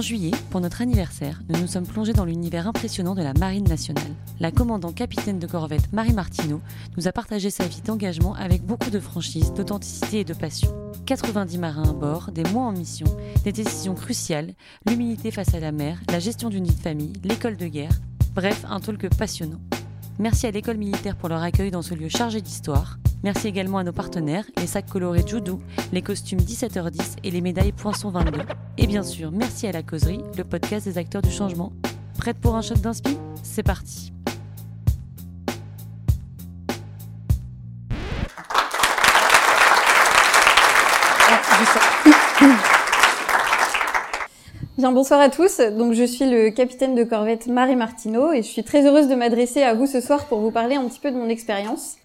En 0.00 0.02
juillet, 0.02 0.30
pour 0.48 0.62
notre 0.62 0.80
anniversaire, 0.80 1.42
nous 1.50 1.60
nous 1.60 1.66
sommes 1.66 1.86
plongés 1.86 2.14
dans 2.14 2.24
l'univers 2.24 2.66
impressionnant 2.66 3.14
de 3.14 3.20
la 3.20 3.34
Marine 3.34 3.68
nationale. 3.68 4.14
La 4.40 4.50
commandant 4.50 4.92
capitaine 4.92 5.38
de 5.38 5.46
corvette 5.46 5.92
Marie 5.92 6.14
Martineau 6.14 6.62
nous 6.96 7.06
a 7.06 7.12
partagé 7.12 7.50
sa 7.50 7.66
vie 7.66 7.82
d'engagement 7.82 8.34
avec 8.34 8.64
beaucoup 8.64 8.88
de 8.88 8.98
franchise, 8.98 9.52
d'authenticité 9.52 10.20
et 10.20 10.24
de 10.24 10.32
passion. 10.32 10.74
90 11.04 11.58
marins 11.58 11.90
à 11.90 11.92
bord, 11.92 12.30
des 12.32 12.44
mois 12.44 12.62
en 12.62 12.72
mission, 12.72 13.04
des 13.44 13.52
décisions 13.52 13.94
cruciales, 13.94 14.54
l'humilité 14.88 15.30
face 15.30 15.52
à 15.52 15.60
la 15.60 15.70
mer, 15.70 16.00
la 16.08 16.18
gestion 16.18 16.48
d'une 16.48 16.64
vie 16.64 16.74
de 16.74 16.80
famille, 16.80 17.12
l'école 17.22 17.58
de 17.58 17.66
guerre, 17.66 17.92
bref, 18.34 18.64
un 18.70 18.80
talk 18.80 19.06
passionnant. 19.18 19.60
Merci 20.18 20.46
à 20.46 20.50
l'école 20.50 20.78
militaire 20.78 21.16
pour 21.16 21.28
leur 21.28 21.42
accueil 21.42 21.70
dans 21.70 21.82
ce 21.82 21.92
lieu 21.92 22.08
chargé 22.08 22.40
d'histoire. 22.40 22.98
Merci 23.22 23.48
également 23.48 23.76
à 23.76 23.84
nos 23.84 23.92
partenaires, 23.92 24.46
les 24.56 24.66
sacs 24.66 24.88
colorés 24.88 25.26
Judo, 25.26 25.60
les 25.92 26.00
costumes 26.00 26.40
17h10 26.40 27.16
et 27.22 27.30
les 27.30 27.42
médailles 27.42 27.72
Poinçon 27.72 28.08
22. 28.08 28.38
Et 28.82 28.86
bien 28.86 29.02
sûr, 29.02 29.30
merci 29.30 29.66
à 29.66 29.72
la 29.72 29.82
causerie, 29.82 30.20
le 30.38 30.42
podcast 30.42 30.86
des 30.86 30.96
acteurs 30.96 31.20
du 31.20 31.30
changement. 31.30 31.70
Prête 32.16 32.38
pour 32.38 32.54
un 32.54 32.62
shot 32.62 32.76
d'inspi? 32.76 33.14
C'est 33.42 33.62
parti 33.62 34.10
Bien, 44.78 44.92
bonsoir 44.92 45.20
à 45.20 45.28
tous. 45.28 45.60
Donc, 45.60 45.92
je 45.92 46.04
suis 46.04 46.24
le 46.24 46.48
capitaine 46.48 46.94
de 46.94 47.04
corvette 47.04 47.48
Marie 47.48 47.76
Martineau 47.76 48.32
et 48.32 48.38
je 48.38 48.48
suis 48.48 48.64
très 48.64 48.86
heureuse 48.86 49.08
de 49.08 49.14
m'adresser 49.14 49.62
à 49.62 49.74
vous 49.74 49.86
ce 49.86 50.00
soir 50.00 50.24
pour 50.24 50.40
vous 50.40 50.50
parler 50.50 50.76
un 50.76 50.88
petit 50.88 51.00
peu 51.00 51.10
de 51.10 51.16
mon 51.16 51.28
expérience. 51.28 51.96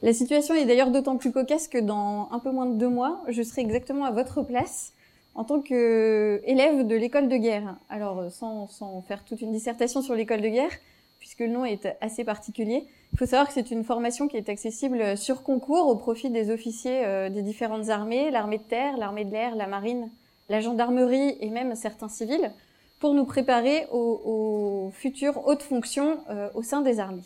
La 0.00 0.12
situation 0.12 0.54
est 0.54 0.64
d'ailleurs 0.64 0.92
d'autant 0.92 1.16
plus 1.16 1.32
cocasse 1.32 1.66
que 1.66 1.78
dans 1.78 2.28
un 2.30 2.38
peu 2.38 2.52
moins 2.52 2.66
de 2.66 2.76
deux 2.76 2.88
mois, 2.88 3.20
je 3.26 3.42
serai 3.42 3.62
exactement 3.62 4.04
à 4.04 4.12
votre 4.12 4.42
place 4.42 4.92
en 5.34 5.44
tant 5.44 5.60
qu'élève 5.60 6.86
de 6.86 6.94
l'école 6.96 7.28
de 7.28 7.36
guerre. 7.36 7.76
Alors, 7.88 8.30
sans, 8.30 8.66
sans 8.68 9.02
faire 9.02 9.24
toute 9.24 9.40
une 9.40 9.52
dissertation 9.52 10.02
sur 10.02 10.14
l'école 10.14 10.40
de 10.40 10.48
guerre, 10.48 10.72
puisque 11.18 11.40
le 11.40 11.48
nom 11.48 11.64
est 11.64 11.88
assez 12.00 12.24
particulier, 12.24 12.86
il 13.12 13.18
faut 13.18 13.26
savoir 13.26 13.48
que 13.48 13.54
c'est 13.54 13.70
une 13.70 13.84
formation 13.84 14.28
qui 14.28 14.36
est 14.36 14.48
accessible 14.48 15.16
sur 15.16 15.42
concours 15.42 15.88
au 15.88 15.96
profit 15.96 16.30
des 16.30 16.50
officiers 16.50 17.04
euh, 17.04 17.28
des 17.28 17.42
différentes 17.42 17.88
armées, 17.88 18.30
l'armée 18.30 18.58
de 18.58 18.62
terre, 18.62 18.96
l'armée 18.96 19.24
de 19.24 19.30
l'air, 19.30 19.54
la 19.56 19.66
marine, 19.66 20.10
la 20.48 20.60
gendarmerie 20.60 21.36
et 21.40 21.50
même 21.50 21.74
certains 21.74 22.08
civils, 22.08 22.52
pour 22.98 23.14
nous 23.14 23.24
préparer 23.24 23.86
aux, 23.92 24.90
futures 24.92 25.46
hautes 25.46 25.62
fonctions 25.62 26.18
euh, 26.28 26.48
au 26.54 26.62
sein 26.62 26.82
des 26.82 27.00
armées. 27.00 27.22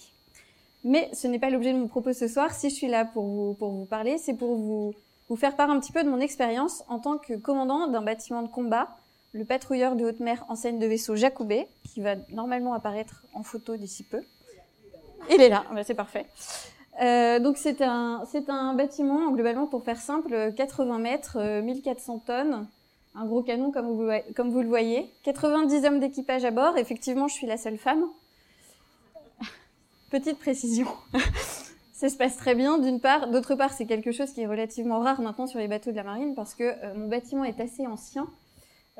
Mais 0.85 1.09
ce 1.13 1.27
n'est 1.27 1.39
pas 1.39 1.51
l'objet 1.51 1.73
de 1.73 1.79
mon 1.79 1.89
propos 1.89 2.13
ce 2.13 2.29
soir. 2.29 2.53
Si 2.53 2.69
je 2.69 2.75
suis 2.75 2.89
là 2.89 3.05
pour 3.05 3.25
vous, 3.25 3.55
pour 3.55 3.71
vous 3.71 3.87
parler, 3.87 4.19
c'est 4.19 4.35
pour 4.35 4.55
vous, 4.55 4.95
vous 5.29 5.37
faire 5.37 5.57
part 5.57 5.71
un 5.71 5.81
petit 5.81 5.93
peu 5.93 6.05
de 6.05 6.09
mon 6.09 6.21
expérience 6.21 6.85
en 6.89 6.99
tant 6.99 7.19
que 7.19 7.35
commandant 7.35 7.87
d'un 7.87 8.03
bâtiment 8.03 8.43
de 8.43 8.49
combat, 8.49 8.97
le 9.33 9.45
patrouilleur 9.45 9.97
de 9.97 10.05
haute 10.05 10.21
mer 10.21 10.45
en 10.49 10.55
scène 10.55 10.79
de 10.79 10.87
vaisseau 10.87 11.17
Jacobé, 11.17 11.67
qui 11.83 12.01
va 12.01 12.17
normalement 12.31 12.75
apparaître 12.75 13.25
en 13.35 13.43
photo 13.43 13.77
d'ici 13.77 14.05
peu. 14.05 14.23
Il 15.31 15.41
est 15.41 15.49
là, 15.49 15.65
c'est 15.85 15.95
parfait. 15.95 16.27
Euh, 17.03 17.41
donc 17.41 17.57
c'est 17.57 17.83
un, 17.83 18.23
c'est 18.31 18.49
un 18.49 18.75
bâtiment, 18.75 19.33
globalement 19.33 19.67
pour 19.67 19.83
faire 19.83 20.01
simple, 20.01 20.53
80 20.57 20.99
mètres, 20.99 21.39
1400 21.63 22.15
euh, 22.15 22.19
tonnes, 22.27 22.69
un 23.17 23.25
gros 23.27 23.43
canon 23.43 23.73
comme 23.73 23.89
vous, 23.89 24.11
comme 24.37 24.51
vous 24.51 24.61
le 24.61 24.69
voyez, 24.69 25.11
90 25.25 25.85
hommes 25.87 25.99
d'équipage 25.99 26.45
à 26.45 26.53
bord, 26.53 26.77
effectivement 26.79 27.27
je 27.27 27.35
suis 27.35 27.47
la 27.47 27.57
seule 27.57 27.79
femme. 27.79 28.05
Petite 30.11 30.39
précision. 30.39 30.87
Ça 32.05 32.11
se 32.11 32.19
passe 32.19 32.37
très 32.37 32.55
bien 32.55 32.77
d'une 32.77 33.01
part, 33.01 33.31
d'autre 33.31 33.55
part 33.55 33.73
c'est 33.73 33.87
quelque 33.87 34.13
chose 34.13 34.31
qui 34.33 34.43
est 34.43 34.47
relativement 34.47 35.01
rare 35.01 35.23
maintenant 35.23 35.47
sur 35.47 35.59
les 35.59 35.69
bateaux 35.69 35.91
de 35.91 35.97
la 35.97 36.03
marine 36.03 36.35
parce 36.35 36.55
que 36.55 36.65
euh, 36.65 36.95
mon 36.95 37.09
bâtiment 37.09 37.45
est 37.45 37.59
assez 37.61 37.87
ancien. 37.87 38.29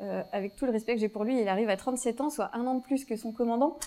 Euh, 0.01 0.23
avec 0.31 0.55
tout 0.55 0.65
le 0.65 0.71
respect 0.71 0.95
que 0.95 0.99
j'ai 0.99 1.07
pour 1.07 1.23
lui, 1.23 1.39
il 1.39 1.47
arrive 1.47 1.69
à 1.69 1.77
37 1.77 2.19
ans, 2.21 2.29
soit 2.31 2.49
un 2.53 2.65
an 2.65 2.73
de 2.73 2.81
plus 2.81 3.05
que 3.05 3.15
son 3.15 3.31
commandant. 3.31 3.77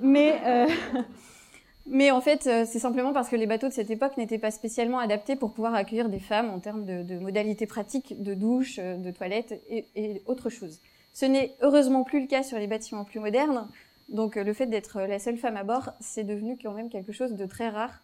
Mais 0.00 0.40
euh, 0.46 2.10
en 2.12 2.20
fait, 2.20 2.44
c'est 2.44 2.78
simplement 2.78 3.12
parce 3.12 3.28
que 3.28 3.34
les 3.34 3.46
bateaux 3.46 3.66
de 3.66 3.72
cette 3.72 3.90
époque 3.90 4.16
n'étaient 4.16 4.38
pas 4.38 4.52
spécialement 4.52 5.00
adaptés 5.00 5.34
pour 5.34 5.52
pouvoir 5.52 5.74
accueillir 5.74 6.08
des 6.08 6.20
femmes 6.20 6.48
en 6.48 6.60
termes 6.60 6.84
de, 6.86 7.18
modalités 7.18 7.66
pratiques, 7.66 8.22
de 8.22 8.32
douche, 8.32 8.76
de 8.76 9.10
toilettes 9.10 9.60
et, 9.68 9.86
et 9.96 10.22
autre 10.26 10.50
chose. 10.50 10.78
Ce 11.12 11.26
n'est 11.26 11.56
heureusement 11.62 12.04
plus 12.04 12.20
le 12.20 12.26
cas 12.28 12.44
sur 12.44 12.58
les 12.58 12.68
bâtiments 12.68 13.04
plus 13.04 13.18
modernes, 13.18 13.66
donc 14.08 14.36
le 14.36 14.52
fait 14.52 14.66
d'être 14.66 15.00
la 15.00 15.18
seule 15.18 15.36
femme 15.36 15.56
à 15.56 15.64
bord, 15.64 15.90
c'est 15.98 16.24
devenu 16.24 16.56
quand 16.62 16.72
même 16.72 16.90
quelque 16.90 17.12
chose 17.12 17.32
de 17.32 17.44
très 17.44 17.68
rare, 17.68 18.02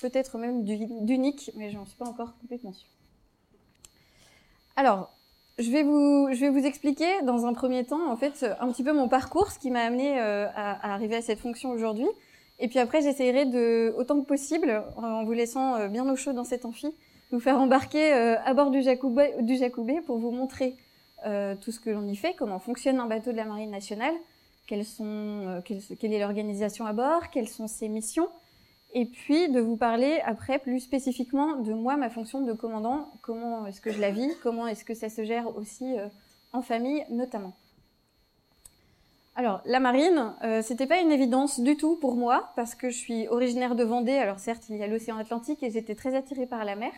peut-être 0.00 0.38
même 0.38 0.64
d'unique, 0.64 1.50
mais 1.56 1.70
j'en 1.70 1.84
suis 1.86 1.96
pas 1.96 2.06
encore 2.06 2.36
complètement 2.38 2.72
sûre. 2.72 2.88
Alors, 4.76 5.12
je 5.58 5.70
vais 5.70 5.82
vous, 5.82 6.28
je 6.32 6.40
vais 6.40 6.50
vous 6.50 6.64
expliquer 6.64 7.22
dans 7.22 7.46
un 7.46 7.52
premier 7.52 7.84
temps, 7.84 8.10
en 8.10 8.16
fait, 8.16 8.46
un 8.60 8.70
petit 8.70 8.84
peu 8.84 8.92
mon 8.92 9.08
parcours, 9.08 9.50
ce 9.50 9.58
qui 9.58 9.70
m'a 9.70 9.80
amené 9.80 10.20
euh, 10.20 10.46
à, 10.54 10.94
arriver 10.94 11.16
à 11.16 11.22
cette 11.22 11.40
fonction 11.40 11.70
aujourd'hui. 11.70 12.08
Et 12.60 12.68
puis 12.68 12.78
après, 12.78 13.02
j'essaierai 13.02 13.46
de, 13.46 13.94
autant 13.96 14.20
que 14.20 14.26
possible, 14.26 14.82
en 14.96 15.24
vous 15.24 15.32
laissant 15.32 15.76
euh, 15.76 15.88
bien 15.88 16.08
au 16.08 16.16
chaud 16.16 16.32
dans 16.32 16.44
cet 16.44 16.64
amphi, 16.64 16.94
vous 17.30 17.40
faire 17.40 17.58
embarquer 17.58 18.10
à 18.12 18.54
bord 18.54 18.70
du 18.70 18.82
Jacoubé 18.82 20.00
pour 20.06 20.16
vous 20.16 20.30
montrer 20.30 20.76
tout 21.60 21.72
ce 21.72 21.78
que 21.78 21.90
l'on 21.90 22.06
y 22.06 22.16
fait, 22.16 22.32
comment 22.32 22.58
fonctionne 22.58 22.98
un 23.00 23.06
bateau 23.06 23.32
de 23.32 23.36
la 23.36 23.44
Marine 23.44 23.70
nationale, 23.70 24.14
quelles 24.68 24.84
sont, 24.84 25.04
euh, 25.04 25.60
quelle, 25.62 26.12
est 26.12 26.20
l'organisation 26.20 26.86
à 26.86 26.92
bord, 26.92 27.30
quelles 27.30 27.48
sont 27.48 27.66
ses 27.66 27.88
missions, 27.88 28.28
et 28.92 29.06
puis 29.06 29.50
de 29.50 29.60
vous 29.60 29.76
parler 29.76 30.20
après 30.24 30.58
plus 30.58 30.80
spécifiquement 30.80 31.56
de 31.56 31.72
moi, 31.72 31.96
ma 31.96 32.10
fonction 32.10 32.40
de 32.40 32.52
commandant, 32.52 33.10
comment 33.22 33.66
est-ce 33.66 33.80
que 33.80 33.92
je 33.92 34.00
la 34.00 34.10
vis, 34.10 34.30
comment 34.42 34.66
est-ce 34.66 34.84
que 34.84 34.94
ça 34.94 35.08
se 35.08 35.24
gère 35.24 35.56
aussi 35.56 35.98
euh, 35.98 36.08
en 36.52 36.62
famille 36.62 37.04
notamment? 37.10 37.54
Alors, 39.38 39.60
la 39.66 39.78
marine, 39.78 40.34
euh, 40.42 40.62
c'était 40.62 40.88
pas 40.88 41.00
une 41.00 41.12
évidence 41.12 41.60
du 41.60 41.76
tout 41.76 41.94
pour 41.94 42.16
moi, 42.16 42.50
parce 42.56 42.74
que 42.74 42.90
je 42.90 42.96
suis 42.96 43.28
originaire 43.28 43.76
de 43.76 43.84
Vendée, 43.84 44.16
alors 44.16 44.40
certes, 44.40 44.64
il 44.68 44.76
y 44.76 44.82
a 44.82 44.88
l'océan 44.88 45.16
Atlantique, 45.16 45.62
et 45.62 45.70
j'étais 45.70 45.94
très 45.94 46.16
attirée 46.16 46.46
par 46.46 46.64
la 46.64 46.74
mer. 46.74 46.90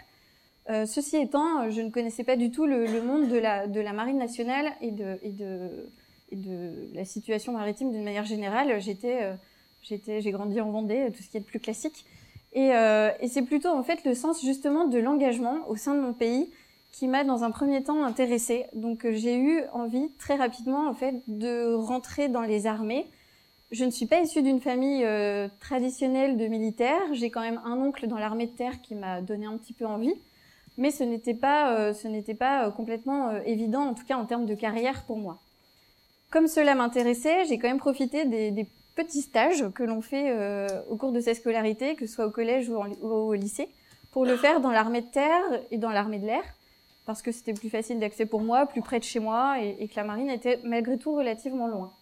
Euh, 0.70 0.86
ceci 0.86 1.18
étant, 1.18 1.68
je 1.68 1.82
ne 1.82 1.90
connaissais 1.90 2.24
pas 2.24 2.36
du 2.36 2.50
tout 2.50 2.64
le, 2.64 3.02
monde 3.02 3.28
de 3.28 3.36
la, 3.80 3.92
marine 3.92 4.16
nationale 4.16 4.72
et 4.80 4.90
de, 4.90 5.18
et 5.22 5.32
de, 5.32 6.94
la 6.94 7.04
situation 7.04 7.52
maritime 7.52 7.90
d'une 7.90 8.04
manière 8.04 8.24
générale. 8.24 8.80
J'étais, 8.80 9.22
euh, 9.22 9.34
j'ai 9.82 10.30
grandi 10.30 10.60
en 10.60 10.70
Vendée, 10.70 11.10
tout 11.14 11.22
ce 11.22 11.28
qui 11.28 11.36
est 11.36 11.40
le 11.40 11.46
plus 11.46 11.60
classique. 11.60 12.04
Et, 12.52 12.74
euh, 12.74 13.10
et 13.20 13.28
c'est 13.28 13.42
plutôt 13.42 13.68
en 13.68 13.82
fait 13.82 14.04
le 14.04 14.14
sens 14.14 14.42
justement 14.42 14.86
de 14.86 14.98
l'engagement 14.98 15.58
au 15.68 15.76
sein 15.76 15.94
de 15.94 16.00
mon 16.00 16.12
pays 16.12 16.50
qui 16.92 17.06
m'a 17.06 17.24
dans 17.24 17.44
un 17.44 17.50
premier 17.50 17.82
temps 17.82 18.04
intéressée. 18.04 18.66
Donc 18.74 19.04
euh, 19.04 19.12
j'ai 19.14 19.36
eu 19.36 19.62
envie 19.72 20.10
très 20.18 20.36
rapidement 20.36 20.88
en 20.88 20.94
fait 20.94 21.14
de 21.28 21.74
rentrer 21.74 22.28
dans 22.28 22.42
les 22.42 22.66
armées. 22.66 23.06
Je 23.70 23.84
ne 23.84 23.90
suis 23.90 24.06
pas 24.06 24.20
issue 24.20 24.42
d'une 24.42 24.60
famille 24.60 25.04
euh, 25.04 25.48
traditionnelle 25.60 26.36
de 26.36 26.46
militaires. 26.46 27.02
J'ai 27.12 27.30
quand 27.30 27.40
même 27.40 27.60
un 27.64 27.78
oncle 27.78 28.08
dans 28.08 28.18
l'armée 28.18 28.46
de 28.46 28.52
terre 28.52 28.80
qui 28.80 28.94
m'a 28.94 29.22
donné 29.22 29.46
un 29.46 29.56
petit 29.56 29.72
peu 29.72 29.86
envie, 29.86 30.14
mais 30.76 30.90
ce 30.90 31.04
n'était 31.04 31.34
pas, 31.34 31.76
euh, 31.76 31.94
ce 31.94 32.08
n'était 32.08 32.34
pas 32.34 32.70
complètement 32.72 33.30
évident 33.44 33.82
en 33.82 33.94
tout 33.94 34.04
cas 34.04 34.16
en 34.16 34.24
termes 34.24 34.46
de 34.46 34.54
carrière 34.54 35.04
pour 35.04 35.18
moi. 35.18 35.38
Comme 36.30 36.48
cela 36.48 36.74
m'intéressait, 36.74 37.44
j'ai 37.46 37.58
quand 37.58 37.68
même 37.68 37.78
profité 37.78 38.24
des 38.24 38.66
petits 39.02 39.22
stages 39.22 39.64
que 39.74 39.82
l'on 39.82 40.02
fait 40.02 40.30
euh, 40.30 40.66
au 40.88 40.96
cours 40.96 41.12
de 41.12 41.20
sa 41.20 41.34
scolarité, 41.34 41.94
que 41.94 42.06
ce 42.06 42.14
soit 42.14 42.26
au 42.26 42.30
collège 42.30 42.68
ou, 42.68 42.76
au 43.06 43.34
lycée, 43.34 43.68
pour 44.10 44.24
le 44.24 44.36
faire 44.36 44.60
dans 44.60 44.70
l'armée 44.70 45.00
de 45.00 45.06
terre 45.06 45.42
et 45.70 45.78
dans 45.78 45.90
l'armée 45.90 46.18
de 46.18 46.26
l'air, 46.26 46.42
parce 47.06 47.22
que 47.22 47.32
c'était 47.32 47.54
plus 47.54 47.70
facile 47.70 47.98
d'accès 47.98 48.26
pour 48.26 48.42
moi, 48.42 48.66
plus 48.66 48.82
près 48.82 48.98
de 48.98 49.04
chez 49.04 49.20
moi, 49.20 49.56
et, 49.60 49.88
que 49.88 49.96
la 49.96 50.04
marine 50.04 50.28
était 50.28 50.60
malgré 50.64 50.98
tout 50.98 51.14
relativement 51.14 51.66
loin. 51.66 51.92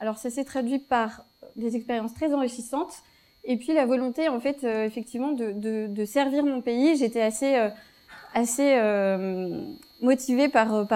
Alors 0.00 0.16
ça 0.16 0.30
s'est 0.30 0.44
traduit 0.44 0.78
par 0.78 1.24
des 1.56 1.76
expériences 1.76 2.14
très 2.14 2.32
enrichissantes, 2.32 3.02
et 3.44 3.56
puis 3.56 3.74
la 3.74 3.86
volonté, 3.86 4.28
en 4.28 4.40
fait, 4.40 4.64
euh, 4.64 4.86
effectivement, 4.86 5.32
de, 5.32 6.04
servir 6.04 6.44
mon 6.44 6.60
pays. 6.60 6.96
J'étais 6.96 7.20
assez, 7.22 7.56
euh, 8.76 9.60
motivée 10.00 10.48
par, 10.48 10.86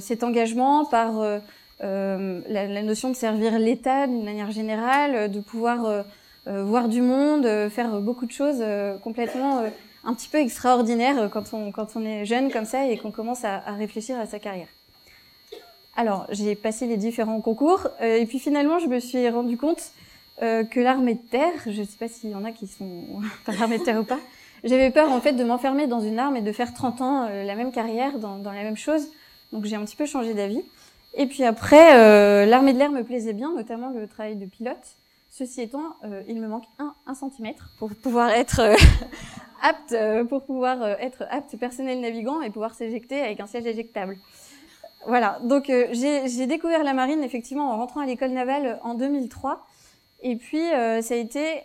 cet 0.00 0.22
engagement, 0.22 0.84
par 0.84 1.40
euh, 1.82 2.40
la, 2.48 2.66
la, 2.66 2.82
notion 2.82 3.10
de 3.10 3.14
servir 3.14 3.58
l'État 3.58 4.06
d'une 4.06 4.24
manière 4.24 4.50
générale, 4.50 5.30
de 5.30 5.40
pouvoir 5.40 6.04
voir 6.46 6.88
du 6.88 7.02
monde, 7.02 7.46
faire 7.68 8.00
beaucoup 8.00 8.24
de 8.24 8.32
choses 8.32 8.64
complètement 9.02 9.64
un 10.02 10.14
petit 10.14 10.30
peu 10.30 10.38
extraordinaires 10.38 11.28
quand 11.30 11.52
on, 11.52 11.72
quand 11.72 11.88
on 11.94 12.02
est 12.06 12.24
jeune 12.24 12.50
comme 12.50 12.64
ça 12.64 12.86
et 12.86 12.96
qu'on 12.96 13.10
commence 13.10 13.44
à, 13.44 13.56
à, 13.56 13.72
réfléchir 13.74 14.18
à 14.18 14.24
sa 14.24 14.38
carrière. 14.38 14.68
Alors, 15.94 16.26
j'ai 16.30 16.54
passé 16.54 16.86
les 16.86 16.96
différents 16.96 17.42
concours 17.42 17.88
et 18.00 18.24
puis 18.24 18.38
finalement, 18.38 18.78
je 18.78 18.86
me 18.86 18.98
suis 18.98 19.28
rendu 19.28 19.58
compte 19.58 19.82
que 20.40 20.80
l'armée 20.80 21.14
de 21.14 21.28
terre, 21.30 21.52
je 21.66 21.80
ne 21.80 21.84
sais 21.84 21.98
pas 21.98 22.08
s'il 22.08 22.30
y 22.30 22.34
en 22.34 22.44
a 22.44 22.52
qui 22.52 22.66
sont 22.66 23.02
dans 23.46 23.52
l'armée 23.52 23.78
de 23.78 23.84
terre 23.84 24.00
ou 24.00 24.04
pas, 24.04 24.20
j'avais 24.64 24.90
peur 24.90 25.10
en 25.10 25.20
fait 25.20 25.32
de 25.32 25.44
m'enfermer 25.44 25.86
dans 25.86 26.00
une 26.00 26.18
arme 26.18 26.36
et 26.36 26.42
de 26.42 26.52
faire 26.52 26.74
30 26.74 27.00
ans 27.00 27.26
euh, 27.28 27.44
la 27.44 27.54
même 27.54 27.72
carrière 27.72 28.18
dans, 28.18 28.38
dans, 28.38 28.52
la 28.52 28.62
même 28.62 28.76
chose. 28.76 29.08
Donc 29.52 29.64
j'ai 29.64 29.76
un 29.76 29.84
petit 29.84 29.96
peu 29.96 30.06
changé 30.06 30.34
d'avis. 30.34 30.62
Et 31.14 31.26
puis 31.26 31.44
après, 31.44 31.98
euh, 31.98 32.46
l'armée 32.46 32.72
de 32.72 32.78
l'air 32.78 32.90
me 32.90 33.02
plaisait 33.02 33.32
bien, 33.32 33.52
notamment 33.52 33.90
le 33.90 34.06
travail 34.06 34.36
de 34.36 34.46
pilote. 34.46 34.96
Ceci 35.30 35.62
étant, 35.62 35.96
euh, 36.04 36.22
il 36.28 36.40
me 36.40 36.48
manque 36.48 36.64
un, 36.78 36.94
un 37.06 37.14
centimètre 37.14 37.70
pour 37.78 37.90
pouvoir 37.90 38.30
être 38.30 38.60
euh, 38.60 38.76
apte, 39.62 39.94
pour 40.28 40.44
pouvoir 40.44 40.82
être 41.00 41.24
apte 41.30 41.56
personnel 41.56 42.00
navigant 42.00 42.40
et 42.42 42.50
pouvoir 42.50 42.74
s'éjecter 42.74 43.20
avec 43.20 43.40
un 43.40 43.46
siège 43.46 43.66
éjectable. 43.66 44.16
Voilà, 45.06 45.38
donc 45.42 45.70
euh, 45.70 45.88
j'ai 45.92 46.46
découvert 46.46 46.82
la 46.82 46.92
marine 46.92 47.22
effectivement 47.22 47.70
en 47.72 47.76
rentrant 47.78 48.00
à 48.00 48.06
l'école 48.06 48.30
navale 48.30 48.78
en 48.82 48.94
2003. 48.94 49.64
Et 50.22 50.36
puis 50.36 50.60
euh, 50.72 51.00
ça 51.00 51.14
a 51.14 51.16
été 51.16 51.62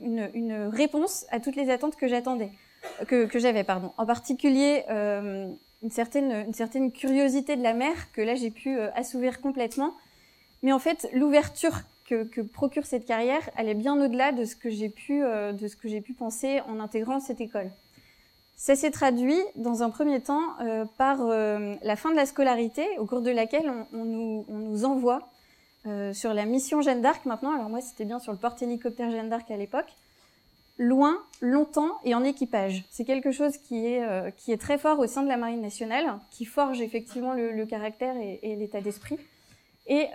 une, 0.00 0.30
une, 0.34 0.68
réponse 0.72 1.26
à 1.30 1.40
toutes 1.40 1.56
les 1.56 1.70
attentes 1.70 1.96
que 1.96 2.08
j'attendais, 2.08 2.50
que, 3.06 3.26
que 3.26 3.38
j'avais, 3.38 3.64
pardon. 3.64 3.92
En 3.98 4.06
particulier 4.06 4.84
euh, 4.88 5.52
une, 5.82 5.90
certaine, 5.90 6.46
une 6.46 6.54
certaine 6.54 6.92
curiosité 6.92 7.56
de 7.56 7.62
la 7.62 7.74
mer 7.74 7.94
que 8.12 8.20
là 8.20 8.34
j'ai 8.34 8.50
pu 8.50 8.78
assouvir 8.94 9.40
complètement. 9.40 9.94
Mais 10.62 10.72
en 10.72 10.78
fait, 10.78 11.08
l'ouverture 11.14 11.80
que, 12.06 12.42
procure 12.42 12.86
cette 12.86 13.06
carrière, 13.06 13.48
elle 13.56 13.68
est 13.68 13.74
bien 13.74 14.00
au-delà 14.02 14.32
de 14.32 14.44
ce 14.44 14.56
que 14.56 14.68
j'ai 14.68 14.88
pu, 14.88 15.22
j'ai 15.84 16.00
pu 16.00 16.12
penser 16.12 16.60
en 16.68 16.80
intégrant 16.80 17.20
cette 17.20 17.40
école. 17.40 17.70
Ça 18.60 18.76
s'est 18.76 18.90
traduit 18.90 19.40
dans 19.56 19.82
un 19.82 19.88
premier 19.88 20.20
temps 20.20 20.42
euh, 20.60 20.84
par 20.98 21.22
euh, 21.22 21.76
la 21.82 21.96
fin 21.96 22.10
de 22.10 22.14
la 22.14 22.26
scolarité, 22.26 22.86
au 22.98 23.06
cours 23.06 23.22
de 23.22 23.30
laquelle 23.30 23.72
on, 23.94 24.04
nous, 24.04 24.44
on 24.50 24.58
nous, 24.58 24.84
envoie 24.84 25.30
euh, 25.86 26.12
sur 26.12 26.34
la 26.34 26.44
mission 26.44 26.82
Jeanne 26.82 27.00
d'Arc 27.00 27.24
maintenant. 27.24 27.54
Alors 27.54 27.70
moi, 27.70 27.80
c'était 27.80 28.04
bien 28.04 28.18
sur 28.18 28.32
le 28.32 28.38
porte-hélicoptère 28.38 29.10
Jeanne 29.10 29.30
d'Arc 29.30 29.50
à 29.50 29.56
l'époque. 29.56 29.90
Loin, 30.82 31.22
longtemps 31.42 31.98
et 32.04 32.14
en 32.14 32.24
équipage. 32.24 32.84
C'est 32.88 33.04
quelque 33.04 33.32
chose 33.32 33.58
qui 33.58 33.86
est, 33.86 34.02
qui 34.36 34.50
est 34.50 34.56
très 34.56 34.78
fort 34.78 34.98
au 34.98 35.06
sein 35.06 35.22
de 35.22 35.28
la 35.28 35.36
Marine 35.36 35.60
nationale, 35.60 36.18
qui 36.30 36.46
forge 36.46 36.80
effectivement 36.80 37.34
le, 37.34 37.66
caractère 37.66 38.16
et, 38.16 38.56
l'état 38.56 38.80
d'esprit. 38.80 39.18
Et, 39.86 40.06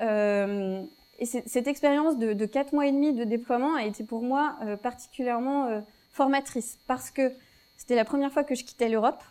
et 1.19 1.25
cette 1.25 1.67
expérience 1.67 2.17
de, 2.17 2.33
de 2.33 2.45
quatre 2.47 2.73
mois 2.73 2.87
et 2.87 2.91
demi 2.91 3.13
de 3.13 3.25
déploiement 3.25 3.75
a 3.75 3.85
été 3.85 4.03
pour 4.03 4.23
moi 4.23 4.57
particulièrement 4.81 5.83
formatrice 6.09 6.79
parce 6.87 7.11
que 7.11 7.31
c'était 7.77 7.95
la 7.95 8.05
première 8.05 8.31
fois 8.31 8.43
que 8.43 8.55
je 8.55 8.63
quittais 8.63 8.89
l'Europe. 8.89 9.23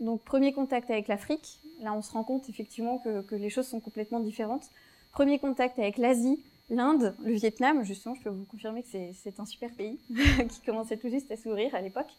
Donc 0.00 0.22
premier 0.22 0.52
contact 0.52 0.90
avec 0.90 1.08
l'Afrique. 1.08 1.60
Là, 1.80 1.92
on 1.92 2.02
se 2.02 2.12
rend 2.12 2.24
compte 2.24 2.48
effectivement 2.48 2.98
que, 2.98 3.34
les 3.34 3.50
choses 3.50 3.66
sont 3.66 3.80
complètement 3.80 4.20
différentes. 4.20 4.70
Premier 5.12 5.38
contact 5.38 5.78
avec 5.78 5.98
l'Asie, 5.98 6.42
l'Inde, 6.70 7.14
le 7.24 7.32
Vietnam. 7.32 7.84
Justement, 7.84 8.14
je 8.14 8.22
peux 8.22 8.30
vous 8.30 8.44
confirmer 8.44 8.82
que 8.82 8.88
c'est 8.88 9.40
un 9.40 9.44
super 9.44 9.70
pays 9.72 9.98
qui 10.48 10.60
commençait 10.64 10.96
tout 10.96 11.08
juste 11.08 11.30
à 11.30 11.36
s'ouvrir 11.36 11.74
à 11.74 11.80
l'époque. 11.80 12.12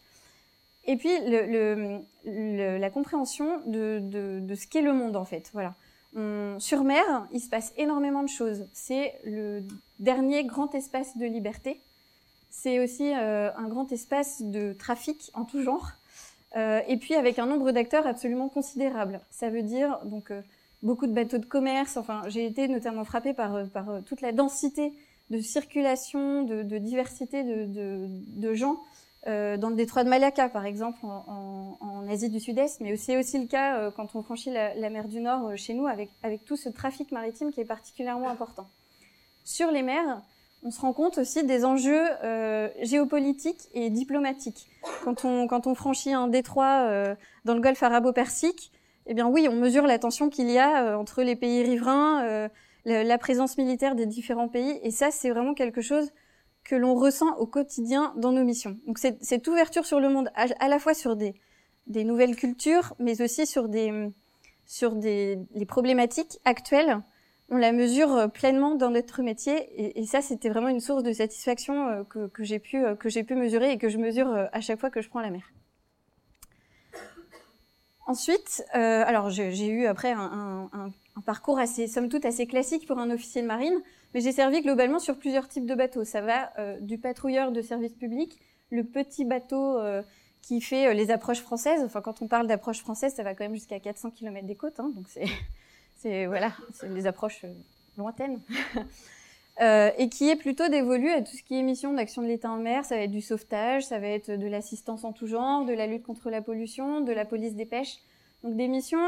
Et 0.84 0.96
puis 0.96 1.10
le, 1.26 1.46
le, 1.46 1.98
le, 2.24 2.78
la 2.78 2.90
compréhension 2.90 3.60
de, 3.66 4.00
de, 4.02 4.40
de 4.40 4.54
ce 4.54 4.66
qu'est 4.66 4.82
le 4.82 4.92
monde 4.94 5.16
en 5.16 5.24
fait. 5.24 5.50
Voilà. 5.52 5.74
On, 6.16 6.56
sur 6.58 6.84
mer, 6.84 7.28
il 7.32 7.40
se 7.40 7.50
passe 7.50 7.72
énormément 7.76 8.22
de 8.22 8.28
choses. 8.28 8.66
C'est 8.72 9.14
le 9.24 9.62
dernier 9.98 10.44
grand 10.44 10.74
espace 10.74 11.16
de 11.18 11.26
liberté 11.26 11.80
c'est 12.50 12.80
aussi 12.80 13.12
euh, 13.14 13.50
un 13.56 13.68
grand 13.68 13.92
espace 13.92 14.42
de 14.42 14.72
trafic 14.72 15.30
en 15.34 15.44
tout 15.44 15.62
genre, 15.62 15.90
euh, 16.56 16.80
et 16.88 16.96
puis 16.96 17.14
avec 17.14 17.38
un 17.38 17.46
nombre 17.46 17.72
d'acteurs 17.72 18.06
absolument 18.06 18.48
considérable. 18.48 19.20
Ça 19.30 19.50
veut 19.50 19.62
dire 19.62 19.98
donc 20.04 20.30
euh, 20.30 20.42
beaucoup 20.82 21.06
de 21.06 21.12
bateaux 21.12 21.38
de 21.38 21.46
commerce. 21.46 21.96
Enfin, 21.96 22.22
j'ai 22.28 22.46
été 22.46 22.68
notamment 22.68 23.04
frappée 23.04 23.34
par, 23.34 23.68
par 23.70 23.86
toute 24.04 24.20
la 24.20 24.32
densité 24.32 24.92
de 25.30 25.38
circulation, 25.38 26.42
de, 26.42 26.62
de 26.62 26.78
diversité 26.78 27.44
de, 27.44 27.66
de, 27.66 28.06
de 28.40 28.54
gens 28.54 28.78
euh, 29.26 29.56
dans 29.56 29.68
le 29.68 29.76
détroit 29.76 30.04
de 30.04 30.08
Malacca, 30.08 30.48
par 30.48 30.64
exemple, 30.64 30.98
en, 31.02 31.76
en, 31.80 32.08
Asie 32.08 32.30
du 32.30 32.40
Sud-Est, 32.40 32.80
mais 32.80 32.96
c'est 32.96 33.18
aussi 33.18 33.38
le 33.38 33.46
cas 33.46 33.76
euh, 33.76 33.90
quand 33.90 34.14
on 34.14 34.22
franchit 34.22 34.50
la, 34.50 34.74
la, 34.74 34.88
mer 34.88 35.08
du 35.08 35.20
Nord 35.20 35.56
chez 35.56 35.74
nous, 35.74 35.86
avec, 35.86 36.08
avec 36.22 36.44
tout 36.46 36.56
ce 36.56 36.70
trafic 36.70 37.12
maritime 37.12 37.52
qui 37.52 37.60
est 37.60 37.66
particulièrement 37.66 38.30
important. 38.30 38.66
Sur 39.44 39.70
les 39.70 39.82
mers, 39.82 40.22
on 40.62 40.70
se 40.70 40.80
rend 40.80 40.92
compte 40.92 41.18
aussi 41.18 41.44
des 41.44 41.64
enjeux 41.64 42.06
euh, 42.24 42.68
géopolitiques 42.82 43.68
et 43.74 43.90
diplomatiques. 43.90 44.68
Quand 45.04 45.24
on, 45.24 45.46
quand 45.46 45.66
on 45.66 45.74
franchit 45.74 46.12
un 46.12 46.28
détroit 46.28 46.86
euh, 46.88 47.14
dans 47.44 47.54
le 47.54 47.60
golfe 47.60 47.82
arabo-persique, 47.82 48.72
eh 49.08 49.14
bien 49.14 49.26
oui, 49.26 49.48
on 49.50 49.56
mesure 49.56 49.86
la 49.86 49.98
tension 49.98 50.28
qu'il 50.28 50.50
y 50.50 50.58
a 50.58 50.84
euh, 50.84 50.94
entre 50.96 51.22
les 51.22 51.34
pays 51.34 51.62
riverains, 51.62 52.24
euh, 52.26 52.48
la, 52.84 53.18
présence 53.18 53.56
militaire 53.56 53.94
des 53.94 54.06
différents 54.06 54.48
pays, 54.48 54.78
et 54.82 54.90
ça, 54.90 55.10
c'est 55.10 55.30
vraiment 55.30 55.54
quelque 55.54 55.80
chose 55.80 56.10
que 56.62 56.76
l'on 56.76 56.94
ressent 56.94 57.34
au 57.38 57.46
quotidien 57.46 58.12
dans 58.18 58.32
nos 58.32 58.44
missions. 58.44 58.78
Donc 58.86 58.98
cette 58.98 59.48
ouverture 59.48 59.86
sur 59.86 59.98
le 60.00 60.10
monde, 60.10 60.30
à, 60.34 60.68
la 60.68 60.78
fois 60.78 60.92
sur 60.92 61.16
des, 61.16 61.34
des, 61.86 62.04
nouvelles 62.04 62.36
cultures, 62.36 62.94
mais 62.98 63.22
aussi 63.22 63.46
sur 63.46 63.68
des, 63.70 64.10
sur 64.66 64.94
des 64.94 65.38
les 65.54 65.64
problématiques 65.64 66.38
actuelles, 66.44 67.00
on 67.48 67.56
la 67.56 67.72
mesure 67.72 68.14
euh, 68.14 68.28
pleinement 68.28 68.74
dans 68.74 68.90
notre 68.90 69.22
métier 69.22 69.98
et, 69.98 70.04
ça 70.04 70.20
c'était 70.20 70.50
vraiment 70.50 70.68
une 70.68 70.80
source 70.80 71.02
de 71.02 71.12
satisfaction 71.12 72.04
que, 72.10 72.26
que 72.26 72.44
j'ai 72.44 72.58
pu 72.58 72.84
que 73.00 73.08
j'ai 73.08 73.24
pu 73.24 73.34
mesurer 73.34 73.72
et 73.72 73.78
que 73.78 73.88
je 73.88 73.96
mesure 73.96 74.28
à 74.52 74.60
chaque 74.60 74.78
fois 74.78 74.90
que 74.90 75.00
je 75.00 75.08
prends 75.08 75.20
la 75.22 75.30
mer. 75.30 75.50
Ensuite, 78.08 78.64
euh, 78.74 79.04
alors 79.06 79.28
j'ai 79.28 79.68
eu 79.68 79.84
après 79.84 80.12
un, 80.12 80.70
parcours 81.26 81.58
assez 81.58 81.86
somme 81.86 82.08
toute 82.08 82.24
assez 82.24 82.46
classique 82.46 82.86
pour 82.86 82.98
un 82.98 83.10
officier 83.10 83.42
de 83.42 83.46
marine, 83.46 83.82
mais 84.14 84.22
j'ai 84.22 84.32
servi 84.32 84.62
globalement 84.62 84.98
sur 84.98 85.18
plusieurs 85.18 85.46
types 85.46 85.66
de 85.66 85.74
bateaux. 85.74 86.04
Ça 86.04 86.22
va 86.22 86.50
euh, 86.58 86.80
du 86.80 86.96
patrouilleur 86.96 87.52
de 87.52 87.60
service 87.60 87.92
public, 87.92 88.40
le 88.70 88.82
petit 88.82 89.26
bateau 89.26 89.76
euh, 89.78 90.02
qui 90.40 90.62
fait 90.62 90.94
les 90.94 91.10
approches 91.10 91.42
françaises. 91.42 91.82
Enfin, 91.84 92.00
quand 92.00 92.22
on 92.22 92.28
parle 92.28 92.46
d'approche 92.46 92.78
française, 92.78 93.14
ça 93.14 93.22
va 93.22 93.34
quand 93.34 93.44
même 93.44 93.54
jusqu'à 93.54 93.78
400 93.78 94.12
km 94.12 94.46
des 94.46 94.56
côtes, 94.56 94.80
hein, 94.80 94.90
donc 94.96 95.06
c'est 95.10 96.24
voilà, 96.26 96.52
c'est 96.72 96.88
les 96.88 97.06
approches 97.06 97.44
lointaines. 97.98 98.40
euh, 99.60 99.90
et 99.98 100.08
qui 100.08 100.28
est 100.28 100.36
plutôt 100.36 100.68
dévolu 100.68 101.10
à 101.10 101.20
tout 101.20 101.36
ce 101.36 101.42
qui 101.42 101.58
est 101.58 101.62
mission 101.62 101.92
d'action 101.92 102.22
de 102.22 102.28
l'État 102.28 102.50
en 102.50 102.58
mer. 102.58 102.84
Ça 102.84 102.96
va 102.96 103.02
être 103.02 103.10
du 103.10 103.20
sauvetage, 103.20 103.84
ça 103.84 103.98
va 103.98 104.06
être 104.06 104.30
de 104.30 104.46
l'assistance 104.46 105.04
en 105.04 105.12
tout 105.12 105.26
genre, 105.26 105.64
de 105.64 105.72
la 105.72 105.86
lutte 105.86 106.04
contre 106.04 106.30
la 106.30 106.42
pollution, 106.42 107.00
de 107.00 107.12
la 107.12 107.24
police 107.24 107.54
des 107.54 107.66
pêches. 107.66 107.98
Donc 108.44 108.56
des 108.56 108.68
missions 108.68 109.00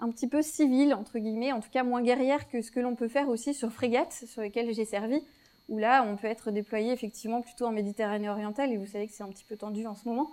un 0.00 0.10
petit 0.10 0.26
peu 0.26 0.40
civiles, 0.40 0.94
entre 0.94 1.18
guillemets, 1.18 1.52
en 1.52 1.60
tout 1.60 1.68
cas 1.70 1.82
moins 1.82 2.00
guerrières 2.00 2.48
que 2.48 2.62
ce 2.62 2.70
que 2.70 2.80
l'on 2.80 2.94
peut 2.94 3.08
faire 3.08 3.28
aussi 3.28 3.52
sur 3.52 3.70
frégates, 3.70 4.24
sur 4.26 4.40
lesquelles 4.40 4.72
j'ai 4.72 4.86
servi, 4.86 5.22
où 5.68 5.76
là, 5.76 6.02
on 6.08 6.16
peut 6.16 6.26
être 6.26 6.50
déployé 6.50 6.92
effectivement 6.92 7.42
plutôt 7.42 7.66
en 7.66 7.70
Méditerranée 7.70 8.30
orientale, 8.30 8.72
et 8.72 8.78
vous 8.78 8.86
savez 8.86 9.06
que 9.06 9.12
c'est 9.12 9.22
un 9.22 9.28
petit 9.28 9.44
peu 9.44 9.56
tendu 9.56 9.86
en 9.86 9.94
ce 9.94 10.08
moment. 10.08 10.30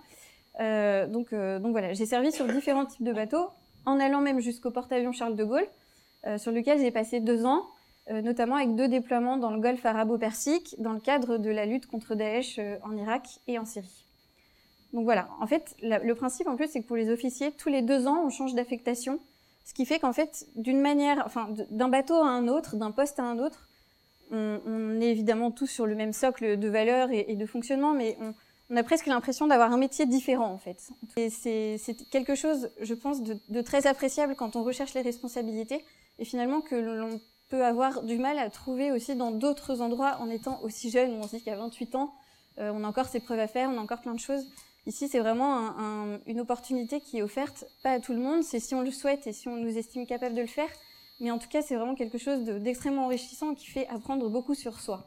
Euh, 0.60 1.06
donc, 1.06 1.34
euh, 1.34 1.58
donc 1.58 1.72
voilà, 1.72 1.92
j'ai 1.92 2.06
servi 2.06 2.32
sur 2.32 2.46
différents 2.46 2.86
types 2.86 3.04
de 3.04 3.12
bateaux, 3.12 3.48
en 3.84 4.00
allant 4.00 4.22
même 4.22 4.40
jusqu'au 4.40 4.70
porte-avions 4.70 5.12
Charles 5.12 5.36
de 5.36 5.44
Gaulle, 5.44 5.68
sur 6.36 6.50
lequel 6.50 6.78
j'ai 6.78 6.90
passé 6.90 7.20
deux 7.20 7.46
ans, 7.46 7.68
notamment 8.10 8.56
avec 8.56 8.74
deux 8.74 8.88
déploiements 8.88 9.36
dans 9.36 9.50
le 9.50 9.60
golfe 9.60 9.84
arabo-persique, 9.84 10.74
dans 10.78 10.92
le 10.92 11.00
cadre 11.00 11.36
de 11.36 11.50
la 11.50 11.66
lutte 11.66 11.86
contre 11.86 12.14
Daesh 12.14 12.58
euh, 12.58 12.76
en 12.82 12.96
Irak 12.96 13.40
et 13.46 13.58
en 13.58 13.64
Syrie. 13.64 14.04
Donc 14.94 15.04
voilà, 15.04 15.28
en 15.40 15.46
fait, 15.46 15.76
le 15.82 16.14
principe 16.14 16.46
en 16.46 16.56
plus, 16.56 16.68
c'est 16.68 16.80
que 16.80 16.86
pour 16.86 16.96
les 16.96 17.10
officiers, 17.10 17.52
tous 17.52 17.68
les 17.68 17.82
deux 17.82 18.06
ans, 18.06 18.22
on 18.24 18.30
change 18.30 18.54
d'affectation, 18.54 19.20
ce 19.66 19.74
qui 19.74 19.84
fait 19.84 19.98
qu'en 19.98 20.14
fait, 20.14 20.46
d'une 20.56 20.80
manière, 20.80 21.22
enfin, 21.26 21.50
d'un 21.70 21.88
bateau 21.88 22.14
à 22.14 22.26
un 22.26 22.48
autre, 22.48 22.76
d'un 22.76 22.90
poste 22.90 23.20
à 23.20 23.24
un 23.24 23.38
autre, 23.38 23.68
on, 24.30 24.98
est 25.00 25.10
évidemment 25.10 25.50
tous 25.50 25.66
sur 25.66 25.84
le 25.84 25.94
même 25.94 26.14
socle 26.14 26.58
de 26.58 26.68
valeurs 26.68 27.10
et, 27.10 27.34
de 27.34 27.46
fonctionnement, 27.46 27.92
mais 27.92 28.16
on, 28.70 28.76
a 28.76 28.82
presque 28.82 29.06
l'impression 29.06 29.46
d'avoir 29.46 29.72
un 29.72 29.76
métier 29.76 30.06
différent 30.06 30.50
en 30.50 30.58
fait. 30.58 30.88
C'est 31.28 31.96
quelque 32.10 32.34
chose, 32.34 32.70
je 32.80 32.94
pense, 32.94 33.22
de, 33.22 33.36
de, 33.50 33.60
très 33.60 33.86
appréciable 33.86 34.36
quand 34.36 34.56
on 34.56 34.62
recherche 34.62 34.94
les 34.94 35.02
responsabilités, 35.02 35.84
et 36.18 36.24
finalement 36.24 36.62
que 36.62 36.74
l'on 36.74 37.20
peut 37.48 37.64
avoir 37.64 38.02
du 38.02 38.18
mal 38.18 38.38
à 38.38 38.50
trouver 38.50 38.92
aussi 38.92 39.14
dans 39.16 39.30
d'autres 39.30 39.80
endroits 39.80 40.16
en 40.20 40.28
étant 40.28 40.60
aussi 40.62 40.90
jeune. 40.90 41.12
On 41.14 41.22
se 41.22 41.36
dit 41.36 41.42
qu'à 41.42 41.56
28 41.56 41.94
ans, 41.94 42.14
euh, 42.58 42.70
on 42.74 42.84
a 42.84 42.88
encore 42.88 43.06
ses 43.06 43.20
preuves 43.20 43.40
à 43.40 43.46
faire, 43.46 43.70
on 43.70 43.78
a 43.78 43.80
encore 43.80 44.00
plein 44.00 44.14
de 44.14 44.20
choses. 44.20 44.46
Ici, 44.86 45.08
c'est 45.08 45.20
vraiment 45.20 45.54
un, 45.56 46.14
un, 46.14 46.20
une 46.26 46.40
opportunité 46.40 47.00
qui 47.00 47.18
est 47.18 47.22
offerte, 47.22 47.66
pas 47.82 47.92
à 47.92 48.00
tout 48.00 48.12
le 48.12 48.20
monde, 48.20 48.42
c'est 48.42 48.60
si 48.60 48.74
on 48.74 48.82
le 48.82 48.90
souhaite 48.90 49.26
et 49.26 49.32
si 49.32 49.48
on 49.48 49.56
nous 49.56 49.76
estime 49.76 50.06
capable 50.06 50.34
de 50.34 50.40
le 50.40 50.46
faire. 50.46 50.68
Mais 51.20 51.30
en 51.30 51.38
tout 51.38 51.48
cas, 51.48 51.62
c'est 51.62 51.74
vraiment 51.74 51.94
quelque 51.94 52.18
chose 52.18 52.44
d'extrêmement 52.44 53.06
enrichissant 53.06 53.54
qui 53.54 53.66
fait 53.66 53.86
apprendre 53.88 54.28
beaucoup 54.28 54.54
sur 54.54 54.80
soi. 54.80 55.04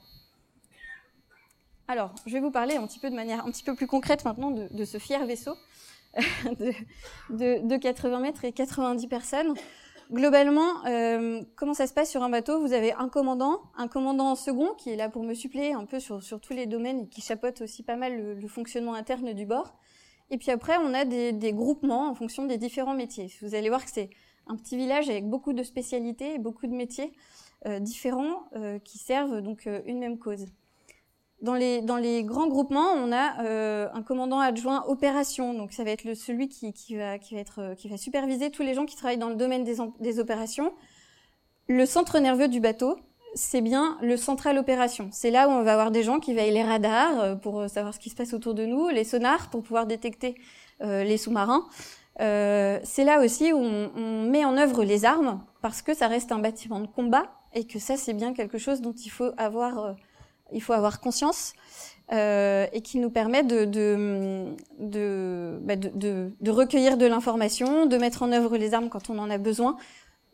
Alors, 1.88 2.13
je 2.25 2.33
vais 2.33 2.39
vous 2.39 2.51
parler 2.51 2.75
un 2.75 2.86
petit 2.86 3.00
peu 3.00 3.10
de 3.10 3.15
manière 3.15 3.45
un 3.45 3.51
petit 3.51 3.63
peu 3.63 3.75
plus 3.75 3.88
concrète 3.88 4.24
maintenant 4.24 4.51
de, 4.51 4.67
de 4.71 4.86
ce 4.86 4.98
fier 4.98 5.25
vaisseau 5.25 5.55
de, 6.15 6.74
de, 7.29 7.67
de, 7.67 7.77
80 7.77 8.19
mètres 8.19 8.45
et 8.45 8.51
90 8.51 9.07
personnes. 9.07 9.53
Globalement, 10.12 10.86
euh, 10.88 11.41
comment 11.56 11.74
ça 11.74 11.88
se 11.88 11.94
passe 11.94 12.12
sur 12.12 12.22
un 12.22 12.30
bateau? 12.30 12.60
Vous 12.60 12.74
avez 12.74 12.91
un 12.91 13.08
commandant, 13.08 13.62
un 13.77 13.88
commandant 13.88 14.36
second 14.36 14.74
qui 14.77 14.89
est 14.89 14.98
là 14.98 15.08
pour 15.08 15.24
me 15.24 15.34
suppléer 15.34 15.72
un 15.72 15.86
peu 15.86 16.01
sur, 16.01 16.22
sur 16.22 16.41
tous 16.41 16.51
les 16.51 16.65
domaines 16.65 17.00
et 17.00 17.08
qui 17.08 17.22
chapeaute 17.22 17.62
aussi 17.62 17.82
pas 17.82 17.96
mal 17.96 18.38
le, 18.38 18.48
fonctionnement 18.50 18.94
interne 18.94 19.32
du 19.32 19.46
bord. 19.46 19.74
Et 20.30 20.38
puis 20.38 20.51
après, 20.51 20.75
on 20.77 20.94
a 20.94 21.06
des, 21.06 21.53
groupements 21.53 22.10
en 22.10 22.15
fonction 22.15 22.46
des 22.46 22.58
différents 22.58 22.94
métiers. 22.94 23.32
Vous 23.41 23.56
allez 23.56 23.70
voir 23.70 23.86
que 23.86 23.91
c'est 23.91 24.10
un 24.48 24.58
petit 24.58 24.75
village 24.75 25.10
avec 25.10 25.30
beaucoup 25.30 25.53
de 25.53 25.63
spécialités 25.63 26.36
et 26.36 26.39
beaucoup 26.39 26.68
de 26.68 26.74
métiers 26.74 27.13
euh, 27.65 27.80
différents 27.80 28.50
euh, 28.58 28.80
qui 28.80 28.98
servent 28.98 29.39
donc 29.39 29.70
une 29.86 30.00
même 30.00 30.20
cause. 30.20 30.46
Dans 31.41 31.55
les, 31.55 31.81
dans 31.81 31.98
les 31.98 32.24
grands 32.24 32.48
groupements, 32.48 32.91
on 32.95 33.12
a 33.12 33.43
euh, 33.43 33.88
un 33.93 34.03
commandant 34.03 34.39
adjoint 34.39 34.83
opération, 34.88 35.55
donc 35.55 35.74
ça 35.74 35.83
va 35.83 35.89
être 35.89 36.03
le, 36.03 36.13
celui 36.13 36.48
qui, 36.48 36.71
qui, 36.71 36.95
va, 36.95 37.17
qui, 37.17 37.33
va 37.33 37.39
être, 37.39 37.60
euh, 37.60 37.75
qui 37.75 37.89
va 37.89 37.98
superviser 37.98 38.51
tous 38.51 38.62
les 38.62 38.75
gens 38.75 38.86
qui 38.86 38.95
travaillent 38.95 39.17
dans 39.17 39.29
le 39.29 39.36
domaine 39.36 39.63
des, 39.63 39.77
des 40.00 40.19
opérations. 40.19 40.71
Le 41.67 41.88
centre 41.88 42.19
nerveux 42.19 42.48
du 42.48 42.60
bateau, 42.60 42.95
c'est 43.33 43.62
bien 43.62 43.98
le 44.03 44.17
central 44.17 44.60
opération. 44.60 45.10
C'est 45.12 45.31
là 45.31 45.48
où 45.48 45.51
on 45.51 45.63
va 45.63 45.74
avoir 45.74 45.89
des 45.89 46.03
gens 46.03 46.19
qui 46.19 46.36
veillent 46.36 46.53
les 46.53 46.63
radars 46.63 47.19
euh, 47.19 47.36
pour 47.36 47.67
savoir 47.67 47.95
ce 47.95 48.00
qui 48.00 48.12
se 48.12 48.15
passe 48.15 48.36
autour 48.36 48.53
de 48.53 48.65
nous, 48.67 48.89
les 48.89 49.03
sonars 49.03 49.50
pour 49.50 49.63
pouvoir 49.63 49.88
détecter 49.88 50.36
euh, 50.81 51.03
les 51.03 51.17
sous-marins, 51.17 51.65
c'est 52.19 53.03
là 53.03 53.19
aussi 53.19 53.51
où 53.51 53.57
on, 53.57 53.89
on, 53.95 54.29
met 54.29 54.45
en 54.45 54.57
œuvre 54.57 54.83
les 54.83 55.05
armes, 55.05 55.43
parce 55.63 55.81
que 55.81 55.95
ça 55.95 56.07
reste 56.07 56.31
un 56.31 56.38
bâtiment 56.38 56.79
de 56.79 56.86
combat, 56.86 57.31
et 57.55 57.65
que 57.65 57.79
ça, 57.79 57.98
c'est 57.98 58.13
bien 58.13 58.33
quelque 58.33 58.60
chose 58.60 58.79
dont 58.81 58.93
il 58.93 59.10
faut 59.10 59.31
avoir, 59.38 59.95
il 60.51 60.62
faut 60.62 60.74
avoir 60.74 61.00
conscience. 61.00 61.53
Euh, 62.13 62.67
et 62.74 62.81
qui 62.81 63.00
nous 63.00 63.10
permet 63.10 63.41
de, 63.41 63.63
de, 63.63 64.48
de, 64.79 65.58
bah 65.62 65.77
de, 65.77 66.34
de 66.41 66.51
recueillir 66.51 66.98
de 66.98 67.05
l'information, 67.05 67.86
de 67.86 67.96
mettre 67.96 68.22
en 68.22 68.34
œuvre 68.34 68.58
les 68.58 68.74
armes 68.74 68.89
quand 68.89 69.10
on 69.10 69.17
en 69.17 69.29
a 69.29 69.38
besoin. 69.38 69.77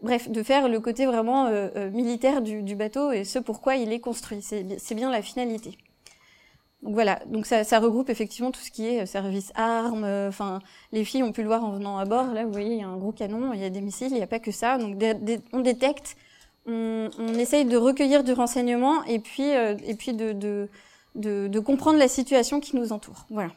Bref, 0.02 0.28
de 0.28 0.42
faire 0.42 0.70
le 0.70 0.80
côté 0.80 1.06
vraiment 1.06 1.46
euh, 1.46 1.70
euh, 1.76 1.92
militaire 1.92 2.42
du, 2.42 2.64
du, 2.64 2.76
bateau 2.76 3.12
et 3.12 3.24
ce 3.24 3.38
pourquoi 3.38 3.76
il 3.76 3.94
est 3.94 4.00
construit. 4.00 4.42
C'est 4.42 4.96
bien 4.96 5.12
la 5.12 5.22
finalité. 5.22 5.78
Donc 6.82 6.96
voilà, 6.96 7.20
donc 7.28 7.46
ça, 7.46 7.64
ça, 7.64 7.80
regroupe 7.80 8.10
effectivement 8.10 8.50
tout 8.50 8.62
ce 8.62 8.72
qui 8.72 8.88
est 8.88 9.06
service 9.06 9.52
armes. 9.54 10.06
Enfin, 10.28 10.60
les 10.92 11.04
filles 11.04 11.22
ont 11.22 11.32
pu 11.32 11.42
le 11.42 11.48
voir 11.48 11.64
en 11.64 11.74
venant 11.74 12.00
à 12.00 12.06
bord. 12.06 12.34
Là, 12.34 12.44
vous 12.44 12.52
voyez, 12.52 12.74
il 12.74 12.80
y 12.80 12.84
a 12.84 12.88
un 12.88 12.98
gros 12.98 13.12
canon, 13.12 13.54
il 13.54 13.60
y 13.60 13.66
a 13.66 13.70
des 13.70 13.82
missiles, 13.82 14.10
il 14.10 14.16
n'y 14.16 14.24
a 14.24 14.28
pas 14.28 14.40
que 14.40 14.52
ça. 14.52 14.80
Donc 14.80 14.96
on 15.54 15.60
détecte, 15.60 16.16
on, 16.68 17.10
on, 17.18 17.34
essaye 17.36 17.66
de 17.66 17.78
recueillir 17.78 18.24
du 18.24 18.34
renseignement 18.34 19.04
et 19.06 19.20
puis 19.20 19.50
et 19.50 19.96
puis 19.98 20.14
de, 20.14 20.34
de 20.34 20.70
de, 21.16 21.48
de, 21.48 21.60
comprendre 21.60 21.98
la 21.98 22.08
situation 22.08 22.60
qui 22.60 22.76
nous 22.76 22.92
entoure. 22.92 23.26
Voilà. 23.30 23.52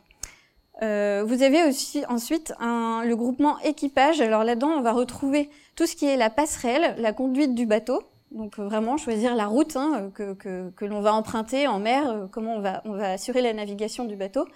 Euh, 0.83 1.25
vous 1.27 1.43
avez 1.43 1.63
aussi 1.65 2.05
ensuite 2.09 2.55
un, 2.59 3.03
le 3.05 3.15
groupement 3.15 3.59
équipage. 3.61 4.21
Alors 4.21 4.45
là-dedans, 4.45 4.71
on 4.71 4.81
va 4.81 4.93
retrouver 4.93 5.51
tout 5.77 5.87
ce 5.87 5.95
qui 5.95 6.07
est 6.07 6.17
la 6.17 6.31
passerelle, 6.31 6.95
la 6.99 7.13
conduite 7.13 7.55
du 7.55 7.67
bateau. 7.67 8.03
Donc 8.31 8.59
euh, 8.59 8.65
vraiment 8.65 8.97
choisir 8.97 9.35
la 9.35 9.47
route 9.47 9.77
hein, 9.77 10.11
que, 10.15 10.35
que, 10.35 10.71
que 10.71 10.85
l'on 10.85 11.01
va 11.01 11.13
emprunter 11.13 11.67
en 11.67 11.81
mer, 11.81 12.09
euh, 12.09 12.27
comment 12.31 12.55
on 12.55 12.61
va, 12.61 12.81
on 12.85 12.93
va 12.93 13.11
assurer 13.13 13.43
la 13.43 13.53
navigation 13.53 14.05
du 14.05 14.17
bateau. 14.17 14.47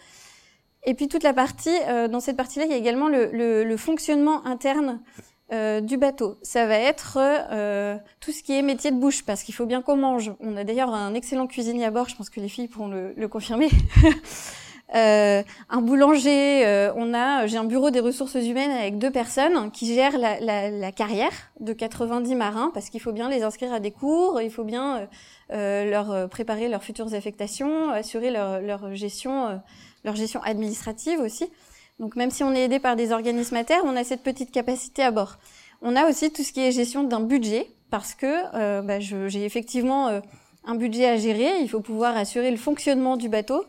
Et 0.84 0.94
puis 0.94 1.08
toute 1.08 1.23
la 1.23 1.32
partie, 1.32 1.76
euh, 1.88 2.08
dans 2.08 2.20
cette 2.20 2.37
partie-là, 2.37 2.66
il 2.66 2.70
y 2.70 2.75
a 2.75 2.78
également 2.78 3.08
le, 3.08 3.30
le, 3.32 3.64
le 3.64 3.76
fonctionnement 3.76 4.46
interne 4.46 5.00
euh, 5.52 5.82
du 5.82 5.98
bateau. 5.98 6.38
Ça 6.40 6.64
va 6.64 6.78
être 6.78 7.18
euh, 7.20 7.98
tout 8.18 8.32
ce 8.32 8.42
qui 8.42 8.56
est 8.56 8.62
métier 8.62 8.90
de 8.90 8.96
bouche, 8.96 9.26
parce 9.26 9.42
qu'il 9.42 9.54
faut 9.54 9.66
bien 9.66 9.82
qu'on 9.82 9.96
mange. 9.96 10.32
On 10.40 10.56
a 10.56 10.64
d'ailleurs 10.64 10.94
un 10.94 11.12
excellent 11.12 11.46
cuisinier 11.46 11.84
à 11.84 11.90
bord, 11.90 12.08
je 12.08 12.16
pense 12.16 12.30
que 12.30 12.40
les 12.40 12.48
filles 12.48 12.66
pourront 12.66 12.88
le, 12.88 13.28
confirmer. 13.28 13.68
euh, 14.94 15.42
un 15.68 15.80
boulanger, 15.82 16.90
on 16.96 17.12
a, 17.12 17.46
j'ai 17.46 17.58
un 17.58 17.64
bureau 17.64 17.90
des 17.90 18.00
ressources 18.00 18.36
humaines 18.36 18.70
avec 18.70 18.96
deux 18.96 19.10
personnes 19.10 19.70
qui 19.70 19.94
gèrent 19.94 20.16
la, 20.16 20.40
la, 20.40 20.70
la 20.70 20.92
carrière 20.92 21.32
de 21.60 21.74
90 21.74 22.34
marins, 22.36 22.70
parce 22.72 22.88
qu'il 22.88 23.00
faut 23.00 23.12
bien 23.12 23.28
les 23.28 23.42
inscrire 23.42 23.74
à 23.74 23.80
des 23.80 23.90
cours, 23.90 24.40
il 24.40 24.50
faut 24.50 24.64
bien 24.64 25.06
leur 25.50 26.26
préparer 26.30 26.68
leurs 26.68 26.82
futures 26.82 27.12
affectations, 27.12 27.90
assurer 27.90 28.30
leur, 28.30 28.62
leur 28.62 28.94
gestion, 28.94 29.60
leur 30.04 30.16
gestion 30.16 30.42
administrative 30.42 31.20
aussi. 31.20 31.50
Donc 31.98 32.16
même 32.16 32.30
si 32.30 32.42
on 32.42 32.52
est 32.52 32.64
aidé 32.64 32.78
par 32.78 32.96
des 32.96 33.12
organismes 33.12 33.56
à 33.56 33.64
terre, 33.64 33.82
on 33.84 33.96
a 33.96 34.04
cette 34.04 34.22
petite 34.22 34.50
capacité 34.50 35.02
à 35.02 35.10
bord. 35.10 35.38
On 35.80 35.96
a 35.96 36.08
aussi 36.08 36.32
tout 36.32 36.42
ce 36.42 36.52
qui 36.52 36.60
est 36.60 36.72
gestion 36.72 37.04
d'un 37.04 37.20
budget, 37.20 37.68
parce 37.90 38.14
que 38.14 38.26
euh, 38.54 38.82
bah, 38.82 39.00
j'ai 39.00 39.44
effectivement 39.44 40.08
euh, 40.08 40.20
un 40.64 40.74
budget 40.74 41.06
à 41.06 41.16
gérer, 41.16 41.60
il 41.60 41.68
faut 41.68 41.80
pouvoir 41.80 42.16
assurer 42.16 42.50
le 42.50 42.56
fonctionnement 42.56 43.16
du 43.16 43.28
bateau. 43.28 43.64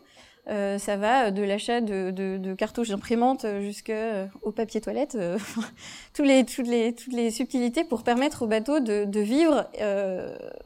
Euh, 0.48 0.78
ça 0.78 0.96
va 0.96 1.32
de 1.32 1.42
l'achat 1.42 1.80
de, 1.80 2.12
de, 2.12 2.36
de, 2.38 2.54
cartouches 2.54 2.88
d'imprimantes 2.88 3.44
jusqu'au 3.60 3.92
euh, 3.92 4.26
papier 4.54 4.80
toilette, 4.80 5.18
tous 6.14 6.22
les, 6.22 6.44
toutes, 6.44 6.68
les, 6.68 6.94
toutes 6.94 7.12
les 7.12 7.30
subtilités 7.30 7.84
pour 7.84 8.02
permettre 8.02 8.42
au 8.42 8.46
bateau 8.46 8.80
de, 8.80 9.04
de 9.04 9.20
vivre, 9.20 9.68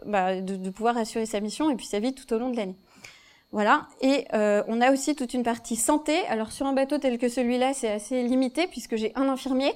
bah, 0.07 0.41
de 0.41 0.71
pouvoir 0.71 0.97
assurer 0.97 1.27
sa 1.27 1.41
mission 1.41 1.71
et 1.71 1.77
puis 1.77 1.87
sa 1.87 1.99
vie 1.99 2.15
tout 2.15 2.33
au 2.33 2.39
long 2.39 2.51
de 2.51 2.57
l'année. 2.57 2.77
Voilà. 3.53 3.89
Et 4.01 4.27
euh, 4.33 4.63
on 4.69 4.81
a 4.81 4.93
aussi 4.93 5.17
toute 5.17 5.35
une 5.35 5.43
partie 5.43 5.77
santé. 5.77 6.17
Alors 6.29 6.53
sur 6.53 6.67
un 6.67 6.73
bateau 6.73 6.99
tel 6.99 7.19
que 7.19 7.29
celui-là, 7.29 7.73
c'est 7.75 7.91
assez 7.91 8.23
limité 8.23 8.67
puisque 8.69 8.97
j'ai 8.97 9.13
un 9.17 9.29
infirmier 9.29 9.73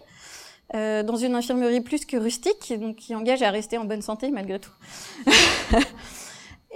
euh, 0.74 1.02
dans 1.02 1.16
une 1.16 1.34
infirmerie 1.34 1.80
plus 1.80 2.06
que 2.06 2.16
rustique, 2.16 2.72
donc 2.78 2.96
qui 2.96 3.14
engage 3.14 3.42
à 3.42 3.50
rester 3.50 3.76
en 3.76 3.84
bonne 3.84 4.02
santé 4.02 4.30
malgré 4.30 4.60
tout. 4.60 4.70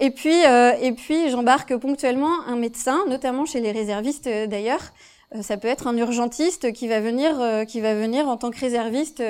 et 0.01 0.11
puis, 0.11 0.45
euh, 0.45 0.73
et 0.81 0.93
puis 0.93 1.31
j'embarque 1.31 1.77
ponctuellement 1.77 2.43
un 2.47 2.57
médecin, 2.57 3.05
notamment 3.09 3.47
chez 3.47 3.61
les 3.61 3.71
réservistes 3.71 4.29
d'ailleurs. 4.49 4.93
Ça 5.43 5.59
peut 5.59 5.69
être 5.69 5.87
un 5.87 5.97
urgentiste 5.99 6.73
qui 6.73 6.89
va 6.89 7.01
venir, 7.01 7.67
qui 7.69 7.83
va 7.83 7.95
venir 7.95 8.29
en 8.29 8.39
tant 8.39 8.51
que 8.51 8.59
réserviste 8.59 9.23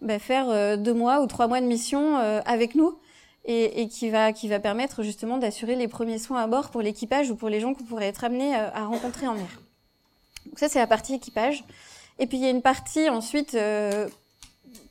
bah, 0.00 0.18
faire 0.18 0.76
deux 0.76 0.92
mois 0.92 1.20
ou 1.20 1.28
trois 1.28 1.46
mois 1.46 1.60
de 1.60 1.66
mission 1.66 2.16
avec 2.44 2.74
nous 2.74 2.98
et, 3.44 3.82
et, 3.82 3.88
qui 3.88 4.10
va 4.10 4.32
qui 4.32 4.48
va 4.48 4.58
permettre 4.58 5.02
justement 5.02 5.38
d'assurer 5.38 5.76
les 5.76 5.88
premiers 5.88 6.18
soins 6.18 6.42
à 6.42 6.46
bord 6.46 6.70
pour 6.70 6.82
l'équipage 6.82 7.30
ou 7.30 7.36
pour 7.36 7.48
les 7.48 7.60
gens 7.60 7.74
qu'on 7.74 7.84
pourrait 7.84 8.06
être 8.06 8.24
amenés 8.24 8.56
euh, 8.56 8.70
à 8.72 8.84
rencontrer 8.86 9.26
en 9.26 9.34
mer. 9.34 9.60
Donc 10.46 10.58
ça 10.58 10.68
c'est 10.68 10.78
la 10.78 10.86
partie 10.86 11.14
équipage. 11.14 11.64
Et 12.18 12.26
puis 12.26 12.38
il 12.38 12.44
y 12.44 12.46
a 12.46 12.50
une 12.50 12.62
partie 12.62 13.08
ensuite 13.08 13.54
euh, 13.54 14.08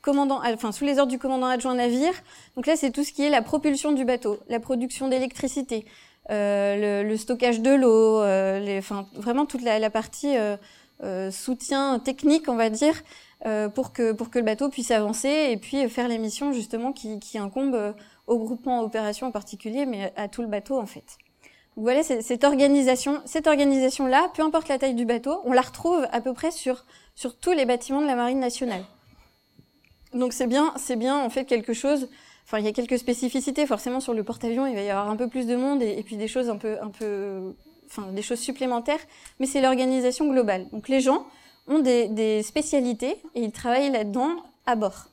commandant, 0.02 0.40
enfin 0.44 0.72
sous 0.72 0.84
les 0.84 0.98
ordres 0.98 1.10
du 1.10 1.18
commandant 1.18 1.46
adjoint 1.46 1.74
navire. 1.74 2.14
Donc 2.56 2.66
là 2.66 2.76
c'est 2.76 2.90
tout 2.90 3.04
ce 3.04 3.12
qui 3.12 3.22
est 3.22 3.30
la 3.30 3.42
propulsion 3.42 3.92
du 3.92 4.04
bateau, 4.04 4.38
la 4.48 4.60
production 4.60 5.08
d'électricité, 5.08 5.84
euh, 6.30 7.02
le, 7.02 7.08
le, 7.08 7.16
stockage 7.16 7.60
de 7.60 7.70
l'eau, 7.70 8.20
euh, 8.20 8.78
enfin 8.78 9.06
vraiment 9.14 9.46
toute 9.46 9.62
la, 9.62 9.78
la 9.78 9.90
partie 9.90 10.36
euh, 10.36 10.56
euh 11.02 11.30
soutien 11.30 11.98
technique 11.98 12.48
on 12.48 12.54
va 12.54 12.70
dire 12.70 12.94
pour 13.74 13.92
que 13.92 14.12
pour 14.12 14.30
que 14.30 14.38
le 14.38 14.44
bateau 14.44 14.70
puisse 14.70 14.90
avancer 14.90 15.48
et 15.50 15.58
puis 15.58 15.86
faire 15.90 16.08
les 16.08 16.16
missions 16.16 16.54
justement 16.54 16.92
qui, 16.92 17.18
qui 17.18 17.36
incombent 17.36 17.94
au 18.26 18.38
groupement 18.38 18.80
opération 18.80 19.26
en 19.26 19.30
particulier, 19.30 19.86
mais 19.86 20.12
à 20.16 20.28
tout 20.28 20.42
le 20.42 20.48
bateau 20.48 20.78
en 20.78 20.86
fait. 20.86 21.18
Donc 21.76 21.84
voilà 21.84 22.02
cette 22.02 22.44
organisation, 22.44 23.20
cette 23.24 23.46
organisation-là, 23.46 24.30
peu 24.34 24.42
importe 24.42 24.68
la 24.68 24.78
taille 24.78 24.94
du 24.94 25.04
bateau, 25.04 25.40
on 25.44 25.52
la 25.52 25.62
retrouve 25.62 26.06
à 26.12 26.20
peu 26.20 26.32
près 26.32 26.50
sur 26.50 26.84
sur 27.14 27.36
tous 27.36 27.52
les 27.52 27.64
bâtiments 27.64 28.00
de 28.00 28.06
la 28.06 28.16
marine 28.16 28.40
nationale. 28.40 28.84
Donc 30.12 30.32
c'est 30.32 30.46
bien, 30.46 30.72
c'est 30.76 30.96
bien 30.96 31.18
en 31.18 31.30
fait 31.30 31.44
quelque 31.44 31.72
chose. 31.72 32.08
Enfin, 32.44 32.58
il 32.58 32.64
y 32.64 32.68
a 32.68 32.72
quelques 32.72 32.98
spécificités 32.98 33.66
forcément 33.66 34.00
sur 34.00 34.14
le 34.14 34.22
porte-avions. 34.22 34.66
Il 34.66 34.74
va 34.74 34.82
y 34.82 34.90
avoir 34.90 35.08
un 35.10 35.16
peu 35.16 35.28
plus 35.28 35.46
de 35.46 35.56
monde 35.56 35.82
et, 35.82 35.98
et 35.98 36.02
puis 36.02 36.16
des 36.16 36.28
choses 36.28 36.50
un 36.50 36.56
peu, 36.56 36.80
un 36.80 36.88
peu, 36.88 37.54
enfin 37.86 38.12
des 38.12 38.22
choses 38.22 38.38
supplémentaires. 38.38 39.00
Mais 39.40 39.46
c'est 39.46 39.60
l'organisation 39.60 40.30
globale. 40.30 40.68
Donc 40.70 40.88
les 40.88 41.00
gens 41.00 41.26
ont 41.66 41.78
des, 41.78 42.08
des 42.08 42.42
spécialités 42.42 43.16
et 43.34 43.42
ils 43.42 43.52
travaillent 43.52 43.90
là-dedans 43.90 44.36
à 44.66 44.76
bord. 44.76 45.06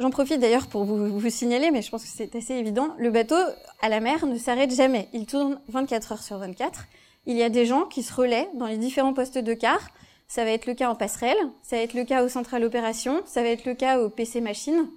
J'en 0.00 0.08
profite 0.08 0.40
d'ailleurs 0.40 0.66
pour 0.66 0.84
vous, 0.84 1.18
vous, 1.18 1.30
signaler, 1.30 1.70
mais 1.70 1.82
je 1.82 1.90
pense 1.90 2.02
que 2.04 2.08
c'est 2.08 2.34
assez 2.34 2.54
évident, 2.54 2.94
le 2.96 3.10
bateau 3.10 3.36
à 3.82 3.90
la 3.90 4.00
mer 4.00 4.24
ne 4.24 4.38
s'arrête 4.38 4.74
jamais. 4.74 5.08
Il 5.12 5.26
tourne 5.26 5.60
24 5.68 6.12
heures 6.12 6.22
sur 6.22 6.38
24. 6.38 6.86
Il 7.26 7.36
y 7.36 7.42
a 7.42 7.50
des 7.50 7.66
gens 7.66 7.84
qui 7.84 8.02
se 8.02 8.14
relaient 8.14 8.48
dans 8.54 8.64
les 8.64 8.78
différents 8.78 9.12
postes 9.12 9.36
de 9.36 9.52
car. 9.52 9.90
Ça 10.26 10.42
va 10.44 10.52
être 10.52 10.64
le 10.64 10.72
cas 10.72 10.88
en 10.88 10.94
passerelle, 10.94 11.36
ça 11.62 11.76
va 11.76 11.82
être 11.82 11.92
le 11.92 12.04
cas 12.04 12.24
au 12.24 12.28
central 12.28 12.64
opération, 12.64 13.20
ça 13.26 13.42
va 13.42 13.48
être 13.48 13.66
le 13.66 13.74
cas 13.74 14.00
au 14.00 14.08
PC 14.08 14.40
machine. 14.40 14.88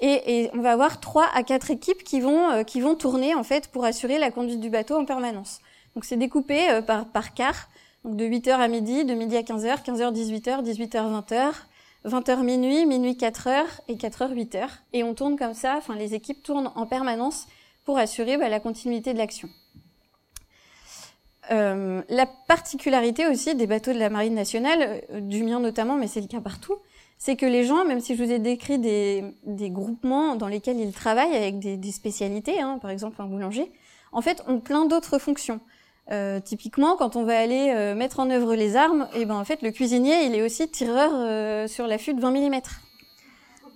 Et, 0.00 0.42
et 0.42 0.50
on 0.52 0.62
va 0.62 0.72
avoir 0.72 0.98
trois 0.98 1.28
à 1.32 1.44
quatre 1.44 1.70
équipes 1.70 2.02
qui 2.02 2.20
vont 2.20 2.50
euh, 2.50 2.62
qui 2.64 2.80
vont 2.80 2.96
tourner 2.96 3.36
en 3.36 3.44
fait 3.44 3.68
pour 3.68 3.84
assurer 3.84 4.18
la 4.18 4.32
conduite 4.32 4.58
du 4.58 4.70
bateau 4.70 4.96
en 4.96 5.04
permanence. 5.04 5.60
Donc 5.94 6.04
c'est 6.04 6.16
découpé 6.16 6.70
euh, 6.70 6.82
par 6.82 7.06
par 7.06 7.34
quart, 7.34 7.68
donc 8.04 8.16
de 8.16 8.24
8h 8.24 8.50
à 8.50 8.66
midi, 8.66 9.04
de 9.04 9.14
midi 9.14 9.36
à 9.36 9.42
15h, 9.42 9.84
15h 9.84 10.12
18h, 10.12 10.64
18h 10.64 11.22
20h, 11.22 11.52
20h 12.04 12.42
minuit, 12.42 12.86
minuit 12.86 13.12
4h 13.12 13.64
et 13.88 13.94
4h 13.94 14.34
8h. 14.34 14.66
Et 14.92 15.02
on 15.02 15.14
tourne 15.14 15.36
comme 15.36 15.54
ça, 15.54 15.76
enfin 15.78 15.96
les 15.96 16.14
équipes 16.14 16.42
tournent 16.42 16.70
en 16.74 16.86
permanence 16.86 17.46
pour 17.84 17.98
assurer 17.98 18.36
bah, 18.36 18.48
la 18.48 18.60
continuité 18.60 19.12
de 19.12 19.18
l'action. 19.18 19.48
Euh, 21.50 22.02
la 22.08 22.26
particularité 22.48 23.26
aussi 23.26 23.54
des 23.54 23.66
bateaux 23.66 23.92
de 23.92 23.98
la 23.98 24.08
Marine 24.08 24.34
nationale, 24.34 25.02
euh, 25.10 25.20
du 25.20 25.42
mien 25.42 25.60
notamment, 25.60 25.96
mais 25.96 26.06
c'est 26.06 26.22
le 26.22 26.26
cas 26.26 26.40
partout, 26.40 26.76
c'est 27.18 27.36
que 27.36 27.44
les 27.44 27.64
gens, 27.64 27.84
même 27.84 28.00
si 28.00 28.16
je 28.16 28.22
vous 28.22 28.30
ai 28.30 28.38
décrit 28.38 28.78
des, 28.78 29.24
des 29.44 29.70
groupements 29.70 30.36
dans 30.36 30.48
lesquels 30.48 30.80
ils 30.80 30.92
travaillent 30.92 31.36
avec 31.36 31.58
des, 31.58 31.76
des 31.76 31.92
spécialités, 31.92 32.60
hein, 32.60 32.78
par 32.80 32.90
exemple 32.90 33.20
un 33.20 33.26
boulanger, 33.26 33.70
en 34.12 34.22
fait 34.22 34.42
ont 34.46 34.60
plein 34.60 34.86
d'autres 34.86 35.18
fonctions. 35.18 35.60
Euh, 36.10 36.38
typiquement, 36.38 36.96
quand 36.96 37.16
on 37.16 37.24
va 37.24 37.38
aller 37.38 37.72
euh, 37.74 37.94
mettre 37.94 38.20
en 38.20 38.28
œuvre 38.28 38.54
les 38.54 38.76
armes, 38.76 39.08
et 39.14 39.22
eh 39.22 39.24
ben 39.24 39.36
en 39.36 39.44
fait 39.44 39.62
le 39.62 39.70
cuisinier 39.70 40.26
il 40.26 40.34
est 40.34 40.42
aussi 40.42 40.68
tireur 40.68 41.10
euh, 41.14 41.66
sur 41.66 41.86
l'affût 41.86 42.12
de 42.12 42.20
20 42.20 42.30
mm. 42.30 42.60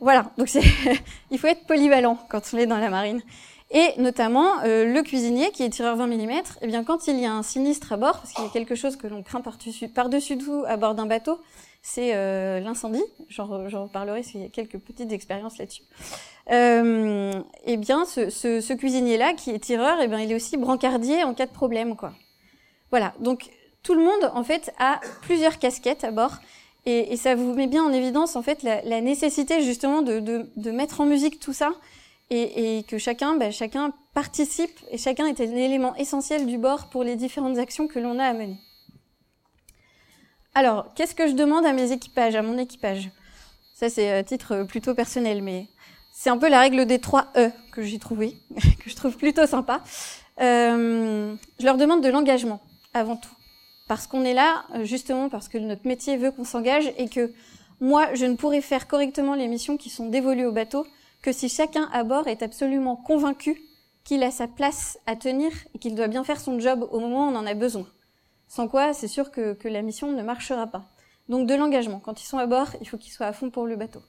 Voilà, 0.01 0.31
donc 0.37 0.49
il 1.31 1.39
faut 1.39 1.47
être 1.47 1.67
polyvalent 1.67 2.19
quand 2.29 2.43
on 2.53 2.59
est 2.59 2.67
dans 2.67 2.79
la 2.79 2.91
marine. 2.91 3.23
Et 3.71 3.93
notamment 3.99 4.61
euh, 4.65 4.93
le 4.93 5.03
cuisinier 5.03 5.51
qui 5.53 5.63
est 5.63 5.71
tireur 5.71 5.97
20 5.97 6.07
mm, 6.07 6.31
et 6.61 6.67
bien 6.67 6.85
quand 6.85 7.07
il 7.07 7.19
y 7.19 7.25
a 7.25 7.33
un 7.33 7.43
sinistre 7.43 7.93
à 7.93 7.97
bord, 7.97 8.19
parce 8.19 8.35
qu'il 8.35 8.45
y 8.45 8.47
a 8.47 8.51
quelque 8.51 8.75
chose 8.75 8.97
que 8.97 9.07
l'on 9.07 9.23
craint 9.23 9.41
par-dessus 9.41 9.89
par 9.89 10.11
tout 10.11 10.65
à 10.67 10.77
bord 10.77 10.95
d'un 10.95 11.07
bateau, 11.07 11.41
c'est 11.81 12.13
l'incendie. 12.61 13.05
J'en 13.29 13.47
reparlerai 13.47 14.23
s'il 14.23 14.43
y 14.43 14.45
a 14.45 14.49
quelques 14.49 14.79
petites 14.79 15.13
expériences 15.13 15.59
là-dessus. 15.59 15.83
Euh, 16.51 17.33
et 17.65 17.77
bien, 17.77 18.05
ce, 18.05 18.31
ce, 18.31 18.61
ce 18.61 18.73
cuisinier-là, 18.73 19.35
qui 19.35 19.51
est 19.51 19.59
tireur, 19.59 20.01
et 20.01 20.09
bien, 20.09 20.21
il 20.21 20.33
est 20.33 20.35
aussi 20.35 20.57
brancardier 20.57 21.25
en 21.25 21.35
cas 21.35 21.47
de 21.47 21.53
problème, 21.53 21.97
quoi. 21.97 22.13
Voilà. 22.91 23.15
Donc, 23.21 23.51
tout 23.83 23.95
le 23.95 24.03
monde, 24.03 24.31
en 24.35 24.45
fait, 24.45 24.73
a 24.79 25.01
plusieurs 25.23 25.59
casquettes 25.59 26.05
à 26.05 26.11
bord. 26.11 26.37
Et, 26.87 27.13
et 27.13 27.17
ça 27.17 27.35
vous 27.35 27.55
met 27.55 27.67
bien 27.67 27.85
en 27.85 27.93
évidence, 27.93 28.35
en 28.37 28.43
fait, 28.43 28.63
la, 28.63 28.81
la 28.83 29.01
nécessité, 29.01 29.63
justement, 29.63 30.01
de, 30.03 30.21
de, 30.21 30.51
de, 30.57 30.71
mettre 30.71 31.01
en 31.01 31.07
musique 31.07 31.39
tout 31.39 31.53
ça. 31.53 31.73
Et, 32.31 32.79
et 32.79 32.83
que 32.83 32.99
chacun, 32.99 33.37
ben, 33.37 33.51
chacun 33.51 33.93
participe 34.13 34.79
et 34.91 34.99
chacun 34.99 35.27
est 35.27 35.41
un 35.41 35.57
élément 35.57 35.95
essentiel 35.97 36.47
du 36.47 36.59
bord 36.59 36.91
pour 36.91 37.03
les 37.03 37.17
différentes 37.17 37.57
actions 37.57 37.89
que 37.89 37.99
l'on 37.99 38.19
a 38.19 38.25
à 38.25 38.33
mener. 38.35 38.59
Alors, 40.55 40.93
qu'est-ce 40.95 41.15
que 41.15 41.27
je 41.27 41.33
demande 41.33 41.65
à 41.65 41.73
mes 41.73 41.93
équipages, 41.93 42.35
à 42.37 42.43
mon 42.43 42.59
équipage? 42.59 43.11
Ça, 43.75 43.89
c'est 43.89 44.11
à 44.11 44.23
titre 44.25 44.65
plutôt 44.65 44.95
personnel, 44.95 45.41
mais 45.41 45.69
c'est 46.21 46.31
un 46.31 46.37
peu 46.37 46.49
la 46.49 46.59
règle 46.59 46.85
des 46.85 46.99
trois 46.99 47.29
E 47.37 47.53
que 47.71 47.83
j'ai 47.83 48.01
trouvé, 48.01 48.37
que 48.57 48.91
je 48.91 48.97
trouve 48.97 49.17
plutôt 49.17 49.47
sympa. 49.47 49.83
Euh, 50.41 51.37
je 51.61 51.65
leur 51.65 51.77
demande 51.77 52.03
de 52.03 52.09
l'engagement 52.09 52.61
avant 52.93 53.15
tout, 53.15 53.31
parce 53.87 54.09
qu'on 54.09 54.25
est 54.25 54.35
là 54.35 54.65
justement 54.83 55.29
parce 55.29 55.47
que 55.49 55.59
notre 55.59 55.87
métier 55.87 56.17
veut 56.17 56.33
qu'on 56.33 56.43
s'engage 56.43 56.93
et 56.99 57.09
que 57.09 57.33
moi, 57.81 58.13
je 58.15 58.27
ne 58.27 58.35
pourrais 58.35 58.63
faire 58.63 58.89
correctement 58.89 59.37
les 59.37 59.47
missions 59.47 59.77
qui 59.77 59.91
sont 59.91 60.09
dévolues 60.09 60.47
au 60.47 60.51
bateau 60.51 60.85
que 61.23 61.31
si 61.31 61.49
chacun 61.49 61.89
à 61.93 62.03
bord 62.03 62.27
est 62.27 62.43
absolument 62.43 62.97
convaincu 62.97 63.63
qu'il 64.03 64.25
a 64.25 64.33
sa 64.33 64.49
place 64.49 64.99
à 65.07 65.15
tenir 65.15 65.53
et 65.73 65.79
qu'il 65.79 65.95
doit 65.95 66.09
bien 66.09 66.25
faire 66.25 66.41
son 66.41 66.59
job 66.59 66.85
au 66.91 66.99
moment 66.99 67.29
où 67.29 67.31
on 67.31 67.37
en 67.37 67.47
a 67.47 67.55
besoin. 67.55 67.87
Sans 68.49 68.67
quoi, 68.67 68.93
c'est 68.93 69.07
sûr 69.07 69.31
que, 69.31 69.53
que, 69.53 69.69
la 69.69 69.83
mission 69.83 70.11
ne 70.11 70.23
marchera 70.25 70.67
pas. 70.67 70.91
Donc 71.29 71.47
de 71.47 71.55
l'engagement. 71.55 72.01
Quand 72.01 72.21
ils 72.21 72.27
sont 72.27 72.39
à 72.39 72.47
bord, 72.47 72.71
il 72.81 72.89
faut 72.89 72.99
qu'ils 72.99 73.13
soient 73.13 73.27
à 73.27 73.33
fond 73.33 73.51
pour 73.51 73.67
le 73.67 73.77
bateau. 73.77 74.01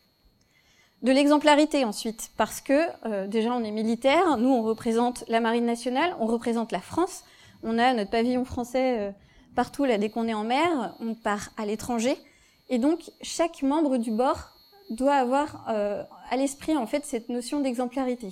De 1.02 1.12
l'exemplarité 1.12 1.86
ensuite, 1.86 2.32
parce 2.36 2.60
que 2.60 2.88
euh, 3.06 3.28
déjà 3.28 3.54
on 3.54 3.64
est 3.64 3.72
militaire, 3.72 4.38
nous 4.38 4.50
on 4.50 4.62
représente 4.62 5.24
la 5.30 5.40
marine 5.40 5.66
nationale, 5.66 6.16
on 6.20 6.26
représente 6.26 6.72
la 6.72 6.82
France, 6.82 7.24
on 7.64 7.78
a 7.78 7.94
notre 7.94 8.10
pavillon 8.10 8.44
français 8.44 9.00
euh, 9.00 9.12
partout 9.56 9.86
là 9.86 9.98
dès 9.98 10.10
qu'on 10.10 10.28
est 10.28 10.34
en 10.34 10.44
mer, 10.44 10.96
on 11.00 11.16
part 11.16 11.52
à 11.58 11.66
l'étranger, 11.66 12.18
et 12.70 12.80
donc 12.80 13.12
chaque 13.22 13.62
membre 13.62 13.98
du 13.98 14.12
bord 14.12 14.60
doit 14.90 15.16
avoir 15.16 15.66
euh, 15.70 16.04
à 16.30 16.38
l'esprit 16.38 16.76
en 16.76 16.88
fait 16.88 17.06
cette 17.06 17.30
notion 17.30 17.62
d'exemplarité. 17.62 18.30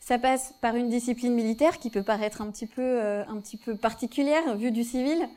Ça 0.00 0.18
passe 0.18 0.54
par 0.60 0.74
une 0.74 0.88
discipline 0.88 1.32
militaire 1.32 1.78
qui 1.78 1.90
peut 1.90 2.02
paraître 2.02 2.42
un 2.42 2.50
petit 2.50 2.66
peu, 2.66 2.82
euh, 2.82 3.24
un 3.26 3.36
petit 3.40 3.56
peu 3.56 3.76
particulière 3.76 4.56
vue 4.56 4.72
du 4.72 4.82
civil. 4.82 5.28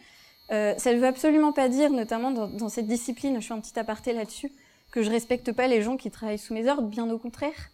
Euh, 0.52 0.74
ça 0.78 0.94
ne 0.94 1.00
veut 1.00 1.08
absolument 1.08 1.52
pas 1.52 1.70
dire, 1.70 1.92
notamment 1.92 2.32
dans, 2.32 2.48
dans, 2.48 2.70
cette 2.70 2.88
discipline, 2.88 3.40
je 3.42 3.48
fais 3.48 3.54
un 3.54 3.60
petit 3.60 3.78
aparté 3.78 4.14
là-dessus, 4.14 4.52
que 4.96 5.04
je 5.04 5.12
respecte 5.12 5.52
pas 5.52 5.68
les 5.68 5.82
gens 5.82 5.98
qui 5.98 6.10
travaillent 6.10 6.40
sous 6.40 6.54
mes 6.54 6.70
ordres, 6.70 6.88
bien 6.88 7.10
au 7.10 7.18
contraire. 7.18 7.70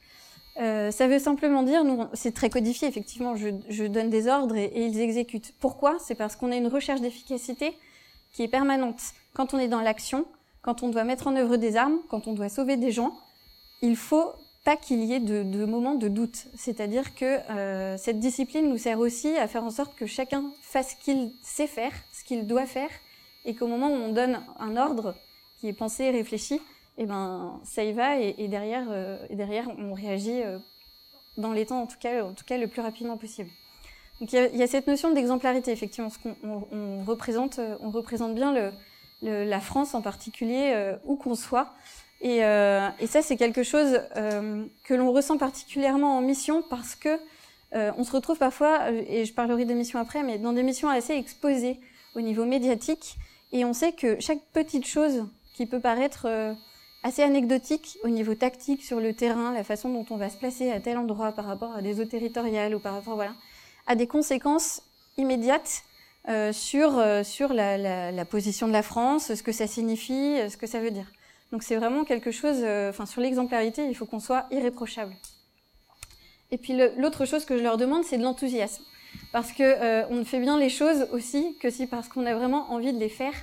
Euh, 0.60 0.90
ça 0.90 1.08
veut 1.08 1.20
simplement 1.20 1.62
dire, 1.62 1.84
c'est 2.14 2.34
très 2.34 2.50
codifié, 2.50 2.88
effectivement, 2.88 3.36
je, 3.36 3.86
donne 3.86 4.10
des 4.10 4.28
ordres 4.28 4.56
et, 4.56 4.72
ils 4.76 5.00
exécutent. 5.00 5.54
Pourquoi? 5.60 5.98
C'est 6.00 6.16
parce 6.16 6.36
qu'on 6.36 6.52
a 6.52 6.56
une 6.56 6.66
recherche 6.66 7.00
d'efficacité 7.00 7.78
qui 8.34 8.42
est 8.42 8.48
permanente. 8.48 9.00
Quand 9.36 9.54
on 9.54 9.60
est 9.60 9.68
dans 9.68 9.82
l'action, 9.82 10.26
quand 10.64 10.82
on 10.82 10.90
doit 10.90 11.04
mettre 11.04 11.28
en 11.28 11.36
œuvre 11.36 11.58
des 11.58 11.78
armes, 11.78 12.00
quand 12.10 12.28
on 12.28 12.34
doit 12.34 12.50
sauver 12.50 12.76
des 12.76 12.92
gens, 12.92 13.14
il 13.84 13.96
faut 13.96 14.32
pas 14.66 14.76
qu'il 14.76 15.04
y 15.04 15.14
ait 15.14 15.20
de, 15.20 15.44
de 15.44 15.64
moments 15.66 15.96
de 15.96 16.08
doute. 16.08 16.48
C'est-à-dire 16.56 17.14
que 17.14 17.40
euh, 17.52 17.98
cette 17.98 18.20
discipline 18.20 18.68
nous 18.68 18.80
sert 18.80 18.98
aussi 18.98 19.38
à 19.38 19.48
faire 19.48 19.64
en 19.64 19.72
sorte 19.72 19.96
que 19.96 20.08
chacun 20.08 20.52
fasse 20.64 20.96
ce 20.98 21.06
qu'il 21.06 21.34
sait 21.44 21.68
faire, 21.68 21.94
ce 22.14 22.24
qu'il 22.24 22.48
doit 22.48 22.66
faire, 22.66 22.90
et 23.46 23.54
qu'au 23.54 23.68
moment 23.68 23.90
où 23.90 23.96
on 23.96 24.12
donne 24.12 24.42
un 24.60 24.76
ordre 24.76 25.14
qui 25.60 25.68
est 25.68 25.74
pensé 25.74 26.06
et 26.06 26.10
réfléchi, 26.10 26.60
eh 26.98 27.06
ben 27.06 27.60
ça 27.64 27.84
y 27.84 27.94
va, 27.94 28.20
et, 28.20 28.36
et 28.38 28.48
derrière, 28.48 28.88
euh, 28.90 29.18
et 29.30 29.36
derrière 29.36 29.68
on 29.78 29.94
réagit 29.94 30.42
euh, 30.44 30.60
dans 31.38 31.54
les 31.54 31.66
temps, 31.66 31.82
en 31.82 31.88
tout 31.88 31.98
cas, 32.00 32.58
le 32.58 32.68
plus 32.68 32.82
rapidement 32.82 33.18
possible. 33.18 33.50
Donc 34.20 34.34
il 34.34 34.56
y 34.56 34.62
a, 34.62 34.68
cette 34.68 34.88
notion 34.88 35.12
d'exemplarité, 35.12 35.72
effectivement, 35.72 36.10
ce 36.10 36.20
qu'on 36.20 36.36
on, 36.72 37.04
représente, 37.04 37.60
on 37.80 37.90
représente 37.90 38.36
bien 38.36 38.72
la 39.24 39.60
France 39.60 39.96
en 39.96 40.02
particulier, 40.02 40.74
euh, 40.76 40.96
où 41.06 41.16
qu'on 41.16 41.36
soit. 41.36 41.74
Et, 42.22 42.44
euh, 42.46 42.88
et, 43.00 43.08
ça, 43.08 43.24
c'est 43.24 43.36
quelque 43.36 43.64
chose 43.64 44.00
euh, 44.16 44.66
que 44.84 44.94
l'on 44.94 45.12
ressent 45.12 45.38
particulièrement 45.38 46.18
en 46.18 46.22
mission 46.22 46.64
parce 46.70 46.96
que 46.96 47.20
euh, 47.74 47.92
on 47.98 48.04
se 48.04 48.12
retrouve 48.12 48.38
parfois, 48.38 48.92
et 48.92 49.26
je 49.26 49.34
parlerai 49.34 49.66
des 49.66 49.74
missions 49.74 50.00
après, 50.00 50.22
mais 50.22 50.38
dans 50.38 50.54
des 50.54 50.62
missions 50.62 50.90
assez 50.90 51.14
exposées 51.14 51.80
au 52.16 52.22
niveau 52.22 52.46
médiatique. 52.46 53.16
Et 53.52 53.66
on 53.66 53.74
sait 53.74 53.94
que 53.94 54.20
chaque 54.20 54.42
petite 54.54 54.86
chose 54.86 55.26
qui 55.56 55.66
peut 55.66 55.80
paraître 55.80 56.26
euh, 56.26 56.54
assez 57.04 57.24
anecdotique 57.24 57.98
au 58.04 58.10
niveau 58.10 58.36
tactique 58.36 58.84
sur 58.84 59.00
le 59.00 59.14
terrain, 59.14 59.54
la 59.54 59.64
façon 59.64 59.90
dont 59.90 60.06
on 60.10 60.18
va 60.18 60.30
se 60.30 60.38
placer 60.38 60.72
à 60.72 60.80
tel 60.80 60.98
endroit 60.98 61.32
par 61.32 61.46
rapport 61.46 61.74
à 61.74 61.82
des 61.82 62.00
eaux 62.00 62.06
territoriales 62.06 62.76
ou 62.76 62.80
par 62.80 62.94
rapport, 62.94 63.16
voilà, 63.16 63.34
a 63.88 63.96
des 63.96 64.08
conséquences 64.08 64.84
immédiates 65.18 65.84
euh, 66.30 66.54
sur, 66.54 67.00
euh, 67.00 67.24
sur 67.24 67.54
la, 67.54 67.78
la, 67.78 68.12
la, 68.12 68.26
position 68.26 68.68
de 68.68 68.74
la 68.74 68.84
France, 68.84 69.34
ce 69.34 69.42
que 69.42 69.52
ça 69.52 69.66
signifie, 69.66 70.38
ce 70.50 70.58
que 70.58 70.68
ça 70.68 70.80
veut 70.80 70.92
dire. 70.92 71.12
Donc 71.52 71.64
c'est 71.64 71.76
vraiment 71.76 72.06
quelque 72.06 72.32
chose, 72.32 72.60
euh, 72.62 72.90
enfin 72.90 73.06
sur 73.06 73.22
l'exemplarité, 73.22 73.86
il 73.86 73.96
faut 73.96 74.06
qu'on 74.06 74.20
soit 74.20 74.46
irréprochable. 74.52 75.16
Et 76.50 76.58
puis 76.58 76.74
l'autre 76.98 77.26
chose 77.26 77.46
que 77.46 77.58
je 77.58 77.64
leur 77.64 77.78
demande, 77.78 78.04
c'est 78.04 78.18
de 78.18 78.24
l'enthousiasme. 78.24 78.84
Parce 79.34 79.52
que 79.52 79.64
euh, 79.64 80.06
on 80.10 80.16
ne 80.16 80.24
fait 80.24 80.40
bien 80.40 80.58
les 80.58 80.70
choses 80.70 81.08
aussi 81.12 81.58
que 81.60 81.70
si 81.70 81.88
parce 81.88 82.08
qu'on 82.08 82.26
a 82.26 82.34
vraiment 82.34 82.72
envie 82.72 82.94
de 82.94 83.00
les 83.00 83.10
faire. 83.10 83.34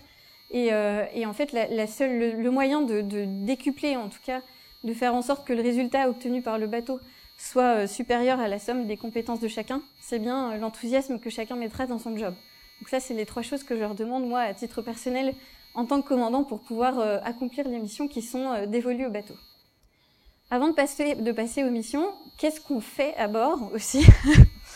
Et, 0.50 0.72
euh, 0.72 1.04
et 1.14 1.26
en 1.26 1.32
fait, 1.32 1.52
la, 1.52 1.66
la 1.68 1.86
seule, 1.86 2.18
le, 2.18 2.30
le, 2.32 2.50
moyen 2.50 2.82
de, 2.82 3.00
de 3.00 3.24
décupler, 3.44 3.96
en 3.96 4.08
tout 4.08 4.20
cas, 4.24 4.40
de 4.84 4.94
faire 4.94 5.14
en 5.14 5.22
sorte 5.22 5.46
que 5.46 5.52
le 5.52 5.62
résultat 5.62 6.08
obtenu 6.08 6.40
par 6.42 6.58
le 6.58 6.66
bateau 6.66 7.00
soit 7.36 7.86
supérieur 7.86 8.40
à 8.40 8.48
la 8.48 8.58
somme 8.58 8.86
des 8.86 8.96
compétences 8.96 9.40
de 9.40 9.48
chacun, 9.48 9.82
c'est 10.00 10.18
bien 10.18 10.56
l'enthousiasme 10.56 11.20
que 11.20 11.30
chacun 11.30 11.56
mettra 11.56 11.86
dans 11.86 11.98
son 11.98 12.16
job. 12.16 12.34
Donc 12.80 12.88
ça, 12.88 13.00
c'est 13.00 13.14
les 13.14 13.26
trois 13.26 13.42
choses 13.42 13.64
que 13.64 13.74
je 13.74 13.80
leur 13.80 13.94
demande, 13.94 14.26
moi, 14.26 14.40
à 14.40 14.54
titre 14.54 14.82
personnel, 14.82 15.34
en 15.74 15.84
tant 15.84 16.00
que 16.00 16.08
commandant, 16.08 16.44
pour 16.44 16.60
pouvoir 16.60 16.98
euh, 16.98 17.18
accomplir 17.24 17.68
les 17.68 17.78
missions 17.78 18.08
qui 18.08 18.22
sont 18.22 18.52
euh, 18.52 18.66
dévolues 18.66 19.06
au 19.06 19.10
bateau. 19.10 19.34
Avant 20.50 20.68
de 20.68 20.74
passer, 20.74 21.14
de 21.14 21.32
passer 21.32 21.64
aux 21.64 21.70
missions, 21.70 22.06
qu'est-ce 22.38 22.60
qu'on 22.60 22.80
fait 22.80 23.14
à 23.16 23.28
bord 23.28 23.70
aussi? 23.74 24.06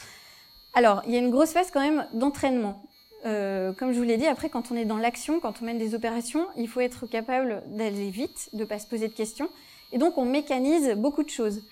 Alors, 0.74 1.02
il 1.06 1.12
y 1.12 1.16
a 1.16 1.18
une 1.18 1.30
grosse 1.30 1.52
phase 1.52 1.70
quand 1.70 1.80
même 1.80 2.06
d'entraînement. 2.12 2.82
Euh, 3.24 3.72
comme 3.72 3.92
je 3.92 3.98
vous 3.98 4.04
l'ai 4.04 4.16
dit, 4.16 4.26
après, 4.26 4.48
quand 4.48 4.72
on 4.72 4.76
est 4.76 4.84
dans 4.84 4.98
l'action, 4.98 5.40
quand 5.40 5.62
on 5.62 5.64
mène 5.64 5.78
des 5.78 5.94
opérations, 5.94 6.46
il 6.56 6.68
faut 6.68 6.80
être 6.80 7.06
capable 7.06 7.62
d'aller 7.66 8.10
vite, 8.10 8.48
de 8.52 8.60
ne 8.60 8.64
pas 8.64 8.78
se 8.78 8.86
poser 8.86 9.08
de 9.08 9.12
questions. 9.12 9.48
Et 9.92 9.98
donc, 9.98 10.18
on 10.18 10.24
mécanise 10.24 10.94
beaucoup 10.96 11.22
de 11.22 11.30
choses. 11.30 11.62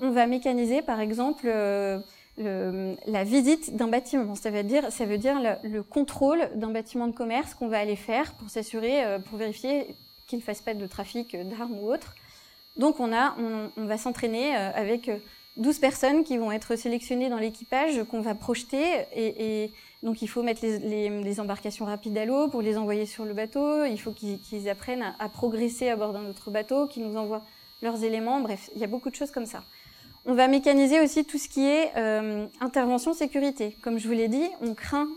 On 0.00 0.10
va 0.10 0.26
mécaniser, 0.26 0.82
par 0.82 1.00
exemple, 1.00 1.46
euh, 1.46 2.94
la 3.06 3.24
visite 3.24 3.76
d'un 3.76 3.88
bâtiment. 3.88 4.34
Ça 4.34 4.50
veut 4.50 4.62
dire, 4.62 4.90
ça 4.92 5.04
veut 5.04 5.18
dire 5.18 5.40
le, 5.40 5.68
le 5.68 5.82
contrôle 5.82 6.48
d'un 6.54 6.70
bâtiment 6.70 7.06
de 7.06 7.12
commerce 7.12 7.54
qu'on 7.54 7.68
va 7.68 7.78
aller 7.78 7.96
faire 7.96 8.32
pour 8.34 8.48
s'assurer, 8.48 9.04
euh, 9.04 9.18
pour 9.18 9.36
vérifier 9.36 9.94
qu'il 10.26 10.38
ne 10.38 10.44
fasse 10.44 10.60
pas 10.60 10.74
de 10.74 10.86
trafic 10.86 11.36
d'armes 11.36 11.78
ou 11.82 11.92
autre. 11.92 12.14
Donc 12.76 13.00
on 13.00 13.12
a, 13.12 13.36
on, 13.76 13.84
va 13.84 13.98
s'entraîner 13.98 14.54
avec 14.54 15.10
12 15.56 15.80
personnes 15.80 16.24
qui 16.24 16.38
vont 16.38 16.52
être 16.52 16.76
sélectionnées 16.76 17.28
dans 17.28 17.36
l'équipage 17.38 18.04
qu'on 18.04 18.20
va 18.20 18.34
projeter 18.34 19.06
et, 19.12 19.64
et, 19.64 19.72
donc 20.02 20.22
il 20.22 20.28
faut 20.28 20.42
mettre 20.42 20.62
les, 20.64 21.40
embarcations 21.40 21.84
rapides 21.84 22.16
à 22.16 22.24
l'eau 22.24 22.48
pour 22.48 22.62
les 22.62 22.78
envoyer 22.78 23.04
sur 23.04 23.24
le 23.24 23.34
bateau. 23.34 23.84
Il 23.84 24.00
faut 24.00 24.12
qu'ils 24.12 24.40
qu 24.40 24.68
apprennent 24.68 25.14
à, 25.18 25.28
progresser 25.28 25.90
à 25.90 25.96
bord 25.96 26.12
d'un 26.12 26.24
autre 26.26 26.50
bateau, 26.50 26.86
qu'ils 26.86 27.06
nous 27.06 27.16
envoient 27.16 27.42
leurs 27.82 28.02
éléments. 28.02 28.40
Bref, 28.40 28.70
il 28.74 28.80
y 28.80 28.84
a 28.84 28.86
beaucoup 28.86 29.10
de 29.10 29.14
choses 29.14 29.30
comme 29.30 29.46
ça. 29.46 29.62
On 30.24 30.34
va 30.34 30.48
mécaniser 30.48 31.00
aussi 31.00 31.24
tout 31.24 31.38
ce 31.38 31.48
qui 31.48 31.66
est 31.66 31.92
euh, 31.96 32.46
intervention 32.60 33.12
sécurité. 33.12 33.76
Comme 33.82 33.98
je 33.98 34.06
vous 34.06 34.14
l'ai 34.14 34.28
dit, 34.28 34.48
on 34.62 34.74
craint 34.74 35.08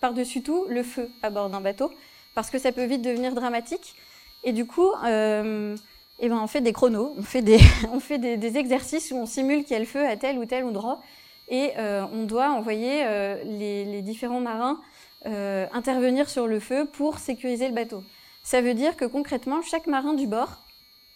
par-dessus 0.00 0.42
tout 0.42 0.66
le 0.68 0.82
feu 0.82 1.10
à 1.22 1.28
bord 1.28 1.50
d'un 1.50 1.60
bateau 1.60 1.90
parce 2.34 2.50
que 2.50 2.58
ça 2.58 2.72
peut 2.72 2.84
vite 2.84 3.02
devenir 3.02 3.34
dramatique. 3.34 3.94
Et 4.42 4.52
du 4.52 4.66
coup, 4.66 4.90
euh, 5.04 5.76
eh 6.20 6.28
ben 6.28 6.38
on 6.42 6.46
fait 6.46 6.60
des 6.62 6.72
chronos, 6.72 7.14
on 7.18 7.22
fait 7.22 7.42
des, 7.42 7.58
on 7.92 8.00
fait 8.00 8.18
des 8.18 8.56
exercices 8.56 9.10
où 9.10 9.16
on 9.16 9.26
simule 9.26 9.64
qu'il 9.64 9.72
y 9.72 9.76
a 9.76 9.80
le 9.80 9.86
feu 9.86 10.06
à 10.06 10.16
tel 10.16 10.38
ou 10.38 10.46
tel 10.46 10.64
endroit 10.64 11.00
et 11.48 11.72
euh, 11.78 12.04
on 12.12 12.24
doit 12.24 12.50
envoyer 12.50 13.02
euh, 13.04 13.42
les, 13.44 14.02
différents 14.02 14.40
marins 14.40 14.80
euh, 15.26 15.66
intervenir 15.72 16.28
sur 16.28 16.46
le 16.46 16.60
feu 16.60 16.86
pour 16.86 17.18
sécuriser 17.18 17.68
le 17.68 17.74
bateau. 17.74 18.02
Ça 18.42 18.60
veut 18.60 18.74
dire 18.74 18.96
que 18.96 19.04
concrètement, 19.04 19.62
chaque 19.62 19.86
marin 19.86 20.14
du 20.14 20.26
bord 20.26 20.64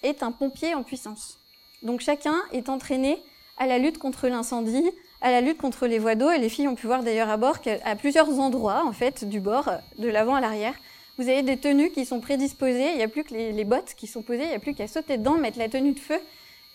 est 0.02 0.22
un 0.22 0.32
pompier 0.32 0.74
en 0.74 0.82
puissance. 0.82 1.38
Donc 1.82 2.00
chacun 2.00 2.36
est 2.52 2.68
entraîné 2.68 3.18
à 3.58 3.66
la 3.66 3.78
lutte 3.78 3.98
contre 3.98 4.28
l'incendie, 4.28 4.90
à 5.20 5.30
la 5.30 5.40
lutte 5.40 5.58
contre 5.58 5.86
les 5.86 5.98
voies 5.98 6.14
d'eau. 6.14 6.30
Et 6.30 6.38
les 6.38 6.48
filles 6.48 6.68
ont 6.68 6.74
pu 6.74 6.86
voir 6.86 7.02
d'ailleurs 7.02 7.28
à 7.28 7.36
bord 7.36 7.60
qu'à 7.60 7.96
plusieurs 7.96 8.38
endroits 8.38 8.84
en 8.84 8.92
fait 8.92 9.24
du 9.24 9.40
bord, 9.40 9.70
de 9.98 10.08
l'avant 10.08 10.34
à 10.34 10.40
l'arrière, 10.40 10.74
vous 11.18 11.28
avez 11.28 11.42
des 11.42 11.56
tenues 11.56 11.90
qui 11.90 12.06
sont 12.06 12.20
prédisposées. 12.20 12.92
Il 12.92 12.96
n'y 12.96 13.02
a 13.02 13.08
plus 13.08 13.24
que 13.24 13.34
les, 13.34 13.52
les, 13.52 13.64
bottes 13.64 13.94
qui 13.96 14.06
sont 14.06 14.22
posées. 14.22 14.44
Il 14.44 14.48
n'y 14.48 14.54
a 14.54 14.60
plus 14.60 14.74
qu'à 14.74 14.86
sauter 14.86 15.18
dedans, 15.18 15.36
mettre 15.36 15.58
la 15.58 15.68
tenue 15.68 15.92
de 15.92 15.98
feu 15.98 16.18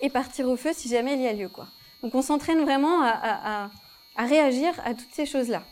et 0.01 0.09
partir 0.09 0.49
au 0.49 0.57
feu 0.57 0.71
si 0.73 0.89
jamais 0.89 1.13
il 1.13 1.21
y 1.21 1.27
a 1.27 1.33
lieu. 1.33 1.47
Quoi. 1.47 1.67
Donc 2.03 2.13
on 2.15 2.21
s'entraîne 2.21 2.61
vraiment 2.61 3.01
à, 3.01 3.69
réagir 4.17 4.73
à 4.85 4.93
toutes 4.93 5.13
ces 5.13 5.25
choses-là. 5.25 5.63